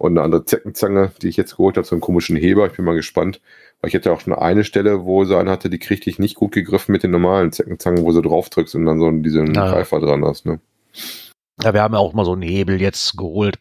Und 0.00 0.12
eine 0.12 0.22
andere 0.22 0.46
Zeckenzange, 0.46 1.12
die 1.20 1.28
ich 1.28 1.36
jetzt 1.36 1.56
geholt 1.58 1.76
habe, 1.76 1.86
so 1.86 1.94
einen 1.94 2.00
komischen 2.00 2.34
Heber. 2.34 2.66
Ich 2.66 2.72
bin 2.72 2.86
mal 2.86 2.94
gespannt. 2.94 3.42
Weil 3.82 3.88
ich 3.88 3.94
hatte 3.94 4.10
auch 4.12 4.20
schon 4.20 4.32
eine 4.32 4.64
Stelle, 4.64 5.04
wo 5.04 5.24
sie 5.24 5.36
eine 5.38 5.50
hatte, 5.50 5.68
die 5.68 5.78
kriegte 5.78 6.08
ich 6.08 6.18
nicht 6.18 6.36
gut 6.36 6.52
gegriffen 6.52 6.92
mit 6.92 7.02
den 7.02 7.10
normalen 7.10 7.52
Zeckenzangen, 7.52 8.02
wo 8.04 8.10
sie 8.12 8.22
drauf 8.22 8.48
drückst 8.48 8.74
und 8.76 8.86
dann 8.86 8.98
so 8.98 9.10
diesen 9.10 9.54
Ah. 9.58 9.70
Greifer 9.70 10.00
dran 10.00 10.24
hast. 10.24 10.46
Ne? 10.46 10.58
Ja, 11.62 11.74
wir 11.74 11.82
haben 11.82 11.92
ja 11.92 12.00
auch 12.00 12.14
mal 12.14 12.24
so 12.24 12.32
einen 12.32 12.40
Hebel 12.42 12.80
jetzt 12.80 13.16
geholt. 13.18 13.58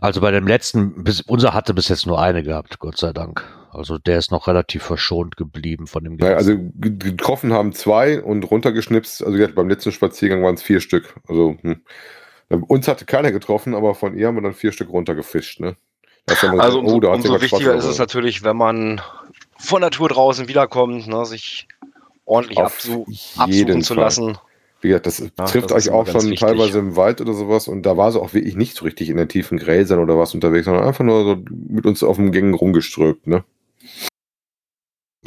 Also 0.00 0.22
bei 0.22 0.30
dem 0.30 0.46
letzten, 0.46 1.04
bis, 1.04 1.20
unser 1.20 1.52
hatte 1.52 1.74
bis 1.74 1.88
jetzt 1.88 2.06
nur 2.06 2.18
eine 2.20 2.42
gehabt, 2.42 2.78
Gott 2.78 2.96
sei 2.96 3.12
Dank. 3.12 3.44
Also 3.70 3.98
der 3.98 4.18
ist 4.18 4.30
noch 4.30 4.48
relativ 4.48 4.82
verschont 4.84 5.36
geblieben 5.36 5.86
von 5.86 6.02
dem 6.04 6.16
Naja, 6.16 6.36
also 6.36 6.56
ge- 6.56 6.96
getroffen 6.96 7.52
haben 7.52 7.72
zwei 7.74 8.22
und 8.22 8.50
runtergeschnipst. 8.50 9.22
Also 9.24 9.46
beim 9.54 9.68
letzten 9.68 9.92
Spaziergang 9.92 10.42
waren 10.42 10.54
es 10.54 10.62
vier 10.62 10.80
Stück. 10.80 11.14
Also 11.28 11.56
hm. 11.60 11.82
Uns 12.50 12.88
hatte 12.88 13.04
keiner 13.04 13.32
getroffen, 13.32 13.74
aber 13.74 13.94
von 13.94 14.16
ihr 14.16 14.26
haben 14.28 14.36
wir 14.36 14.42
dann 14.42 14.54
vier 14.54 14.72
Stück 14.72 14.88
runtergefischt. 14.90 15.60
Ne? 15.60 15.76
Also 16.26 16.50
gesagt, 16.50 16.74
umso, 16.74 17.00
da 17.00 17.12
hat 17.12 17.22
sie 17.22 17.28
umso 17.28 17.40
wichtiger 17.40 17.74
ist 17.74 17.84
es 17.84 17.98
natürlich, 17.98 18.42
wenn 18.44 18.56
man 18.56 19.00
von 19.58 19.80
der 19.80 19.90
Tour 19.90 20.08
draußen 20.08 20.48
wiederkommt, 20.48 21.06
ne, 21.06 21.24
sich 21.24 21.66
ordentlich 22.24 22.58
Auf 22.58 22.66
absu 22.66 23.06
absuchen 23.36 23.82
zu 23.82 23.94
Fall. 23.94 24.04
lassen. 24.04 24.38
Wie 24.80 24.88
gesagt, 24.88 25.06
das 25.06 25.18
Ja, 25.18 25.44
trifft 25.46 25.70
das 25.70 25.86
euch 25.88 25.90
auch 25.92 26.06
schon 26.06 26.22
wichtig. 26.22 26.40
teilweise 26.40 26.78
im 26.78 26.94
Wald 26.96 27.20
oder 27.20 27.32
sowas 27.32 27.66
und 27.66 27.82
da 27.82 27.96
war 27.96 28.12
sie 28.12 28.20
auch 28.20 28.32
wirklich 28.34 28.54
nicht 28.56 28.76
so 28.76 28.84
richtig 28.84 29.08
in 29.08 29.16
den 29.16 29.28
tiefen 29.28 29.58
Gräsern 29.58 29.98
oder 29.98 30.18
was 30.18 30.34
unterwegs, 30.34 30.66
sondern 30.66 30.84
einfach 30.84 31.04
nur 31.04 31.24
so 31.24 31.36
mit 31.68 31.84
uns 31.86 32.02
auf 32.04 32.16
dem 32.16 32.30
Gängen 32.30 32.54
rumgeströbt, 32.54 33.26
ne? 33.26 33.44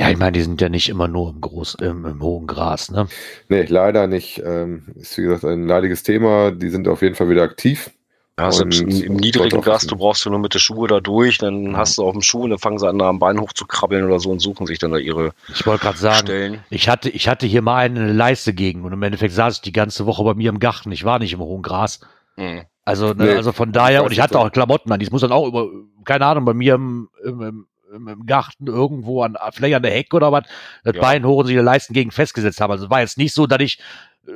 Ja, 0.02 0.10
ich 0.10 0.18
meine, 0.18 0.32
die 0.32 0.42
sind 0.42 0.60
ja 0.60 0.68
nicht 0.68 0.90
immer 0.90 1.08
nur 1.08 1.30
im, 1.30 1.42
Groß, 1.42 1.76
im, 1.76 2.06
im 2.06 2.24
hohen 2.24 2.48
Gras, 2.48 2.90
ne? 2.90 3.08
Nee, 3.50 3.66
leider 3.70 4.08
nicht. 4.08 4.42
Ähm, 4.44 4.88
ist 4.96 5.16
wie 5.20 5.22
gesagt 5.22 5.46
ein 5.46 5.68
leidiges 5.68 6.02
Thema. 6.02 6.50
Die 6.50 6.70
sind 6.70 6.88
auf 6.88 7.04
jeden 7.04 7.14
Fall 7.14 7.30
wieder 7.30 7.44
aktiv. 7.44 7.92
Ja, 8.40 8.52
selbst 8.52 8.82
im, 8.82 8.90
im 8.90 9.16
niedrigen 9.18 9.62
Gras, 9.62 9.86
du 9.86 9.96
brauchst 9.96 10.26
ja 10.26 10.32
nur 10.32 10.40
mit 10.40 10.56
der 10.56 10.60
Schuhe 10.60 10.88
da 10.88 11.02
durch, 11.02 11.38
dann 11.38 11.78
hast 11.78 12.00
du 12.00 12.04
auf 12.04 12.14
dem 12.14 12.24
Schuh 12.24 12.46
und 12.46 12.50
dann 12.50 12.58
fangen 12.58 12.80
sie 12.80 12.90
an, 12.90 12.98
da 12.98 13.10
am 13.10 13.20
Bein 13.20 13.40
hochzukrabbeln 13.40 14.04
oder 14.04 14.20
so 14.20 14.32
und 14.32 14.40
suchen 14.40 14.66
sich 14.66 14.80
dann 14.80 14.90
da 14.90 14.98
ihre 14.98 15.34
Ich 15.54 15.68
wollte 15.68 15.84
gerade 15.84 16.00
sagen, 16.00 16.26
Stellen. 16.26 16.64
ich 16.72 16.90
hatte, 16.90 17.10
ich 17.10 17.28
hatte 17.28 17.46
hier 17.46 17.62
mal 17.62 17.86
eine 17.86 18.12
Leiste 18.12 18.56
gegen 18.56 18.84
und 18.84 18.94
im 18.94 19.04
Endeffekt 19.04 19.36
saß 19.36 19.58
ich 19.58 19.62
die 19.62 19.72
ganze 19.72 20.08
Woche 20.08 20.24
bei 20.24 20.34
mir 20.34 20.50
im 20.50 20.60
Garten. 20.60 20.92
Ich 20.92 21.04
war 21.04 21.20
nicht 21.20 21.34
im 21.34 21.42
hohen 21.42 21.62
Gras. 21.62 22.00
Hm. 22.38 22.62
Also, 22.84 23.10
ne, 23.14 23.26
Nee, 23.26 23.36
also 23.36 23.52
von 23.52 23.72
daher, 23.72 24.04
und 24.04 24.12
ich 24.12 24.20
hatte 24.20 24.40
auch 24.40 24.52
Klamotten 24.52 24.92
an. 24.92 25.00
Die 25.00 25.08
muss 25.12 25.22
dann 25.22 25.32
auch 25.32 25.48
über, 25.48 25.68
keine 26.04 26.26
Ahnung, 26.26 26.46
bei 26.46 26.56
mir 26.56 26.74
im, 26.74 27.10
im, 27.24 27.42
im, 27.42 27.68
im, 27.94 28.26
Garten 28.26 28.68
irgendwo 28.68 29.22
an, 29.24 29.38
vielleicht 29.52 29.76
an 29.76 29.84
der 29.84 29.92
Hecke 29.92 30.16
oder 30.16 30.32
was, 30.32 30.44
das 30.84 30.96
Ja. 30.96 31.02
Bein 31.02 31.26
hoch 31.26 31.40
und 31.40 31.48
sich 31.48 31.56
die 31.56 31.62
Leisten 31.62 31.94
gegen 31.94 32.12
festgesetzt 32.12 32.62
haben. 32.62 32.72
Also 32.72 32.86
es 32.86 32.90
war 32.92 33.02
jetzt 33.02 33.18
nicht 33.18 33.34
so, 33.34 33.48
dass 33.48 33.62
ich 33.62 33.80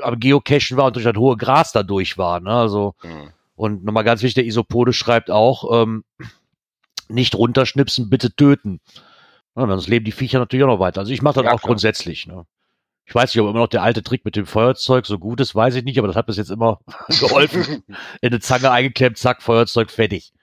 am 0.01 0.19
Geocachen 0.19 0.77
war 0.77 0.85
und 0.85 0.95
durch 0.95 1.05
das 1.05 1.15
hohe 1.15 1.37
Gras 1.37 1.71
da 1.71 1.83
durch 1.83 2.17
war. 2.17 2.39
Ne? 2.39 2.51
Also, 2.51 2.95
Hm. 3.01 3.29
und 3.55 3.83
nochmal 3.83 4.03
ganz 4.03 4.21
wichtig, 4.21 4.35
der 4.35 4.45
Isopode 4.45 4.93
schreibt 4.93 5.29
auch, 5.31 5.81
ähm, 5.83 6.03
nicht 7.07 7.35
runterschnipsen, 7.35 8.09
bitte 8.09 8.35
töten. 8.35 8.79
Ja, 9.55 9.67
sonst 9.67 9.87
leben 9.87 10.05
die 10.05 10.11
Viecher 10.11 10.39
natürlich 10.39 10.63
auch 10.65 10.69
noch 10.69 10.79
weiter. 10.79 10.99
Also 11.01 11.13
ich 11.13 11.21
mache 11.21 11.35
das 11.35 11.43
Ja, 11.45 11.51
auch 11.51 11.59
klar. 11.59 11.69
grundsätzlich. 11.69 12.25
Ne? 12.27 12.45
Ich 13.05 13.13
weiß 13.13 13.33
nicht, 13.33 13.41
ob 13.41 13.49
immer 13.49 13.59
noch 13.59 13.67
der 13.67 13.83
alte 13.83 14.01
Trick 14.01 14.25
mit 14.25 14.35
dem 14.35 14.47
Feuerzeug 14.47 15.05
so 15.05 15.19
gut 15.19 15.39
ist, 15.39 15.53
weiß 15.53 15.75
ich 15.75 15.83
nicht, 15.83 15.99
aber 15.99 16.07
das 16.07 16.17
hat 16.17 16.25
bis 16.25 16.37
jetzt 16.37 16.49
immer 16.49 16.79
geholfen. 17.19 17.83
In 18.21 18.29
eine 18.29 18.39
Zange 18.39 18.71
eingeklemmt, 18.71 19.17
zack, 19.19 19.43
Feuerzeug 19.43 19.91
fertig. 19.91 20.33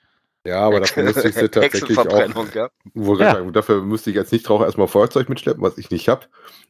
Ja, 0.45 0.61
aber 0.61 0.81
dafür 0.81 1.05
müsste 1.05 1.29
ich 1.29 1.35
sie 1.35 1.49
tatsächlich 1.51 1.99
auch. 1.99 2.55
Ja. 2.55 2.71
Ja. 2.95 3.33
sagen, 3.33 3.53
dafür 3.53 3.83
müsste 3.83 4.11
ich 4.11 4.19
als 4.19 4.33
Nichtraucher 4.33 4.65
erstmal 4.67 4.89
Feuerzeug 4.89 5.29
mitschleppen, 5.29 5.63
was 5.63 5.79
ich 5.79 5.91
nicht 5.91 6.09
habe. 6.09 6.27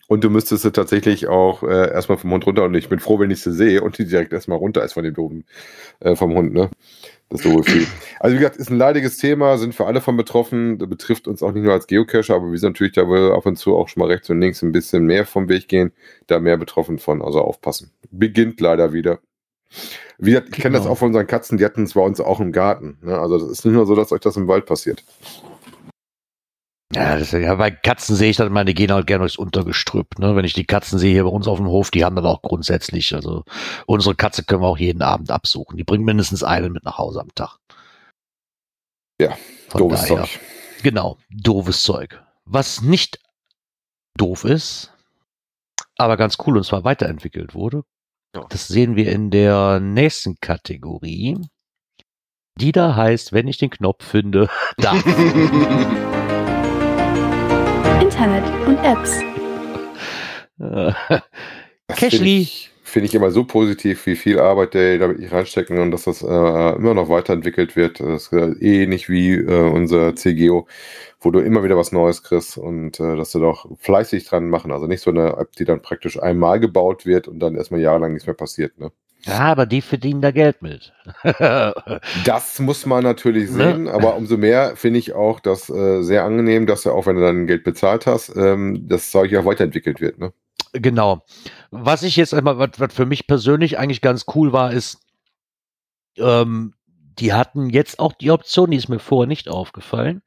Und 0.09 0.25
du 0.25 0.31
müsstest 0.31 0.63
sie 0.63 0.73
tatsächlich 0.73 1.29
auch 1.29 1.63
äh, 1.63 1.91
erstmal 1.91 2.19
vom 2.19 2.33
Hund 2.33 2.47
runter. 2.47 2.65
Und 2.65 2.75
ich 2.75 2.89
bin 2.91 2.99
froh, 3.01 3.19
wenn 3.19 3.31
ich 3.31 3.41
sie 3.41 3.53
sehe 3.53 3.83
und 3.83 3.97
die 3.97 4.05
direkt 4.07 4.33
erstmal 4.35 4.59
runter 4.59 4.85
ist 4.85 4.93
von 4.93 5.05
dem 5.05 5.15
doofen, 5.15 5.47
äh, 6.01 6.17
vom 6.17 6.35
Hund, 6.35 6.53
ne? 6.53 6.71
Das 7.31 7.41
doofe 7.43 7.63
Vieh. 7.71 7.87
Also 8.21 8.35
wie 8.35 8.41
gesagt, 8.41 8.57
ist 8.57 8.71
ein 8.71 8.77
leidiges 8.77 9.17
Thema, 9.17 9.57
sind 9.57 9.75
für 9.75 9.87
alle 9.87 10.03
von 10.03 10.17
betroffen. 10.19 10.79
Das 10.79 10.89
betrifft 10.89 11.27
uns 11.29 11.43
auch 11.43 11.53
nicht 11.53 11.65
nur 11.65 11.73
als 11.73 11.87
Geocacher, 11.87 12.35
aber 12.35 12.53
wir 12.53 12.59
sind 12.59 12.73
natürlich 12.73 12.93
da 12.93 13.09
wohl 13.09 13.33
ab 13.33 13.47
und 13.47 13.57
zu 13.57 13.75
auch 13.75 13.89
schon 13.89 14.03
mal 14.03 14.09
rechts 14.09 14.29
und 14.29 14.41
links 14.41 14.61
ein 14.63 14.73
bisschen 14.73 15.07
mehr 15.07 15.25
vom 15.25 15.49
Weg 15.49 15.69
gehen, 15.69 15.93
da 16.27 16.41
mehr 16.41 16.59
betroffen 16.59 16.99
von. 16.99 17.23
Also 17.23 17.41
aufpassen. 17.41 17.91
Beginnt 18.11 18.61
leider 18.61 18.93
wieder. 18.93 19.19
Wie 20.19 20.31
gesagt, 20.31 20.49
ich 20.57 20.63
kenne 20.63 20.75
das 20.75 20.83
Genau. 20.83 20.93
auch 20.95 20.99
von 20.99 21.09
unseren 21.09 21.27
Katzen, 21.27 21.59
die 21.59 21.65
hatten 21.65 21.85
es 21.85 21.95
bei 21.95 22.01
uns 22.01 22.21
auch 22.21 22.41
im 22.41 22.53
Garten. 22.53 22.99
Ne? 23.03 23.19
Also 23.19 23.39
das 23.39 23.49
ist 23.51 23.65
nicht 23.65 23.75
nur 23.75 23.87
so, 23.87 23.95
dass 23.95 24.13
euch 24.13 24.21
das 24.21 24.37
im 24.37 24.49
Wald 24.49 24.67
passiert. 24.67 25.05
Ja, 26.95 27.17
das, 27.19 27.33
ja, 27.33 27.55
bei 27.55 27.71
Katzen 27.71 28.17
sehe 28.17 28.29
ich 28.31 28.37
dann 28.37 28.49
immer, 28.49 28.67
die 28.67 28.75
gehen 28.75 28.93
halt 28.93 29.07
gerne 29.07 29.23
durchs 29.23 29.39
Untergestrüpp. 29.39 30.19
Ne? 30.19 30.37
Wenn 30.37 30.45
ich 30.45 30.53
die 30.53 30.67
Katzen 30.67 30.99
sehe 30.99 31.13
hier 31.13 31.25
bei 31.25 31.31
uns 31.31 31.49
auf 31.49 31.57
dem 31.57 31.67
Hof, 31.69 31.91
die 31.91 32.05
haben 32.05 32.17
dann 32.17 32.27
auch 32.27 32.43
grundsätzlich, 32.43 33.15
also 33.15 33.45
unsere 33.87 34.15
Katze 34.15 34.45
können 34.45 34.61
wir 34.61 34.67
auch 34.69 34.77
jeden 34.79 35.01
Abend 35.01 35.31
absuchen. 35.31 35.79
Die 35.79 35.85
bringen 35.85 36.05
mindestens 36.05 36.43
einen 36.45 36.73
mit 36.73 36.85
nach 36.85 36.99
Hause 36.99 37.21
am 37.21 37.35
Tag. 37.35 37.57
Ja, 39.21 39.37
Von 39.69 39.79
Doofes 39.79 40.03
daher, 40.03 40.25
Zeug. 40.25 40.41
Genau, 40.83 41.17
doofes 41.31 41.83
Zeug. 41.83 42.23
Was 42.45 42.83
nicht 42.83 43.21
doof 44.19 44.45
ist, 44.45 44.93
aber 45.97 46.19
ganz 46.19 46.37
cool 46.47 46.59
und 46.59 46.65
zwar 46.65 46.85
weiterentwickelt 46.85 47.55
wurde. 47.55 47.85
Ja. 48.35 48.47
Das 48.49 48.69
sehen 48.69 48.97
wir 48.97 49.13
in 49.13 49.31
der 49.31 49.79
nächsten 49.79 50.37
Kategorie, 50.41 51.37
die 52.59 52.73
da 52.73 52.97
heißt, 52.97 53.33
wenn 53.33 53.47
ich 53.47 53.59
den 53.59 53.71
Knopf 53.71 54.05
finde, 54.05 54.49
da. 54.79 54.93
Internet 58.01 58.45
und 58.67 58.79
Apps. 58.79 59.21
Äh, 60.59 61.21
Cashly. 61.89 62.49
Finde 62.93 63.07
ich, 63.07 63.13
ich 63.13 63.15
immer 63.15 63.31
so 63.31 63.45
positiv, 63.45 64.05
wie 64.05 64.17
viel 64.17 64.39
Arbeit 64.39 64.75
die 64.75 64.99
damit 64.99 65.19
nicht 65.19 65.33
reinstecken 65.33 65.79
und 65.79 65.93
dass 65.93 66.05
das 66.05 66.21
äh, 66.21 66.27
immer 66.27 66.93
noch 66.93 67.09
weiterentwickelt 67.09 67.75
wird. 67.75 68.01
Das 68.01 68.25
ist 68.25 68.33
äh, 68.35 68.53
ähnlich 68.61 69.09
wie 69.09 69.33
äh, 69.33 69.71
unser 69.71 70.15
CGO, 70.15 70.67
wo 71.19 71.31
du 71.31 71.39
immer 71.39 71.65
wieder 71.65 71.79
was 71.79 71.93
Neues 71.93 72.23
kriegst 72.23 72.59
und 72.59 73.01
äh, 73.01 73.17
dass 73.17 73.33
du 73.33 73.39
doch 73.41 73.67
fleißig 73.79 74.27
dran 74.27 74.51
machen. 74.51 74.73
Also 74.73 74.89
nicht 74.89 75.01
so 75.01 75.11
eine 75.11 75.39
App, 75.39 75.53
die 75.57 75.65
dann 75.65 75.81
praktisch 75.81 76.23
einmal 76.23 76.61
gebaut 76.61 77.07
wird 77.07 77.29
und 77.29 77.39
dann 77.41 77.55
erstmal 77.55 77.81
jahrelang 77.81 78.13
nichts 78.13 78.27
mehr 78.27 78.37
passiert. 78.37 78.79
Ne? 78.79 78.93
ja, 79.25 79.39
aber 79.39 79.65
die 79.65 79.81
verdienen 79.81 80.21
da 80.21 80.31
Geld 80.31 80.61
mit. 80.61 80.93
Das 82.27 82.59
muss 82.59 82.85
man 82.85 83.05
natürlich 83.05 83.51
Ne? 83.51 83.57
sehen, 83.57 83.89
aber 83.89 84.17
umso 84.17 84.37
mehr 84.37 84.77
finde 84.77 84.99
ich 84.99 85.15
auch 85.15 85.41
das 85.41 85.71
äh, 85.71 86.03
sehr 86.03 86.25
angenehm, 86.25 86.67
dass 86.67 86.83
du 86.83 86.91
auch, 86.91 87.07
wenn 87.07 87.17
du 87.17 87.23
dann 87.23 87.47
Geld 87.47 87.65
bezahlt 87.65 88.07
hast, 88.07 88.37
ähm, 88.37 88.87
das 88.87 89.11
Zeug 89.11 89.35
auch 89.37 89.47
weiterentwickelt 89.47 90.03
wird. 90.03 90.19
Ne? 90.19 90.35
Genau. 90.73 91.25
Was 91.71 92.03
ich 92.03 92.17
jetzt 92.17 92.33
einmal, 92.35 92.59
was, 92.59 92.71
was 92.79 92.95
für 92.95 93.07
mich 93.07 93.27
persönlich 93.27 93.79
eigentlich 93.79 94.01
ganz 94.01 94.25
cool 94.35 94.53
war, 94.53 94.73
ist, 94.73 94.99
ähm, 96.17 96.75
die 97.19 97.33
hatten 97.33 97.69
jetzt 97.69 97.99
auch 97.99 98.15
die 98.15 98.31
Option, 98.31 98.71
die 98.71 98.79
ist 98.79 98.89
mir 98.89 98.99
vorher 98.99 99.29
nicht 99.29 99.49
aufgefallen, 99.49 100.23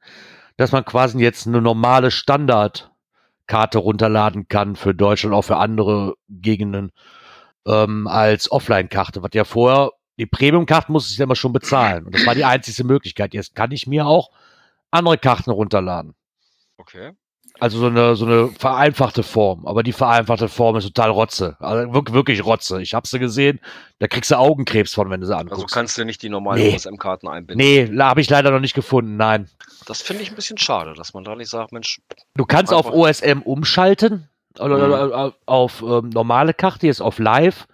dass 0.56 0.72
man 0.72 0.84
quasi 0.84 1.18
jetzt 1.18 1.46
eine 1.46 1.60
normale 1.60 2.10
Standardkarte 2.12 3.78
runterladen 3.78 4.46
kann 4.48 4.76
für 4.76 4.94
Deutschland, 4.94 5.34
auch 5.34 5.42
für 5.42 5.56
andere 5.56 6.14
Gegenden, 6.28 6.92
ähm, 7.66 8.06
als 8.06 8.50
Offline-Karte. 8.50 9.22
Was 9.22 9.30
ja 9.34 9.44
vorher, 9.44 9.90
die 10.18 10.26
Premium-Karten 10.26 10.92
musste 10.92 11.12
ich 11.12 11.18
ja 11.18 11.24
immer 11.24 11.36
schon 11.36 11.52
bezahlen. 11.52 12.06
Und 12.06 12.14
das 12.14 12.24
war 12.24 12.34
die 12.34 12.44
einzige 12.44 12.84
Möglichkeit. 12.84 13.34
Jetzt 13.34 13.54
kann 13.56 13.72
ich 13.72 13.86
mir 13.86 14.06
auch 14.06 14.30
andere 14.90 15.18
Karten 15.18 15.50
runterladen. 15.50 16.14
Okay. 16.78 17.12
Also 17.58 17.78
so 17.78 17.86
eine, 17.86 18.16
so 18.16 18.26
eine 18.26 18.48
vereinfachte 18.48 19.22
Form. 19.22 19.66
Aber 19.66 19.82
die 19.82 19.92
vereinfachte 19.92 20.48
Form 20.48 20.76
ist 20.76 20.84
total 20.84 21.10
Rotze. 21.10 21.56
Also 21.58 21.92
wirklich, 21.94 22.14
wirklich 22.14 22.44
Rotze. 22.44 22.82
Ich 22.82 22.92
habe 22.92 23.06
sie 23.08 23.18
gesehen, 23.18 23.60
da 23.98 24.08
kriegst 24.08 24.30
du 24.30 24.36
Augenkrebs 24.38 24.92
von, 24.94 25.08
wenn 25.10 25.20
du 25.22 25.26
sie 25.26 25.34
Also 25.34 25.54
anguckst. 25.54 25.74
kannst 25.74 25.96
du 25.96 26.04
nicht 26.04 26.22
die 26.22 26.28
normalen 26.28 26.60
Nee. 26.62 26.74
OSM-Karten 26.74 27.28
einbinden. 27.28 27.56
nee, 27.66 27.88
habe 27.98 28.20
ich 28.20 28.28
leider 28.28 28.50
noch 28.50 28.60
nicht 28.60 28.74
gefunden. 28.74 29.16
Nein. 29.16 29.48
Das 29.86 30.02
finde 30.02 30.22
ich 30.22 30.30
ein 30.30 30.34
bisschen 30.36 30.58
schade, 30.58 30.92
dass 30.94 31.14
man 31.14 31.24
da 31.24 31.34
nicht 31.34 31.48
sagt, 31.50 31.72
Mensch, 31.72 32.00
Du 32.34 32.44
kannst 32.44 32.72
auf 32.74 32.92
OSM 32.92 33.40
umschalten. 33.42 34.28
Oder, 34.58 34.76
oder 34.76 35.34
auf 35.46 35.82
ähm, 35.82 36.08
normale 36.10 36.54
Karte, 36.54 36.86
jetzt 36.86 37.00
auf 37.02 37.18
Live. 37.18 37.66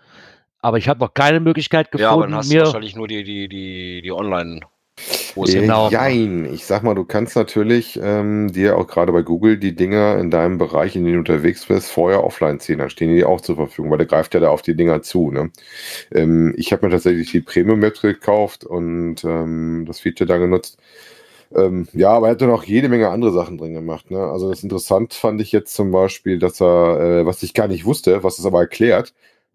Aber 0.61 0.79
ich 0.79 0.88
habe 0.88 1.01
noch 1.01 1.12
keine 1.14 1.40
Möglichkeit 1.40 1.88
ja, 1.99 2.11
aber 2.11 2.18
gefunden, 2.18 2.31
dann 2.33 2.38
hast 2.38 2.51
du 2.51 2.55
mir. 2.57 2.62
wahrscheinlich 2.64 2.95
nur 2.95 3.09
die, 3.09 3.25
die, 3.25 3.49
die, 3.49 4.01
die 4.03 4.12
Online. 4.12 4.61
Genau. 5.35 5.88
Jein. 5.88 6.44
Ich 6.52 6.66
sag 6.66 6.83
mal, 6.83 6.94
du 6.94 7.05
kannst 7.05 7.37
natürlich 7.37 7.98
ähm, 8.02 8.52
dir 8.52 8.76
auch 8.76 8.87
gerade 8.87 9.12
bei 9.12 9.22
Google 9.22 9.57
die 9.57 9.74
Dinger 9.74 10.18
in 10.18 10.31
deinem 10.31 10.59
Bereich, 10.59 10.94
in 10.94 11.05
dem 11.05 11.14
du 11.14 11.18
unterwegs 11.20 11.66
bist, 11.66 11.90
vorher 11.90 12.22
offline 12.24 12.61
ziehen. 12.61 12.78
Dann 12.78 12.90
stehen 12.90 13.14
die 13.14 13.24
auch 13.24 13.40
zur 13.40 13.57
Verfügung, 13.57 13.90
weil 13.90 13.98
der 13.98 14.07
greift 14.07 14.35
ja 14.35 14.40
da 14.40 14.50
auf 14.50 14.62
die 14.62 14.76
Dinger 14.76 15.02
zu. 15.02 15.31
Ne? 15.31 15.50
Ähm, 16.12 16.55
ich 16.57 16.72
habe 16.72 16.87
mir 16.87 16.92
tatsächlich 16.92 17.31
die 17.33 17.40
Premium 17.40 17.81
Maps 17.81 18.02
gekauft 18.02 18.64
und 18.64 19.24
ähm, 19.24 19.85
das 19.87 20.00
Feature 20.00 20.28
da 20.28 20.37
genutzt. 20.37 20.78
Ähm, 21.55 21.88
ja, 21.92 22.11
aber 22.11 22.28
er 22.28 22.33
hat 22.33 22.42
dann 22.42 22.50
auch 22.50 22.64
jede 22.64 22.88
Menge 22.88 23.09
andere 23.09 23.33
Sachen 23.33 23.59
drin 23.59 23.74
gemacht. 23.74 24.11
Ne? 24.11 24.18
Also 24.18 24.50
das 24.50 24.62
interessant 24.62 25.14
fand 25.14 25.40
ich 25.40 25.52
jetzt 25.52 25.74
zum 25.74 25.90
Beispiel, 25.90 26.38
dass 26.38 26.61
er, 26.61 27.00
äh, 27.00 27.26
was 27.26 27.42
ich 27.42 27.55
gar 27.55 27.68
nicht 27.68 27.85
wusste, 27.85 28.22
was 28.24 28.38
es 28.38 28.46
aber 28.46 28.61
erklärt, 28.61 29.12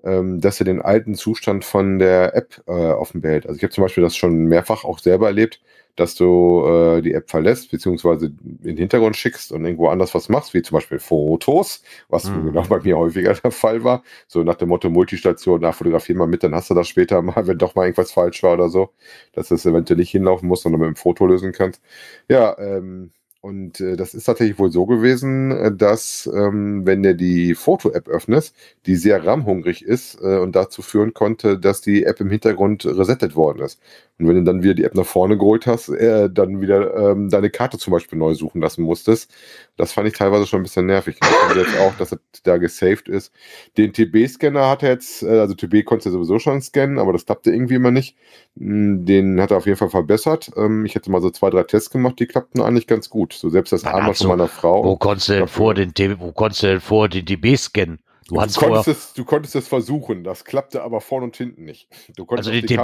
ähm, 0.07 0.41
dass 0.41 0.59
er 0.61 0.65
den 0.65 0.81
alten 0.81 1.15
Zustand 1.15 1.65
von 1.65 1.99
der 1.99 2.35
App 2.35 2.61
äh, 2.67 2.71
offenbehält. 2.71 3.45
Also 3.47 3.57
ich 3.57 3.63
habe 3.63 3.73
zum 3.73 3.83
Beispiel 3.83 4.03
das 4.03 4.15
schon 4.15 4.45
mehrfach 4.45 4.85
auch 4.85 4.99
selber 4.99 5.27
erlebt, 5.27 5.61
dass 5.95 6.15
du 6.15 6.63
äh, 6.67 7.01
die 7.01 7.13
App 7.13 7.29
verlässt, 7.29 7.71
beziehungsweise 7.71 8.27
in 8.27 8.59
den 8.63 8.77
Hintergrund 8.77 9.15
schickst 9.17 9.51
und 9.51 9.65
irgendwo 9.65 9.87
anders 9.89 10.13
was 10.15 10.29
machst, 10.29 10.53
wie 10.53 10.61
zum 10.61 10.75
Beispiel 10.75 10.99
Fotos, 10.99 11.83
was 12.09 12.31
Mhm. 12.31 12.45
genau 12.45 12.63
bei 12.69 12.79
mir 12.81 12.97
häufiger 12.97 13.33
der 13.33 13.51
Fall 13.51 13.83
war. 13.83 14.03
So 14.27 14.43
nach 14.43 14.55
dem 14.55 14.69
Motto 14.69 14.89
Multistation, 14.89 15.59
na, 15.61 15.71
fotografier 15.71 16.15
mal 16.15 16.27
mit, 16.27 16.43
dann 16.43 16.53
hast 16.55 16.69
du 16.69 16.75
das 16.75 16.87
später 16.87 17.21
mal, 17.21 17.35
wenn 17.47 17.57
doch 17.57 17.75
mal 17.75 17.83
irgendwas 17.85 18.11
falsch 18.11 18.43
war 18.43 18.53
oder 18.53 18.69
so, 18.69 18.91
dass 19.33 19.49
du 19.49 19.55
es 19.55 19.65
eventuell 19.65 19.97
nicht 19.99 20.11
hinlaufen 20.11 20.47
musst, 20.47 20.63
sondern 20.63 20.81
mit 20.81 20.87
dem 20.89 20.95
Foto 20.95 21.25
lösen 21.25 21.51
kannst. 21.51 21.81
Ja, 22.29 22.57
ähm, 22.59 23.11
und 23.41 23.79
äh, 23.79 23.95
das 23.95 24.13
ist 24.13 24.25
tatsächlich 24.25 24.59
wohl 24.59 24.71
so 24.71 24.85
gewesen, 24.85 25.51
äh, 25.51 25.71
dass 25.75 26.29
ähm, 26.33 26.85
wenn 26.85 27.03
du 27.03 27.15
die 27.15 27.55
Foto-App 27.55 28.07
öffnest, 28.07 28.55
die 28.85 28.95
sehr 28.95 29.25
RAM-hungrig 29.25 29.83
ist 29.83 30.19
äh, 30.21 30.37
und 30.39 30.55
dazu 30.55 30.81
führen 30.81 31.13
konnte, 31.13 31.59
dass 31.59 31.81
die 31.81 32.03
App 32.03 32.19
im 32.19 32.29
Hintergrund 32.29 32.85
resettet 32.85 33.35
worden 33.35 33.59
ist. 33.63 33.79
Und 34.19 34.27
wenn 34.27 34.35
du 34.35 34.43
dann 34.43 34.63
wieder 34.63 34.73
die 34.73 34.83
App 34.83 34.95
nach 34.95 35.05
vorne 35.05 35.37
geholt 35.37 35.67
hast, 35.67 35.89
äh, 35.89 36.27
dann 36.29 36.59
wieder 36.59 37.11
ähm, 37.11 37.29
deine 37.29 37.51
Karte 37.51 37.77
zum 37.77 37.91
Beispiel 37.93 38.17
neu 38.17 38.33
suchen 38.33 38.61
lassen 38.61 38.81
musstest. 38.81 39.31
Das 39.75 39.93
fand 39.93 40.07
ich 40.07 40.15
teilweise 40.15 40.47
schon 40.47 40.61
ein 40.61 40.63
bisschen 40.63 40.87
nervig. 40.87 41.17
Ich 41.21 41.27
finde 41.27 41.61
jetzt 41.61 41.79
auch, 41.79 41.93
dass 41.97 42.11
es 42.13 42.19
da 42.41 42.57
gesaved 42.57 43.09
ist. 43.09 43.31
Den 43.77 43.93
TB-Scanner 43.93 44.69
hat 44.69 44.81
er 44.81 44.89
jetzt, 44.89 45.21
äh, 45.21 45.39
also 45.39 45.53
TB 45.53 45.85
konnte 45.85 46.09
er 46.09 46.13
sowieso 46.13 46.39
schon 46.39 46.61
scannen, 46.61 46.97
aber 46.97 47.13
das 47.13 47.25
klappte 47.25 47.51
irgendwie 47.51 47.75
immer 47.75 47.91
nicht. 47.91 48.15
Mm, 48.55 49.05
Den 49.05 49.39
hat 49.39 49.51
er 49.51 49.57
auf 49.57 49.67
jeden 49.67 49.77
Fall 49.77 49.89
verbessert. 49.89 50.51
Ähm, 50.57 50.83
ich 50.85 50.95
hätte 50.95 51.11
mal 51.11 51.21
so 51.21 51.29
zwei, 51.29 51.51
drei 51.51 51.63
Tests 51.63 51.91
gemacht, 51.91 52.19
die 52.19 52.25
klappten 52.25 52.61
eigentlich 52.61 52.87
ganz 52.87 53.09
gut. 53.09 53.33
So 53.33 53.49
selbst 53.49 53.71
das 53.71 53.85
hat 53.85 54.17
von 54.17 54.27
meiner 54.29 54.47
Frau. 54.47 54.83
Wo 54.83 54.97
konntest 54.97 55.29
du 55.29 55.33
denn 55.33 55.47
vor 55.47 55.75
den 55.75 55.93
DB, 55.93 56.15
wo 56.19 56.31
konntest 56.31 56.63
du 56.63 56.67
denn 56.67 56.81
vor 56.81 57.07
den 57.07 57.23
DB 57.23 57.55
scannen? 57.55 57.99
Du 58.27 58.35
Du 58.35 58.59
konntest, 58.59 58.87
es, 58.87 59.13
du 59.13 59.25
konntest 59.25 59.55
es 59.55 59.67
versuchen, 59.67 60.23
das 60.23 60.43
klappte 60.43 60.83
aber 60.83 61.01
vorne 61.01 61.25
und 61.25 61.37
hinten 61.37 61.63
nicht. 61.63 61.87
Also 62.29 62.51
die 62.51 62.61
gehen 62.61 62.79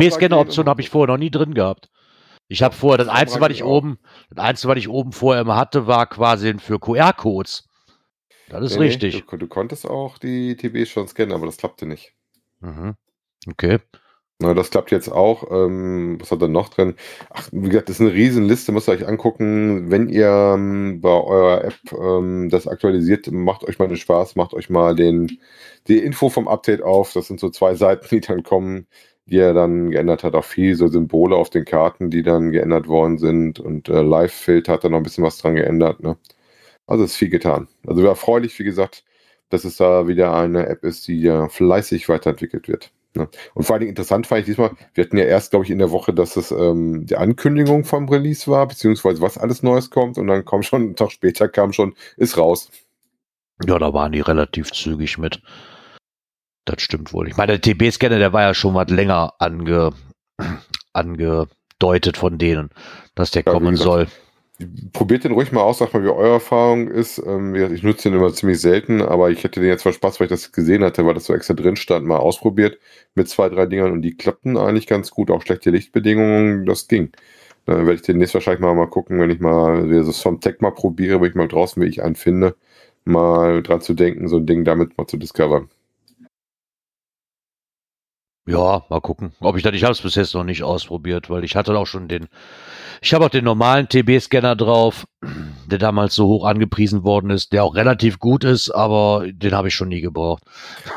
habe 0.67 0.81
ich 0.81 0.89
vorher 0.89 1.13
noch 1.13 1.19
nie 1.19 1.31
drin 1.31 1.53
gehabt. 1.53 1.89
Ich 2.47 2.61
habe 2.61 2.75
vorher, 2.75 2.97
das 2.97 3.07
Kamera 3.07 3.21
Einzige, 3.21 3.41
was 3.41 3.51
ich 3.51 3.63
auch. 3.63 3.77
oben, 3.77 3.99
das 4.29 4.43
Einzige, 4.45 4.71
was 4.71 4.77
ich 4.77 4.89
oben 4.89 5.11
vorher 5.11 5.41
immer 5.41 5.55
hatte, 5.55 5.87
war 5.87 6.07
quasi 6.07 6.53
für 6.59 6.79
QR-Codes. 6.79 7.67
Das 8.49 8.63
ist 8.63 8.73
Nee, 8.73 8.79
nee, 8.79 8.85
richtig. 8.85 9.25
du, 9.25 9.37
du 9.37 9.47
konntest 9.47 9.87
auch 9.87 10.17
die 10.17 10.55
TBs 10.55 10.89
schon 10.89 11.07
scannen, 11.07 11.33
aber 11.33 11.45
das 11.45 11.57
klappte 11.57 11.85
nicht. 11.85 12.13
Mhm. 12.59 12.95
Okay. 13.49 13.79
Na, 14.43 14.53
das 14.53 14.71
klappt 14.71 14.91
jetzt 14.91 15.09
auch. 15.09 15.49
Ähm, 15.51 16.17
was 16.19 16.31
hat 16.31 16.41
er 16.41 16.49
noch 16.49 16.67
drin? 16.67 16.95
Ach, 17.29 17.47
wie 17.53 17.69
gesagt, 17.69 17.87
das 17.87 17.95
ist 17.95 18.01
eine 18.01 18.13
Riesenliste, 18.13 18.73
müsst 18.73 18.89
ihr 18.89 18.91
euch 18.91 19.07
angucken. 19.07 19.89
Wenn 19.89 20.09
ihr 20.09 20.27
ähm, 20.55 20.99
bei 20.99 21.09
eurer 21.09 21.63
App 21.63 21.75
ähm, 21.93 22.49
das 22.49 22.67
aktualisiert, 22.67 23.31
macht 23.31 23.63
euch 23.63 23.79
mal 23.79 23.87
den 23.87 23.95
Spaß, 23.95 24.35
macht 24.35 24.53
euch 24.53 24.69
mal 24.69 24.95
den, 24.95 25.39
die 25.87 25.99
Info 25.99 26.27
vom 26.29 26.49
Update 26.49 26.81
auf. 26.81 27.13
Das 27.13 27.27
sind 27.27 27.39
so 27.39 27.49
zwei 27.51 27.75
Seiten, 27.75 28.05
die 28.09 28.19
dann 28.19 28.43
kommen, 28.43 28.87
die 29.27 29.37
er 29.37 29.53
dann 29.53 29.91
geändert 29.91 30.23
hat. 30.25 30.35
Auch 30.35 30.43
viel 30.43 30.75
so 30.75 30.89
Symbole 30.89 31.37
auf 31.37 31.49
den 31.49 31.63
Karten, 31.63 32.09
die 32.09 32.23
dann 32.23 32.51
geändert 32.51 32.89
worden 32.89 33.19
sind. 33.19 33.61
Und 33.61 33.87
äh, 33.87 34.01
Live-Filter 34.01 34.73
hat 34.73 34.83
er 34.83 34.89
noch 34.89 34.97
ein 34.97 35.03
bisschen 35.03 35.23
was 35.23 35.37
dran 35.37 35.55
geändert. 35.55 36.03
Ne? 36.03 36.17
Also 36.87 37.05
ist 37.05 37.15
viel 37.17 37.29
getan. 37.29 37.69
Also 37.87 38.05
erfreulich, 38.05 38.59
wie 38.59 38.63
gesagt, 38.65 39.05
dass 39.49 39.65
es 39.65 39.77
da 39.77 40.07
wieder 40.07 40.33
eine 40.35 40.67
App 40.67 40.83
ist, 40.83 41.07
die 41.07 41.21
ja 41.21 41.49
fleißig 41.49 42.09
weiterentwickelt 42.09 42.67
wird. 42.67 42.91
Ne? 43.15 43.29
Und 43.53 43.63
vor 43.63 43.75
allen 43.75 43.81
Dingen 43.81 43.89
interessant 43.89 44.27
fand 44.27 44.41
ich 44.41 44.45
diesmal, 44.45 44.71
wir 44.93 45.03
hatten 45.03 45.17
ja 45.17 45.25
erst, 45.25 45.51
glaube 45.51 45.65
ich, 45.65 45.71
in 45.71 45.77
der 45.77 45.91
Woche, 45.91 46.13
dass 46.13 46.35
es 46.35 46.51
ähm, 46.51 47.05
die 47.05 47.15
Ankündigung 47.15 47.85
vom 47.85 48.09
Release 48.09 48.49
war, 48.49 48.67
beziehungsweise 48.67 49.21
was 49.21 49.37
alles 49.37 49.61
Neues 49.61 49.89
kommt 49.89 50.17
und 50.17 50.27
dann 50.27 50.45
kam 50.45 50.63
schon, 50.63 50.81
einen 50.81 50.95
Tag 50.95 51.11
später 51.11 51.47
kam 51.47 51.73
schon, 51.73 51.95
ist 52.17 52.37
raus. 52.37 52.71
Ja, 53.65 53.77
da 53.77 53.93
waren 53.93 54.11
die 54.11 54.21
relativ 54.21 54.71
zügig 54.71 55.17
mit. 55.17 55.41
Das 56.65 56.81
stimmt 56.81 57.13
wohl. 57.13 57.27
Ich 57.27 57.37
meine, 57.37 57.57
der 57.57 57.61
TB-Scanner, 57.61 58.19
der 58.19 58.33
war 58.33 58.41
ja 58.41 58.53
schon 58.53 58.73
was 58.73 58.89
länger 58.89 59.33
ange, 59.39 59.93
angedeutet 60.93 62.17
von 62.17 62.37
denen, 62.37 62.69
dass 63.15 63.31
der 63.31 63.43
Ja, 63.45 63.51
kommen 63.51 63.75
soll. 63.75 64.07
Probiert 64.93 65.23
den 65.23 65.31
ruhig 65.31 65.51
mal 65.51 65.61
aus, 65.61 65.79
sagt 65.79 65.93
mal, 65.93 66.03
wie 66.03 66.09
eure 66.09 66.33
Erfahrung 66.33 66.87
ist. 66.87 67.17
Ähm, 67.25 67.55
ich 67.55 67.81
nutze 67.81 68.09
den 68.09 68.17
immer 68.19 68.31
ziemlich 68.33 68.61
selten, 68.61 69.01
aber 69.01 69.31
ich 69.31 69.43
hätte 69.43 69.59
den 69.59 69.69
jetzt 69.69 69.83
mal 69.83 69.93
Spaß, 69.93 70.19
weil 70.19 70.25
ich 70.25 70.31
das 70.31 70.51
gesehen 70.51 70.83
hatte, 70.83 71.05
weil 71.05 71.15
das 71.15 71.25
so 71.25 71.33
extra 71.33 71.55
drin 71.55 71.75
stand, 71.75 72.05
mal 72.05 72.17
ausprobiert 72.17 72.77
mit 73.15 73.27
zwei, 73.27 73.49
drei 73.49 73.65
Dingern 73.65 73.91
und 73.91 74.03
die 74.03 74.15
klappten 74.15 74.57
eigentlich 74.57 74.85
ganz 74.87 75.09
gut. 75.11 75.31
Auch 75.31 75.41
schlechte 75.41 75.71
Lichtbedingungen, 75.71 76.65
das 76.67 76.87
ging. 76.87 77.11
Dann 77.65 77.77
werde 77.79 77.95
ich 77.95 78.01
demnächst 78.03 78.33
wahrscheinlich 78.35 78.61
mal, 78.61 78.75
mal 78.75 78.87
gucken, 78.89 79.19
wenn 79.19 79.31
ich 79.31 79.39
mal 79.39 79.89
das 79.89 80.21
vom 80.21 80.39
Tech 80.39 80.57
mal 80.59 80.71
probiere, 80.71 81.21
wenn 81.21 81.29
ich 81.29 81.35
mal 81.35 81.47
draußen, 81.47 81.81
wie 81.81 81.87
ich 81.87 82.03
einen 82.03 82.15
finde, 82.15 82.55
mal 83.05 83.63
dran 83.63 83.81
zu 83.81 83.93
denken, 83.95 84.27
so 84.27 84.37
ein 84.37 84.45
Ding 84.45 84.65
damit 84.65 84.97
mal 84.97 85.07
zu 85.07 85.17
discovern. 85.17 85.69
Ja, 88.45 88.83
mal 88.89 88.99
gucken. 88.99 89.31
Ob 89.39 89.55
ich 89.55 89.63
das, 89.63 89.73
ich 89.73 89.83
habe 89.83 89.93
es 89.93 90.01
bis 90.01 90.15
jetzt 90.15 90.33
noch 90.33 90.43
nicht 90.43 90.63
ausprobiert, 90.63 91.29
weil 91.29 91.45
ich 91.45 91.55
hatte 91.55 91.77
auch 91.77 91.87
schon 91.87 92.09
den, 92.09 92.27
ich 93.01 93.13
habe 93.13 93.25
auch 93.25 93.29
den 93.29 93.45
normalen 93.45 93.87
TB-Scanner 93.87 94.55
drauf, 94.57 95.05
der 95.67 95.77
damals 95.79 96.13
so 96.15 96.27
hoch 96.27 96.45
angepriesen 96.45 97.03
worden 97.03 97.29
ist, 97.29 97.53
der 97.53 97.63
auch 97.63 97.75
relativ 97.75 98.19
gut 98.19 98.43
ist, 98.43 98.69
aber 98.69 99.25
den 99.31 99.53
habe 99.53 99.69
ich 99.69 99.75
schon 99.75 99.87
nie 99.87 100.01
gebraucht. 100.01 100.43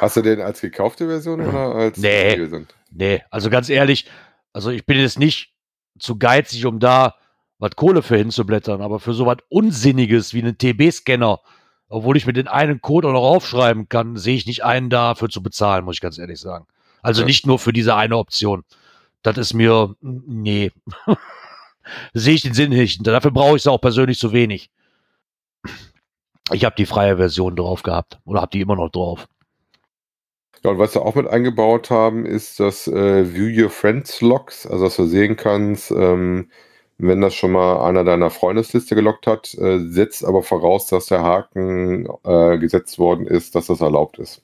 Hast 0.01 0.17
du 0.17 0.23
den 0.23 0.41
als 0.41 0.61
gekaufte 0.61 1.07
Version 1.07 1.41
oder 1.41 1.75
als 1.75 1.99
Nee. 1.99 2.37
Version? 2.37 2.67
Nee, 2.91 3.23
also 3.31 3.49
ganz 3.49 3.69
ehrlich, 3.69 4.07
also 4.53 4.71
ich 4.71 4.85
bin 4.85 4.99
jetzt 4.99 5.19
nicht 5.19 5.53
zu 5.99 6.19
geizig, 6.19 6.67
um 6.67 6.81
da 6.81 7.15
was 7.59 7.77
Kohle 7.77 8.03
für 8.03 8.17
hinzublättern, 8.17 8.83
aber 8.83 8.99
für 8.99 9.15
so 9.15 9.25
was 9.25 9.39
Unsinniges 9.49 10.35
wie 10.35 10.43
einen 10.43 10.59
TB-Scanner 10.59 11.41
obwohl 11.89 12.17
ich 12.17 12.27
mir 12.27 12.33
den 12.33 12.49
einen 12.49 12.81
Code 12.81 13.09
auch 13.09 13.13
noch 13.13 13.23
aufschreiben 13.23 13.89
kann, 13.89 14.17
sehe 14.17 14.35
ich 14.35 14.47
nicht 14.47 14.65
einen 14.65 14.91
dafür 14.91 15.29
zu 15.29 15.43
bezahlen, 15.43 15.85
muss 15.85 15.97
ich 15.97 16.01
ganz 16.01 16.19
ehrlich 16.19 16.41
sagen. 16.41 16.67
Also 17.03 17.23
Ja. 17.23 17.27
nicht 17.27 17.47
nur 17.47 17.59
für 17.59 17.73
diese 17.73 17.95
eine 17.95 18.17
Option. 18.17 18.65
Das 19.23 19.37
ist 19.39 19.55
mir, 19.55 19.95
nee. 20.01 20.73
sehe 22.15 22.35
ich 22.35 22.43
den 22.43 22.55
Sinn 22.55 22.71
nicht. 22.71 23.07
Dafür 23.07 23.31
brauche 23.31 23.57
ich 23.57 23.63
es 23.63 23.67
auch 23.67 23.81
persönlich 23.81 24.19
zu 24.19 24.33
wenig. 24.33 24.71
Ich 26.53 26.65
habe 26.65 26.77
die 26.77 26.87
freie 26.87 27.17
Version 27.17 27.57
drauf 27.57 27.83
gehabt 27.83 28.19
oder 28.25 28.41
habe 28.41 28.51
die 28.53 28.61
immer 28.61 28.77
noch 28.77 28.91
drauf. 28.91 29.27
Ja, 30.65 30.71
und 30.71 30.79
was 30.79 30.95
wir 30.95 31.03
auch 31.03 31.15
mit 31.15 31.27
eingebaut 31.27 31.91
haben, 31.91 32.25
ist 32.27 32.61
das 32.61 32.87
äh, 32.89 33.35
View 33.35 33.65
Your 33.65 33.71
Friends 33.71 34.21
Logs, 34.21 34.67
also 34.67 34.85
dass 34.85 34.97
du 34.97 35.05
sehen 35.07 35.37
kannst, 35.37 35.91
ähm, 35.91 36.51
wenn 36.99 37.21
das 37.21 37.35
schon 37.35 37.53
mal 37.53 37.87
einer 37.87 38.05
deiner 38.05 38.31
Freundesliste 38.31 38.95
gelockt 38.95 39.27
hat, 39.27 39.55
äh, 39.55 39.79
setzt 39.91 40.25
aber 40.25 40.43
voraus, 40.43 40.87
dass 40.87 41.07
der 41.07 41.23
Haken 41.23 42.09
äh, 42.25 42.59
gesetzt 42.59 42.99
worden 42.99 43.27
ist, 43.27 43.55
dass 43.55 43.67
das 43.67 43.81
erlaubt 43.81 44.19
ist. 44.19 44.43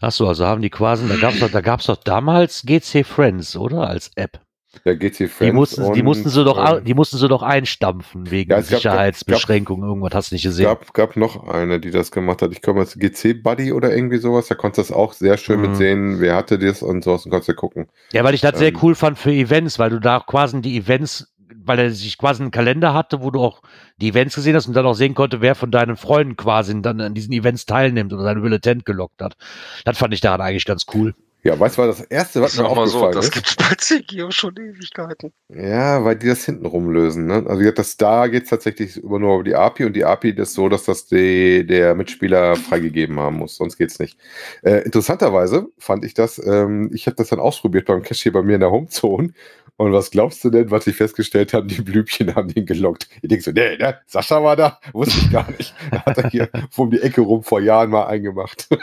Achso, 0.00 0.26
also 0.28 0.46
haben 0.46 0.62
die 0.62 0.70
quasi, 0.70 1.06
da 1.08 1.16
gab's 1.16 1.38
doch, 1.40 1.50
da 1.50 1.60
gab's 1.60 1.86
doch 1.86 1.96
damals 1.96 2.62
GC 2.64 3.04
Friends, 3.04 3.56
oder? 3.56 3.88
Als 3.88 4.10
App. 4.16 4.40
Der 4.84 4.94
GC 4.94 5.26
Friends. 5.28 5.38
Die 5.40 5.50
mussten, 5.52 5.92
die 5.94 6.00
und, 6.00 6.04
mussten 6.04 6.28
sie 6.28 6.44
doch, 6.44 6.76
ähm, 6.78 6.84
die 6.84 6.94
mussten 6.94 7.18
sie 7.18 7.26
doch 7.26 7.42
einstampfen 7.42 8.30
wegen 8.30 8.52
Ja, 8.52 8.58
es 8.58 8.68
gab- 8.70 8.76
Sicherheitsbeschränkungen. 8.78 9.88
Irgendwas 9.88 10.14
hast 10.14 10.30
du 10.30 10.36
nicht 10.36 10.44
Es 10.44 10.52
gesehen. 10.52 10.66
gab, 10.66 10.94
gab 10.94 11.16
noch 11.16 11.48
eine, 11.48 11.80
die 11.80 11.90
das 11.90 12.12
gemacht 12.12 12.40
hat. 12.40 12.52
Ich 12.52 12.62
komme 12.62 12.80
jetzt 12.80 13.00
GC 13.00 13.34
Buddy 13.42 13.72
oder 13.72 13.92
irgendwie 13.92 14.18
sowas. 14.18 14.46
Da 14.46 14.54
konntest 14.54 14.90
du 14.90 14.92
das 14.94 14.96
auch 14.96 15.12
sehr 15.12 15.38
schön 15.38 15.60
Mhm. 15.60 15.66
mit 15.66 15.76
sehen, 15.76 16.20
wer 16.20 16.36
hatte 16.36 16.56
das 16.56 16.82
und 16.82 17.02
sowas 17.02 17.24
und 17.24 17.32
konntest 17.32 17.48
du 17.48 17.54
gucken. 17.54 17.88
Ja, 18.12 18.22
weil 18.22 18.34
ich 18.34 18.42
das 18.42 18.58
sehr 18.58 18.68
Ähm, 18.68 18.78
cool 18.80 18.94
fand 18.94 19.18
für 19.18 19.32
Events, 19.32 19.80
weil 19.80 19.90
du 19.90 19.98
da 19.98 20.20
quasi 20.24 20.60
die 20.62 20.76
Events, 20.76 21.29
weil 21.70 21.78
er 21.78 21.90
sich 21.92 22.18
quasi 22.18 22.42
einen 22.42 22.50
Kalender 22.50 22.94
hatte, 22.94 23.22
wo 23.22 23.30
du 23.30 23.40
auch 23.40 23.62
die 23.98 24.08
Events 24.08 24.34
gesehen 24.34 24.56
hast 24.56 24.66
und 24.66 24.74
dann 24.74 24.86
auch 24.86 24.94
sehen 24.94 25.14
konnte, 25.14 25.40
wer 25.40 25.54
von 25.54 25.70
deinen 25.70 25.96
Freunden 25.96 26.34
quasi 26.36 26.82
dann 26.82 27.00
an 27.00 27.14
diesen 27.14 27.32
Events 27.32 27.64
teilnimmt 27.64 28.12
oder 28.12 28.24
seine 28.24 28.40
Militant 28.40 28.84
gelockt 28.84 29.22
hat. 29.22 29.36
Das 29.84 29.96
fand 29.96 30.12
ich 30.12 30.20
daran 30.20 30.40
eigentlich 30.40 30.64
ganz 30.64 30.84
cool. 30.94 31.14
Ja, 31.42 31.58
weißt 31.58 31.78
du, 31.78 31.82
was 31.82 31.98
das 31.98 32.06
erste, 32.08 32.42
was 32.42 32.52
Ich 32.52 32.58
mir 32.58 32.66
sag 32.68 32.74
mal 32.76 32.86
so, 32.86 33.08
das 33.12 33.26
ist? 33.26 33.32
gibt's 33.32 33.56
bei 33.56 33.74
Zekio 33.78 34.30
schon 34.30 34.54
Ewigkeiten. 34.56 35.32
Ja, 35.48 36.04
weil 36.04 36.16
die 36.16 36.26
das 36.26 36.44
hinten 36.44 36.66
rumlösen. 36.66 37.26
Ne? 37.26 37.44
Also 37.46 37.70
das 37.70 37.96
da 37.96 38.26
geht 38.26 38.42
es 38.42 38.50
tatsächlich 38.50 38.98
über 38.98 39.18
nur 39.18 39.36
über 39.36 39.44
die 39.44 39.54
API 39.54 39.86
und 39.86 39.94
die 39.94 40.04
API 40.04 40.32
ist 40.32 40.52
so, 40.52 40.68
dass 40.68 40.84
das 40.84 41.06
die, 41.06 41.66
der 41.66 41.94
Mitspieler 41.94 42.56
freigegeben 42.56 43.18
haben 43.18 43.36
muss, 43.36 43.56
sonst 43.56 43.78
geht's 43.78 43.98
nicht. 43.98 44.18
Äh, 44.62 44.82
interessanterweise 44.84 45.68
fand 45.78 46.04
ich 46.04 46.12
das, 46.12 46.38
ähm, 46.44 46.90
ich 46.92 47.06
habe 47.06 47.16
das 47.16 47.28
dann 47.28 47.38
ausprobiert 47.40 47.86
beim 47.86 48.02
Cache 48.02 48.22
hier 48.22 48.32
bei 48.32 48.42
mir 48.42 48.56
in 48.56 48.60
der 48.60 48.70
Homezone 48.70 49.32
und 49.80 49.94
was 49.94 50.10
glaubst 50.10 50.44
du 50.44 50.50
denn, 50.50 50.70
was 50.70 50.86
ich 50.86 50.94
festgestellt 50.94 51.54
habe, 51.54 51.66
die 51.66 51.80
Blümchen 51.80 52.34
haben 52.34 52.48
den 52.48 52.66
gelockt. 52.66 53.08
Ich 53.22 53.30
denke 53.30 53.42
so, 53.42 53.50
nee, 53.50 53.78
ne, 53.78 53.98
Sascha 54.04 54.44
war 54.44 54.54
da, 54.54 54.78
wusste 54.92 55.20
ich 55.20 55.32
gar 55.32 55.50
nicht. 55.52 55.74
Da 55.90 56.04
hat 56.04 56.18
er 56.18 56.28
hier 56.28 56.50
um 56.76 56.90
die 56.90 57.00
Ecke 57.00 57.22
rum 57.22 57.42
vor 57.42 57.62
Jahren 57.62 57.88
mal 57.88 58.04
eingemacht. 58.04 58.68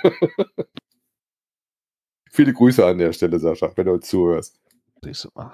Viele 2.31 2.51
Grüße 2.51 2.83
an 2.83 2.97
der 2.97 3.13
Stelle, 3.13 3.37
Sascha, 3.37 3.71
wenn 3.75 3.85
du 3.85 3.91
uns 3.91 4.07
zuhörst. 4.07 4.59
Siehst 5.03 5.25
du 5.25 5.29
mal. 5.35 5.51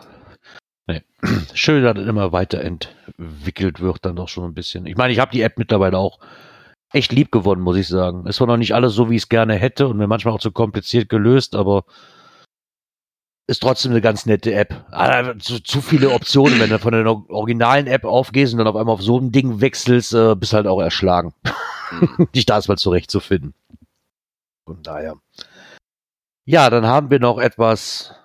Nee. 0.88 1.02
Schön, 1.54 1.84
dass 1.84 1.98
es 1.98 2.08
immer 2.08 2.32
weiterentwickelt 2.32 3.82
wird, 3.82 4.06
dann 4.06 4.16
doch 4.16 4.30
schon 4.30 4.46
ein 4.46 4.54
bisschen. 4.54 4.86
Ich 4.86 4.96
meine, 4.96 5.12
ich 5.12 5.20
habe 5.20 5.32
die 5.32 5.42
App 5.42 5.58
mittlerweile 5.58 5.98
auch 5.98 6.20
echt 6.94 7.12
lieb 7.12 7.34
gewonnen, 7.34 7.62
muss 7.62 7.76
ich 7.76 7.90
sagen. 7.90 8.28
Es 8.28 8.40
war 8.40 8.48
noch 8.48 8.56
nicht 8.56 8.76
alles 8.76 8.94
so, 8.94 9.10
wie 9.10 9.18
ich 9.18 9.24
es 9.24 9.30
gerne 9.30 9.56
hätte 9.56 9.90
und 9.90 9.98
mir 9.98 10.08
manchmal 10.08 10.36
auch 10.36 10.40
zu 10.40 10.54
kompliziert 10.54 11.10
gelöst, 11.10 11.54
aber 11.54 11.84
ist 13.48 13.62
trotzdem 13.62 13.92
eine 13.92 14.02
ganz 14.02 14.26
nette 14.26 14.54
App. 14.54 14.86
Aber 14.92 15.38
zu, 15.40 15.62
zu 15.62 15.82
viele 15.82 16.12
Optionen, 16.12 16.60
wenn 16.60 16.70
du 16.70 16.80
von 16.80 16.94
der 16.94 17.06
originalen 17.30 17.88
App 17.88 18.06
aufgehst 18.06 18.54
und 18.54 18.60
dann 18.60 18.68
auf 18.68 18.76
einmal 18.76 18.94
auf 18.94 19.02
so 19.02 19.20
ein 19.20 19.32
Ding 19.32 19.60
wechselst, 19.62 20.14
äh, 20.14 20.36
bist 20.36 20.54
halt 20.54 20.68
auch 20.68 20.82
erschlagen. 20.82 21.34
Dich 22.36 22.46
da 22.46 22.56
erstmal 22.56 22.78
zurechtzufinden. 22.78 23.54
Von 24.66 24.82
daher. 24.82 25.16
Ja, 26.46 26.70
dann 26.70 26.86
haben 26.86 27.10
wir 27.10 27.20
noch 27.20 27.38
etwas 27.38 28.16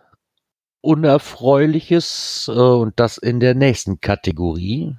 Unerfreuliches 0.80 2.48
äh, 2.52 2.58
und 2.58 3.00
das 3.00 3.18
in 3.18 3.40
der 3.40 3.54
nächsten 3.54 4.00
Kategorie. 4.00 4.96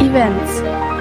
Events. 0.00 0.91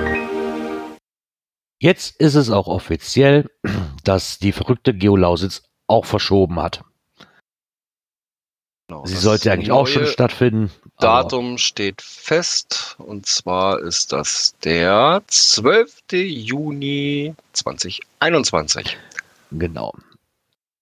Jetzt 1.81 2.21
ist 2.21 2.35
es 2.35 2.51
auch 2.51 2.67
offiziell, 2.67 3.49
dass 4.03 4.37
die 4.37 4.51
verrückte 4.51 4.93
Geolausitz 4.93 5.63
auch 5.87 6.05
verschoben 6.05 6.61
hat. 6.61 6.83
Genau, 8.87 9.03
Sie 9.05 9.15
sollte 9.15 9.51
eigentlich 9.51 9.71
auch 9.71 9.87
schon 9.87 10.05
stattfinden. 10.05 10.69
Datum 10.99 11.57
steht 11.57 12.03
fest 12.03 12.97
und 12.99 13.25
zwar 13.25 13.79
ist 13.79 14.11
das 14.11 14.53
der 14.63 15.23
12. 15.25 16.03
Juni 16.11 17.33
2021. 17.53 18.97
Genau. 19.51 19.95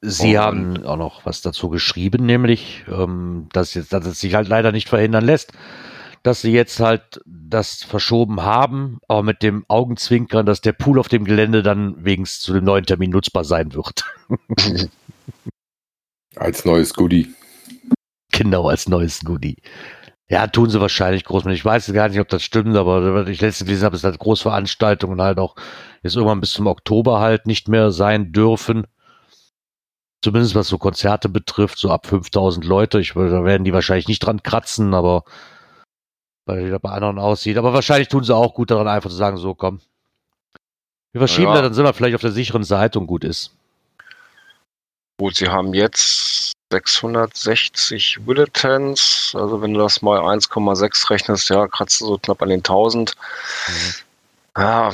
Sie 0.01 0.35
Und- 0.35 0.41
haben 0.43 0.85
auch 0.85 0.97
noch 0.97 1.25
was 1.25 1.41
dazu 1.41 1.69
geschrieben, 1.69 2.25
nämlich, 2.25 2.83
ähm, 2.89 3.47
dass, 3.53 3.73
jetzt, 3.73 3.93
dass 3.93 4.05
es 4.05 4.19
sich 4.19 4.33
halt 4.33 4.49
leider 4.49 4.73
nicht 4.73 4.89
verhindern 4.89 5.23
lässt, 5.23 5.53
dass 6.23 6.41
sie 6.41 6.51
jetzt 6.51 6.79
halt 6.79 7.21
das 7.25 7.83
verschoben 7.83 8.41
haben, 8.41 8.99
aber 9.07 9.23
mit 9.23 9.41
dem 9.43 9.65
Augenzwinkern, 9.67 10.45
dass 10.45 10.61
der 10.61 10.73
Pool 10.73 10.99
auf 10.99 11.07
dem 11.07 11.23
Gelände 11.23 11.63
dann 11.63 12.03
wegens 12.03 12.39
zu 12.39 12.53
dem 12.53 12.65
neuen 12.65 12.85
Termin 12.85 13.11
nutzbar 13.11 13.43
sein 13.43 13.73
wird. 13.73 14.03
Als 16.35 16.63
neues 16.63 16.93
Goodie. 16.93 17.33
genau, 18.31 18.69
als 18.69 18.87
neues 18.87 19.21
Goodie. 19.21 19.57
Ja, 20.29 20.45
tun 20.47 20.69
sie 20.69 20.79
wahrscheinlich 20.79 21.25
groß. 21.25 21.47
Ich 21.47 21.65
weiß 21.65 21.91
gar 21.91 22.07
nicht, 22.07 22.19
ob 22.19 22.29
das 22.29 22.43
stimmt, 22.43 22.77
aber 22.77 23.13
was 23.15 23.27
ich 23.27 23.41
letztens 23.41 23.65
gelesen 23.67 23.85
habe, 23.85 23.95
ist 23.95 24.03
halt 24.03 24.19
Großveranstaltungen 24.19 25.19
halt 25.21 25.39
auch 25.39 25.55
jetzt 26.03 26.15
irgendwann 26.15 26.39
bis 26.39 26.51
zum 26.53 26.67
Oktober 26.67 27.19
halt 27.19 27.47
nicht 27.47 27.67
mehr 27.67 27.91
sein 27.91 28.31
dürfen. 28.31 28.85
Zumindest 30.21 30.53
was 30.53 30.67
so 30.67 30.77
Konzerte 30.77 31.29
betrifft, 31.29 31.79
so 31.79 31.89
ab 31.89 32.05
5000 32.05 32.63
Leute. 32.63 32.99
Ich, 32.99 33.13
da 33.13 33.43
werden 33.43 33.63
die 33.63 33.73
wahrscheinlich 33.73 34.07
nicht 34.07 34.19
dran 34.19 34.43
kratzen, 34.43 34.93
aber 34.93 35.23
weil 36.49 36.65
wie 36.65 36.69
das 36.71 36.81
bei 36.81 36.89
anderen 36.89 37.19
aussieht. 37.19 37.57
Aber 37.57 37.73
wahrscheinlich 37.73 38.07
tun 38.07 38.23
sie 38.23 38.35
auch 38.35 38.53
gut 38.53 38.71
daran, 38.71 38.87
einfach 38.87 39.09
zu 39.09 39.15
sagen, 39.15 39.37
so 39.37 39.53
komm. 39.53 39.79
Wir 41.11 41.21
verschieben 41.21 41.47
Ja. 41.47 41.53
das, 41.53 41.61
dann 41.61 41.73
sind 41.73 41.85
wir 41.85 41.93
vielleicht 41.93 42.15
auf 42.15 42.21
der 42.21 42.31
sicheren 42.31 42.63
Seite 42.63 42.99
und 42.99 43.07
gut 43.07 43.23
ist. 43.23 43.51
Gut, 45.19 45.35
sie 45.35 45.49
haben 45.49 45.73
jetzt 45.73 46.53
660 46.71 48.19
Bulletins, 48.21 49.33
also 49.35 49.61
wenn 49.61 49.73
du 49.73 49.79
das 49.79 50.01
mal 50.01 50.19
1,6 50.19 51.09
rechnest, 51.09 51.49
ja, 51.49 51.67
kratzt 51.67 52.01
du 52.01 52.05
so 52.05 52.17
knapp 52.17 52.41
an 52.41 52.49
den 52.49 52.59
1000. 52.59 53.15
Ja, 54.57 54.91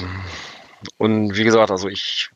und 0.97 1.35
wie 1.35 1.43
gesagt, 1.43 1.71
also 1.71 1.87
ich 1.87 2.29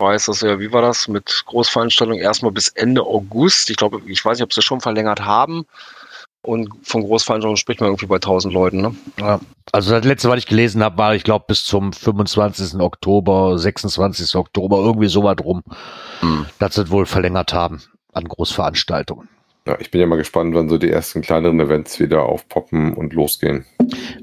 weiß 0.00 0.26
das 0.26 0.42
ja, 0.42 0.60
wie 0.60 0.72
war 0.72 0.82
das 0.82 1.08
mit 1.08 1.42
Großveranstaltungen 1.46 2.20
erstmal 2.22 2.52
bis 2.52 2.68
Ende 2.68 3.02
August. 3.02 3.70
Ich 3.70 3.76
glaube, 3.76 4.00
ich 4.06 4.24
weiß 4.24 4.38
nicht, 4.38 4.44
ob 4.44 4.52
sie 4.52 4.62
schon 4.62 4.80
verlängert 4.80 5.20
haben. 5.20 5.66
Und 6.42 6.68
von 6.82 7.02
Großveranstaltungen 7.02 7.56
spricht 7.56 7.80
man 7.80 7.90
irgendwie 7.90 8.06
bei 8.06 8.16
1000 8.16 8.54
Leuten, 8.54 8.80
ne? 8.80 8.94
Ja. 9.18 9.40
Also 9.72 9.90
das 9.90 10.04
letzte, 10.04 10.28
was 10.28 10.38
ich 10.38 10.46
gelesen 10.46 10.82
habe, 10.82 10.96
war, 10.96 11.14
ich 11.14 11.24
glaube, 11.24 11.44
bis 11.48 11.64
zum 11.64 11.92
25. 11.92 12.80
Oktober, 12.80 13.58
26. 13.58 14.34
Oktober, 14.36 14.78
irgendwie 14.78 15.08
so 15.08 15.24
weit 15.24 15.44
rum, 15.44 15.62
Hm. 16.20 16.46
dass 16.58 16.76
sie 16.76 16.82
es 16.82 16.90
wohl 16.90 17.06
verlängert 17.06 17.52
haben 17.52 17.82
an 18.12 18.24
Großveranstaltungen. 18.24 19.28
Ja, 19.66 19.76
ich 19.80 19.90
bin 19.90 20.00
ja 20.00 20.06
mal 20.06 20.16
gespannt, 20.16 20.54
wann 20.54 20.70
so 20.70 20.78
die 20.78 20.88
ersten 20.88 21.20
kleineren 21.20 21.60
Events 21.60 22.00
wieder 22.00 22.22
aufpoppen 22.22 22.94
und 22.94 23.12
losgehen. 23.12 23.66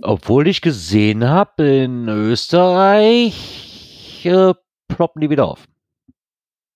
Obwohl 0.01 0.47
ich 0.47 0.61
gesehen 0.61 1.30
habe, 1.30 1.63
in 1.63 2.07
Österreich 2.09 3.36
äh, 4.26 4.53
ploppen 4.88 5.22
die 5.22 5.30
wieder 5.30 5.45
auf. 5.45 5.59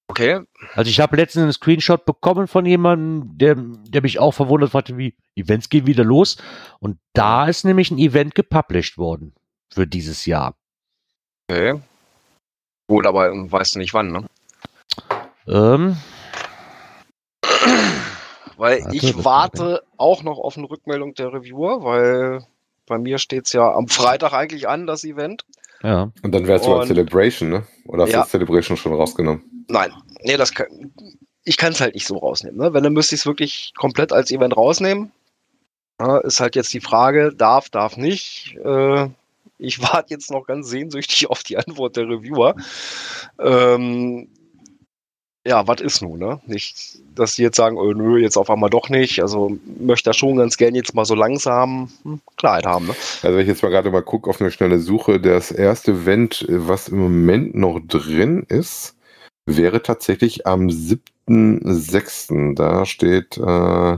Okay, 0.10 0.40
Also 0.74 0.90
ich 0.90 1.00
habe 1.00 1.16
letztens 1.18 1.44
einen 1.44 1.54
Screenshot 1.54 2.04
bekommen 2.04 2.48
von 2.48 2.66
jemandem, 2.66 3.38
der, 3.38 3.56
der 3.56 4.02
mich 4.02 4.18
auch 4.18 4.32
verwundert 4.34 4.74
hatte, 4.74 4.98
wie 4.98 5.16
Events 5.36 5.70
gehen 5.70 5.86
wieder 5.86 6.04
los. 6.04 6.38
Und 6.80 6.98
da 7.14 7.46
ist 7.46 7.64
nämlich 7.64 7.92
ein 7.92 8.00
Event 8.00 8.34
gepublished 8.34 8.98
worden 8.98 9.36
für 9.72 9.86
dieses 9.86 10.26
Jahr. 10.26 10.56
okay. 11.50 11.80
Gut, 12.90 13.06
aber 13.06 13.30
weißt 13.32 13.76
du 13.76 13.80
nicht 13.80 13.94
wann, 13.94 14.12
ne? 14.12 14.26
Ähm, 15.48 15.96
Weil 18.58 18.82
Warte, 18.82 18.96
ich 18.96 19.24
warte 19.24 19.84
auch 19.98 20.24
noch 20.24 20.40
auf 20.40 20.58
eine 20.58 20.68
Rückmeldung 20.70 21.14
der 21.14 21.32
Reviewer, 21.32 21.84
weil 21.84 22.44
bei 22.88 22.98
mir 22.98 23.20
steht 23.20 23.46
es 23.46 23.54
ja 23.54 23.72
am 23.74 23.88
Freitag 23.88 24.34
eigentlich 24.34 24.68
an, 24.68 24.88
das 24.88 25.04
Event. 25.04 25.46
ja. 25.84 26.12
Und 26.24 26.32
dann 26.34 26.48
wärst 26.48 26.66
du 26.66 26.74
Und- 26.74 26.88
Celebration, 26.88 27.50
ne? 27.50 27.64
Oder 27.86 28.04
hast 28.04 28.10
du 28.10 28.16
Ja. 28.18 28.22
das 28.24 28.32
Celebration 28.32 28.76
schon 28.76 28.94
rausgenommen? 28.94 29.44
Nein, 29.70 29.94
nee, 30.24 30.36
das 30.36 30.54
kann, 30.54 30.92
ich 31.44 31.58
kann 31.58 31.72
es 31.72 31.80
halt 31.80 31.94
nicht 31.94 32.08
so 32.08 32.18
rausnehmen. 32.18 32.60
Ne? 32.60 32.74
Wenn, 32.74 32.84
dann 32.84 32.94
müsste 32.94 33.16
ich 33.16 33.22
es 33.22 33.28
wirklich 33.28 33.74
komplett 33.78 34.12
als 34.12 34.32
Event 34.32 34.58
rausnehmen. 34.58 35.12
Ja, 36.00 36.18
ist 36.20 36.40
halt 36.40 36.56
jetzt 36.56 36.74
die 36.74 36.82
Frage, 36.82 37.34
darf, 37.34 37.70
darf 37.70 37.96
nicht. 37.96 38.58
Äh, 38.64 39.10
ich 39.58 39.82
warte 39.82 40.14
jetzt 40.14 40.32
noch 40.32 40.48
ganz 40.48 40.70
sehnsüchtig 40.70 41.30
auf 41.30 41.44
die 41.44 41.58
Antwort 41.58 41.98
der 41.98 42.10
Reviewer. 42.10 42.56
Ähm, 43.40 44.28
ja, 45.46 45.68
was 45.68 45.82
ist 45.82 46.02
nun, 46.02 46.20
ne? 46.20 46.42
Nicht, 46.48 47.00
dass 47.16 47.36
sie 47.36 47.44
jetzt 47.44 47.56
sagen, 47.56 47.78
oh, 47.78 47.94
nö, 47.94 48.20
jetzt 48.20 48.38
auf 48.38 48.50
einmal 48.50 48.70
doch 48.70 48.90
nicht. 48.90 49.22
Also 49.22 49.58
möchte 49.80 50.10
da 50.10 50.14
schon 50.14 50.38
ganz 50.38 50.58
gern 50.58 50.76
jetzt 50.76 50.94
mal 50.94 51.06
so 51.06 51.16
langsam 51.16 51.90
hm, 52.04 52.22
Klarheit 52.38 52.66
haben, 52.66 52.88
ne? 52.88 52.96
Also 53.22 53.38
wenn 53.38 53.44
ich 53.44 53.48
jetzt 53.48 53.64
mal 53.64 53.70
gerade 53.70 53.92
mal 53.92 54.02
gucke 54.02 54.30
auf 54.30 54.42
eine 54.42 54.52
schnelle 54.52 54.80
Suche, 54.80 55.20
das 55.20 55.52
erste 55.52 55.92
Event, 55.92 56.46
was 56.50 56.90
im 56.90 57.00
Moment 57.00 57.56
noch 57.56 57.80
drin 57.80 58.46
ist, 58.50 58.96
wäre 59.58 59.82
tatsächlich 59.84 60.48
am 60.48 60.68
7.6. 60.68 62.56
Da 62.56 62.86
steht 62.86 63.38
äh, 63.38 63.98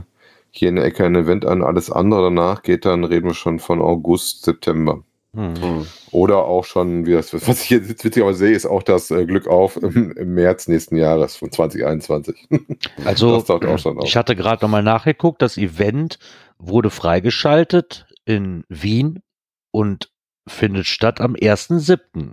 hier 0.50 0.68
in 0.68 0.76
der 0.76 0.84
Ecke 0.84 1.04
ein 1.04 1.16
Event 1.16 1.46
an, 1.46 1.62
alles 1.62 1.90
andere 1.90 2.24
danach 2.24 2.62
geht 2.62 2.84
dann, 2.84 3.04
reden 3.04 3.28
wir 3.28 3.34
schon 3.34 3.58
von 3.58 3.80
August, 3.80 4.44
September. 4.44 5.02
Hm. 5.34 5.86
Oder 6.10 6.44
auch 6.44 6.64
schon, 6.64 7.06
wie 7.06 7.12
das, 7.12 7.32
was 7.32 7.62
ich 7.62 7.70
jetzt 7.70 8.04
witzigerweise 8.04 8.38
sehe, 8.40 8.54
ist 8.54 8.66
auch 8.66 8.82
das 8.82 9.10
äh, 9.10 9.24
Glück 9.24 9.46
auf 9.46 9.78
im, 9.78 10.12
im 10.12 10.34
März 10.34 10.68
nächsten 10.68 10.96
Jahres 10.96 11.36
von 11.36 11.50
2021. 11.50 12.48
Also, 13.04 13.36
das 13.36 13.46
taucht 13.46 13.64
auch 13.64 13.78
schon 13.78 13.98
auf. 13.98 14.04
ich 14.04 14.16
hatte 14.16 14.36
gerade 14.36 14.62
nochmal 14.62 14.82
nachgeguckt, 14.82 15.40
das 15.40 15.56
Event 15.56 16.18
wurde 16.58 16.90
freigeschaltet 16.90 18.06
in 18.26 18.64
Wien 18.68 19.22
und 19.70 20.10
findet 20.46 20.86
statt 20.86 21.20
am 21.20 21.34
1.7. 21.34 22.32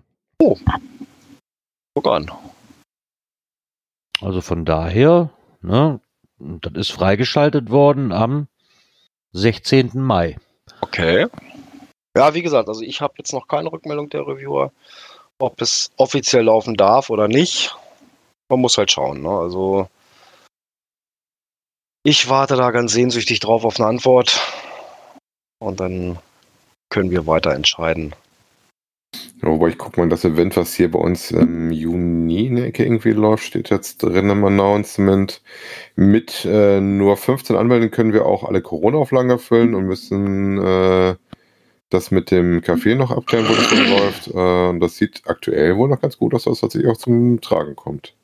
Guck 1.96 2.08
an. 2.08 2.30
Also 4.22 4.42
von 4.42 4.66
daher, 4.66 5.30
ne, 5.62 6.00
das 6.40 6.74
ist 6.74 6.92
freigeschaltet 6.92 7.70
worden 7.70 8.12
am 8.12 8.48
16. 9.34 9.92
Mai. 9.94 10.38
Okay. 10.82 11.28
Ja, 12.16 12.34
wie 12.34 12.42
gesagt, 12.42 12.68
also 12.68 12.82
ich 12.82 13.02
habe 13.02 13.14
jetzt 13.18 13.34
noch 13.34 13.48
keine 13.48 13.72
Rückmeldung 13.72 14.10
der 14.10 14.28
Reviewer, 14.28 14.72
ob 15.38 15.62
es 15.62 15.92
offiziell 15.98 16.44
laufen 16.44 16.76
darf 16.76 17.10
oder 17.10 17.28
nicht. 17.28 17.76
Man 18.50 18.62
muss 18.62 18.78
halt 18.78 18.92
schauen, 18.92 19.22
ne? 19.22 19.30
Also 19.30 19.88
ich 22.04 22.30
warte 22.30 22.56
da 22.56 22.72
ganz 22.72 22.94
sehnsüchtig 22.94 23.40
drauf 23.40 23.64
auf 23.66 23.80
eine 23.80 23.88
Antwort. 23.88 24.42
Und 25.60 25.80
dann 25.80 26.18
können 26.90 27.12
wir 27.12 27.28
weiter 27.28 27.54
entscheiden. 27.54 28.16
Ja, 29.42 29.48
wobei 29.48 29.70
ich 29.70 29.78
gucke 29.78 30.00
mal, 30.00 30.10
das 30.10 30.26
Event, 30.26 30.58
was 30.58 30.74
hier 30.74 30.92
bei 30.92 31.00
uns 31.00 31.32
im 31.32 31.72
Juni 31.72 32.48
in 32.48 32.58
der 32.58 32.66
Ecke 32.66 32.84
irgendwie 32.84 33.12
läuft, 33.12 33.46
steht 33.46 33.70
jetzt 33.70 34.04
drin 34.04 34.30
im 34.30 34.44
Announcement. 34.44 35.42
Mit 35.96 36.46
äh, 36.46 36.82
nur 36.82 37.16
15 37.16 37.56
Anmeldungen 37.56 37.92
können 37.92 38.12
wir 38.12 38.26
auch 38.26 38.44
alle 38.44 38.62
Corona-Auflagen 38.62 39.30
erfüllen 39.30 39.76
und 39.76 39.86
müssen 39.86 40.58
äh, 40.58 41.16
das 41.90 42.12
mit 42.12 42.32
dem 42.32 42.60
Café 42.60 42.96
noch 42.96 43.12
abklären, 43.12 43.48
wo 43.48 43.54
das 43.54 43.70
dann 43.70 43.90
läuft. 43.90 44.28
Äh, 44.28 44.70
und 44.70 44.80
das 44.82 44.98
sieht 44.98 45.22
aktuell 45.26 45.78
wohl 45.78 45.88
noch 45.88 46.02
ganz 46.02 46.18
gut 46.18 46.34
aus, 46.34 46.44
dass 46.44 46.54
das 46.54 46.62
tatsächlich 46.62 46.92
auch 46.92 46.98
zum 46.98 47.40
Tragen 47.40 47.78
kommt. 47.78 48.16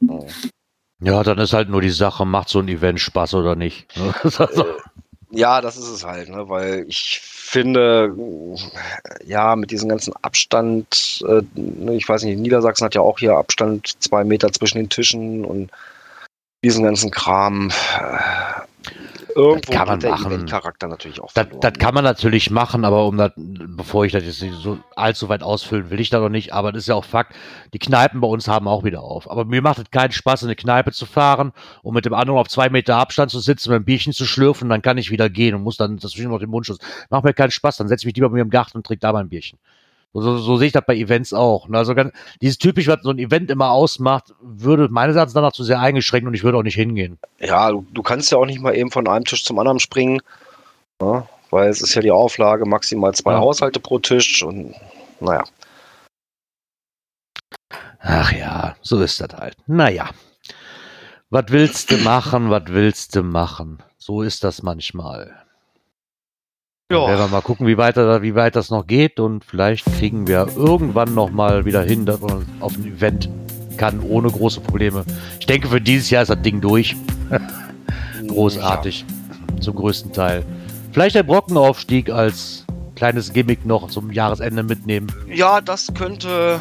Ja, 1.01 1.23
dann 1.23 1.37
ist 1.39 1.53
halt 1.53 1.69
nur 1.69 1.81
die 1.81 1.89
Sache, 1.89 2.25
macht 2.25 2.49
so 2.49 2.59
ein 2.59 2.67
Event 2.67 2.99
Spaß 2.99 3.35
oder 3.35 3.55
nicht. 3.55 3.87
Ja, 5.35 5.59
das 5.59 5.75
ist 5.75 5.89
es 5.89 6.05
halt, 6.05 6.29
ne? 6.29 6.47
weil 6.47 6.85
ich 6.87 7.19
finde, 7.21 8.15
ja, 9.25 9.55
mit 9.55 9.69
diesem 9.69 9.89
ganzen 9.89 10.13
Abstand, 10.21 11.23
äh, 11.27 11.41
ne, 11.55 11.95
ich 11.95 12.07
weiß 12.07 12.23
nicht, 12.23 12.39
Niedersachsen 12.39 12.85
hat 12.85 12.95
ja 12.95 13.01
auch 13.01 13.19
hier 13.19 13.35
Abstand 13.35 14.01
zwei 14.01 14.23
Meter 14.23 14.51
zwischen 14.51 14.77
den 14.77 14.89
Tischen 14.89 15.43
und 15.43 15.71
diesen 16.63 16.83
ganzen 16.83 17.11
Kram. 17.11 17.69
Äh, 17.99 18.64
irgendwo 19.35 19.71
kann 19.71 19.87
man 19.87 19.99
machen. 19.99 20.31
Event-Charakter 20.31 20.87
natürlich 20.87 21.21
auch 21.21 21.31
Das, 21.33 21.47
das 21.59 21.73
kann 21.73 21.93
man 21.93 22.03
natürlich 22.03 22.49
machen, 22.49 22.85
aber 22.85 23.05
um 23.05 23.17
das, 23.17 23.31
bevor 23.35 24.05
ich 24.05 24.13
das 24.13 24.23
jetzt 24.23 24.41
nicht 24.41 24.55
so 24.55 24.79
allzu 24.95 25.29
weit 25.29 25.43
ausfüllen 25.43 25.89
will 25.89 25.99
ich 25.99 26.09
da 26.09 26.19
noch 26.19 26.29
nicht, 26.29 26.53
aber 26.53 26.71
das 26.71 26.83
ist 26.83 26.87
ja 26.87 26.95
auch 26.95 27.05
Fakt, 27.05 27.35
die 27.73 27.79
Kneipen 27.79 28.21
bei 28.21 28.27
uns 28.27 28.47
haben 28.47 28.67
auch 28.67 28.83
wieder 28.83 29.03
auf. 29.03 29.29
Aber 29.29 29.45
mir 29.45 29.61
macht 29.61 29.79
es 29.79 29.91
keinen 29.91 30.11
Spaß, 30.11 30.43
in 30.43 30.47
eine 30.47 30.55
Kneipe 30.55 30.91
zu 30.91 31.05
fahren 31.05 31.51
und 31.83 31.93
mit 31.93 32.05
dem 32.05 32.13
anderen 32.13 32.39
auf 32.39 32.47
zwei 32.47 32.69
Meter 32.69 32.95
Abstand 32.95 33.31
zu 33.31 33.39
sitzen, 33.39 33.71
mit 33.71 33.81
ein 33.81 33.85
Bierchen 33.85 34.13
zu 34.13 34.25
schlürfen, 34.25 34.69
dann 34.69 34.81
kann 34.81 34.97
ich 34.97 35.11
wieder 35.11 35.29
gehen 35.29 35.53
und 35.55 35.63
muss 35.63 35.77
dann 35.77 35.97
dazwischen 35.97 36.29
noch 36.29 36.39
den 36.39 36.49
Mundschutz. 36.49 36.79
Macht 37.09 37.23
mir 37.25 37.33
keinen 37.33 37.51
Spaß, 37.51 37.77
dann 37.77 37.87
setze 37.87 38.03
ich 38.03 38.05
mich 38.05 38.15
lieber 38.15 38.29
bei 38.29 38.35
mir 38.35 38.41
im 38.41 38.49
Garten 38.49 38.77
und 38.77 38.85
trinke 38.85 39.01
da 39.01 39.11
mal 39.11 39.19
ein 39.19 39.29
Bierchen. 39.29 39.59
So, 40.17 40.37
so, 40.37 40.55
sehe 40.55 40.67
ich 40.67 40.73
das 40.73 40.85
bei 40.87 40.95
Events 40.95 41.33
auch. 41.33 41.67
ne? 41.67 41.77
Also 41.77 41.93
ganz, 41.93 42.13
dieses 42.41 42.57
typisch, 42.57 42.87
was 42.87 42.99
so 43.03 43.09
ein 43.09 43.19
Event 43.19 43.51
immer 43.51 43.71
ausmacht, 43.71 44.33
würde 44.41 44.87
meines 44.89 45.17
Erachtens 45.17 45.33
danach 45.33 45.51
zu 45.51 45.63
sehr 45.65 45.81
eingeschränkt 45.81 46.25
und 46.25 46.33
ich 46.33 46.43
würde 46.43 46.57
auch 46.57 46.63
nicht 46.63 46.75
hingehen. 46.75 47.19
Ja, 47.39 47.69
du, 47.69 47.85
du 47.91 48.01
kannst 48.01 48.31
ja 48.31 48.37
auch 48.37 48.45
nicht 48.45 48.61
mal 48.61 48.73
eben 48.75 48.91
von 48.91 49.09
einem 49.09 49.25
Tisch 49.25 49.43
zum 49.43 49.59
anderen 49.59 49.79
springen, 49.79 50.21
ne? 51.01 51.27
weil 51.49 51.69
es 51.69 51.81
ist 51.81 51.95
ja 51.95 52.01
die 52.01 52.11
Auflage, 52.11 52.65
maximal 52.65 53.13
zwei 53.13 53.33
Ja. 53.33 53.39
Haushalte 53.39 53.81
pro 53.81 53.99
Tisch 53.99 54.41
und 54.41 54.73
naja. 55.19 55.43
Ach 57.99 58.31
ja, 58.31 58.75
so 58.81 59.01
ist 59.01 59.19
das 59.19 59.33
halt. 59.35 59.57
Naja. 59.67 60.11
Was 61.29 61.45
willst 61.49 61.91
du 61.91 61.97
machen, 61.97 62.49
was 62.49 62.63
willst 62.67 63.15
du 63.15 63.23
machen? 63.23 63.83
So 63.97 64.21
ist 64.21 64.43
das 64.45 64.63
manchmal. 64.63 65.44
Dann 66.87 67.07
werden 67.07 67.19
wir 67.19 67.27
mal 67.29 67.41
gucken, 67.41 67.65
wie 67.65 67.79
weit, 67.79 67.95
wie 67.95 68.35
weit 68.35 68.55
das 68.55 68.69
noch 68.69 68.85
geht 68.85 69.19
und 69.19 69.43
vielleicht 69.43 69.85
kriegen 69.97 70.27
wir 70.27 70.47
irgendwann 70.55 71.15
noch 71.15 71.31
mal 71.31 71.65
wieder 71.65 71.81
hin, 71.81 72.05
dass 72.05 72.21
man 72.21 72.45
auf 72.59 72.75
ein 72.77 72.85
Event 72.85 73.27
kann, 73.75 74.01
ohne 74.01 74.29
große 74.29 74.61
Probleme. 74.61 75.03
Ich 75.39 75.47
denke, 75.47 75.67
für 75.67 75.81
dieses 75.81 76.11
Jahr 76.11 76.21
ist 76.21 76.29
das 76.29 76.43
Ding 76.43 76.61
durch. 76.61 76.95
Großartig. 78.27 79.03
Zum 79.61 79.75
größten 79.75 80.13
Teil. 80.13 80.45
Vielleicht 80.91 81.15
der 81.15 81.23
Brockenaufstieg 81.23 82.11
als 82.11 82.67
kleines 82.95 83.33
Gimmick 83.33 83.65
noch 83.65 83.89
zum 83.89 84.11
Jahresende 84.11 84.61
mitnehmen. 84.61 85.11
Ja, 85.27 85.61
das 85.61 85.91
könnte. 85.91 86.59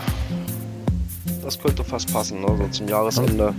Das 1.43 1.59
könnte 1.59 1.85
fast 1.85 2.11
passen, 2.11 2.41
ne? 2.41 2.47
so 2.57 2.67
zum 2.69 2.89
Jahresende. 2.89 3.53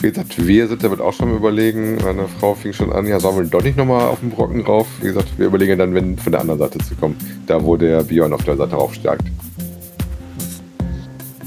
Wie 0.00 0.08
gesagt, 0.10 0.46
wir 0.46 0.68
sind 0.68 0.84
damit 0.84 1.00
auch 1.00 1.12
schon 1.12 1.30
am 1.30 1.36
überlegen. 1.36 1.96
Meine 2.04 2.28
Frau 2.28 2.54
fing 2.54 2.72
schon 2.72 2.92
an, 2.92 3.06
ja, 3.06 3.18
sollen 3.18 3.36
wir 3.38 3.44
doch 3.44 3.62
nicht 3.62 3.76
nochmal 3.78 4.02
auf 4.06 4.20
den 4.20 4.30
Brocken 4.30 4.60
rauf? 4.60 4.86
Wie 5.00 5.06
gesagt, 5.08 5.28
wir 5.38 5.46
überlegen 5.46 5.78
dann, 5.78 5.94
wenn 5.94 6.18
von 6.18 6.32
der 6.32 6.42
anderen 6.42 6.60
Seite 6.60 6.78
zu 6.78 6.94
kommen. 6.96 7.16
Da, 7.46 7.62
wo 7.62 7.76
der 7.76 8.02
Björn 8.04 8.32
auf 8.32 8.44
der 8.44 8.56
Seite 8.56 8.74
raufsteigt. 8.74 9.24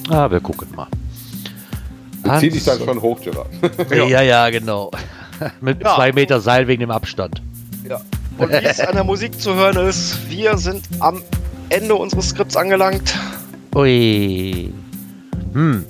Ah, 0.10 0.30
wir 0.32 0.40
gucken 0.40 0.68
mal. 0.76 0.88
Du 2.24 2.38
zieh 2.40 2.50
dich 2.50 2.64
dann 2.64 2.80
Hans- 2.80 2.86
schon 2.86 3.02
hoch, 3.02 3.20
Gerard. 3.22 3.48
Ja, 4.10 4.22
ja, 4.22 4.50
genau. 4.50 4.92
Mit 5.62 5.82
Ja. 5.84 5.96
zwei 5.96 6.12
Meter 6.12 6.40
Seil 6.42 6.68
wegen 6.68 6.82
dem 6.82 6.92
Abstand. 6.92 7.42
Und 8.38 8.50
wie 8.52 8.56
es 8.66 8.80
an 8.80 8.94
der 8.96 9.04
Musik 9.04 9.40
zu 9.40 9.54
hören 9.56 9.78
ist, 9.88 10.18
wir 10.30 10.58
sind 10.58 10.84
am 11.00 11.22
Ende 11.70 11.94
unseres 11.96 12.30
Skripts 12.30 12.56
angelangt. 12.56 13.14
Ui. 13.76 14.74
Hm. 15.54 15.86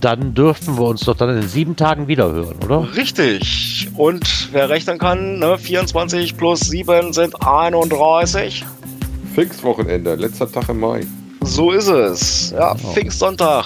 Dann 0.00 0.34
dürften 0.34 0.76
wir 0.78 0.84
uns 0.86 1.00
doch 1.02 1.16
dann 1.16 1.36
in 1.36 1.48
sieben 1.48 1.74
Tagen 1.74 2.06
wieder 2.06 2.30
hören, 2.30 2.56
oder? 2.64 2.86
Richtig. 2.96 3.88
Und 3.96 4.48
wer 4.52 4.68
rechnen 4.68 4.98
kann, 4.98 5.38
ne, 5.40 5.58
24 5.58 6.36
plus 6.36 6.60
7 6.60 7.12
sind 7.12 7.34
31. 7.44 8.64
Pfingstwochenende, 9.34 10.14
letzter 10.14 10.50
Tag 10.50 10.68
im 10.68 10.80
Mai. 10.80 11.06
So 11.42 11.72
ist 11.72 11.88
es. 11.88 12.50
Ja, 12.52 12.74
Genau. 12.74 12.92
Pfingstsonntag. 12.92 13.64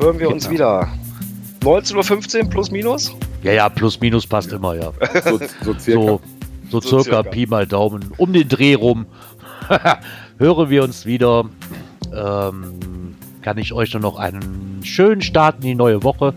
Hören 0.00 0.18
wir 0.18 0.28
uns 0.30 0.48
Genau. 0.48 0.54
wieder. 0.54 0.88
19.15 1.62 2.44
Uhr 2.44 2.50
plus 2.50 2.70
minus? 2.70 3.12
Ja, 3.42 3.52
ja, 3.52 3.68
plus 3.68 4.00
minus 4.00 4.26
passt 4.26 4.52
immer, 4.52 4.74
ja. 4.74 4.92
So, 5.24 5.38
so 5.64 5.74
circa. 5.78 6.00
So, 6.00 6.20
so 6.70 6.80
So 6.80 6.80
circa 6.80 7.02
circa. 7.04 7.22
Pi 7.30 7.46
mal 7.46 7.66
Daumen. 7.66 8.12
Um 8.16 8.32
den 8.32 8.48
Dreh 8.48 8.74
rum. 8.74 9.06
hören 10.38 10.70
wir 10.70 10.82
uns 10.84 11.04
wieder. 11.06 11.44
Ähm, 12.14 12.78
kann 13.48 13.56
ich 13.56 13.72
euch 13.72 13.94
nur 13.94 14.02
noch 14.02 14.18
einen 14.18 14.80
schönen 14.82 15.22
Start 15.22 15.54
in 15.56 15.62
die 15.62 15.74
neue 15.74 16.02
Woche 16.02 16.34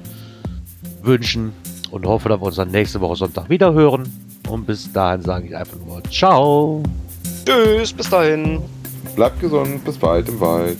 wünschen 1.01 1.51
und 1.89 2.05
hoffe, 2.05 2.29
dass 2.29 2.39
wir 2.39 2.45
uns 2.45 2.55
dann 2.55 2.71
nächste 2.71 3.01
Woche 3.01 3.17
Sonntag 3.17 3.49
wieder 3.49 3.73
hören. 3.73 4.09
Und 4.47 4.65
bis 4.65 4.89
dahin 4.93 5.21
sage 5.21 5.47
ich 5.47 5.57
einfach 5.57 5.75
nur 5.85 6.01
Ciao. 6.05 6.81
Tschüss, 7.45 7.91
bis 7.91 8.09
dahin. 8.09 8.61
Bleibt 9.17 9.41
gesund, 9.41 9.83
bis 9.83 9.97
bald 9.97 10.29
im 10.29 10.39
Wald. 10.39 10.77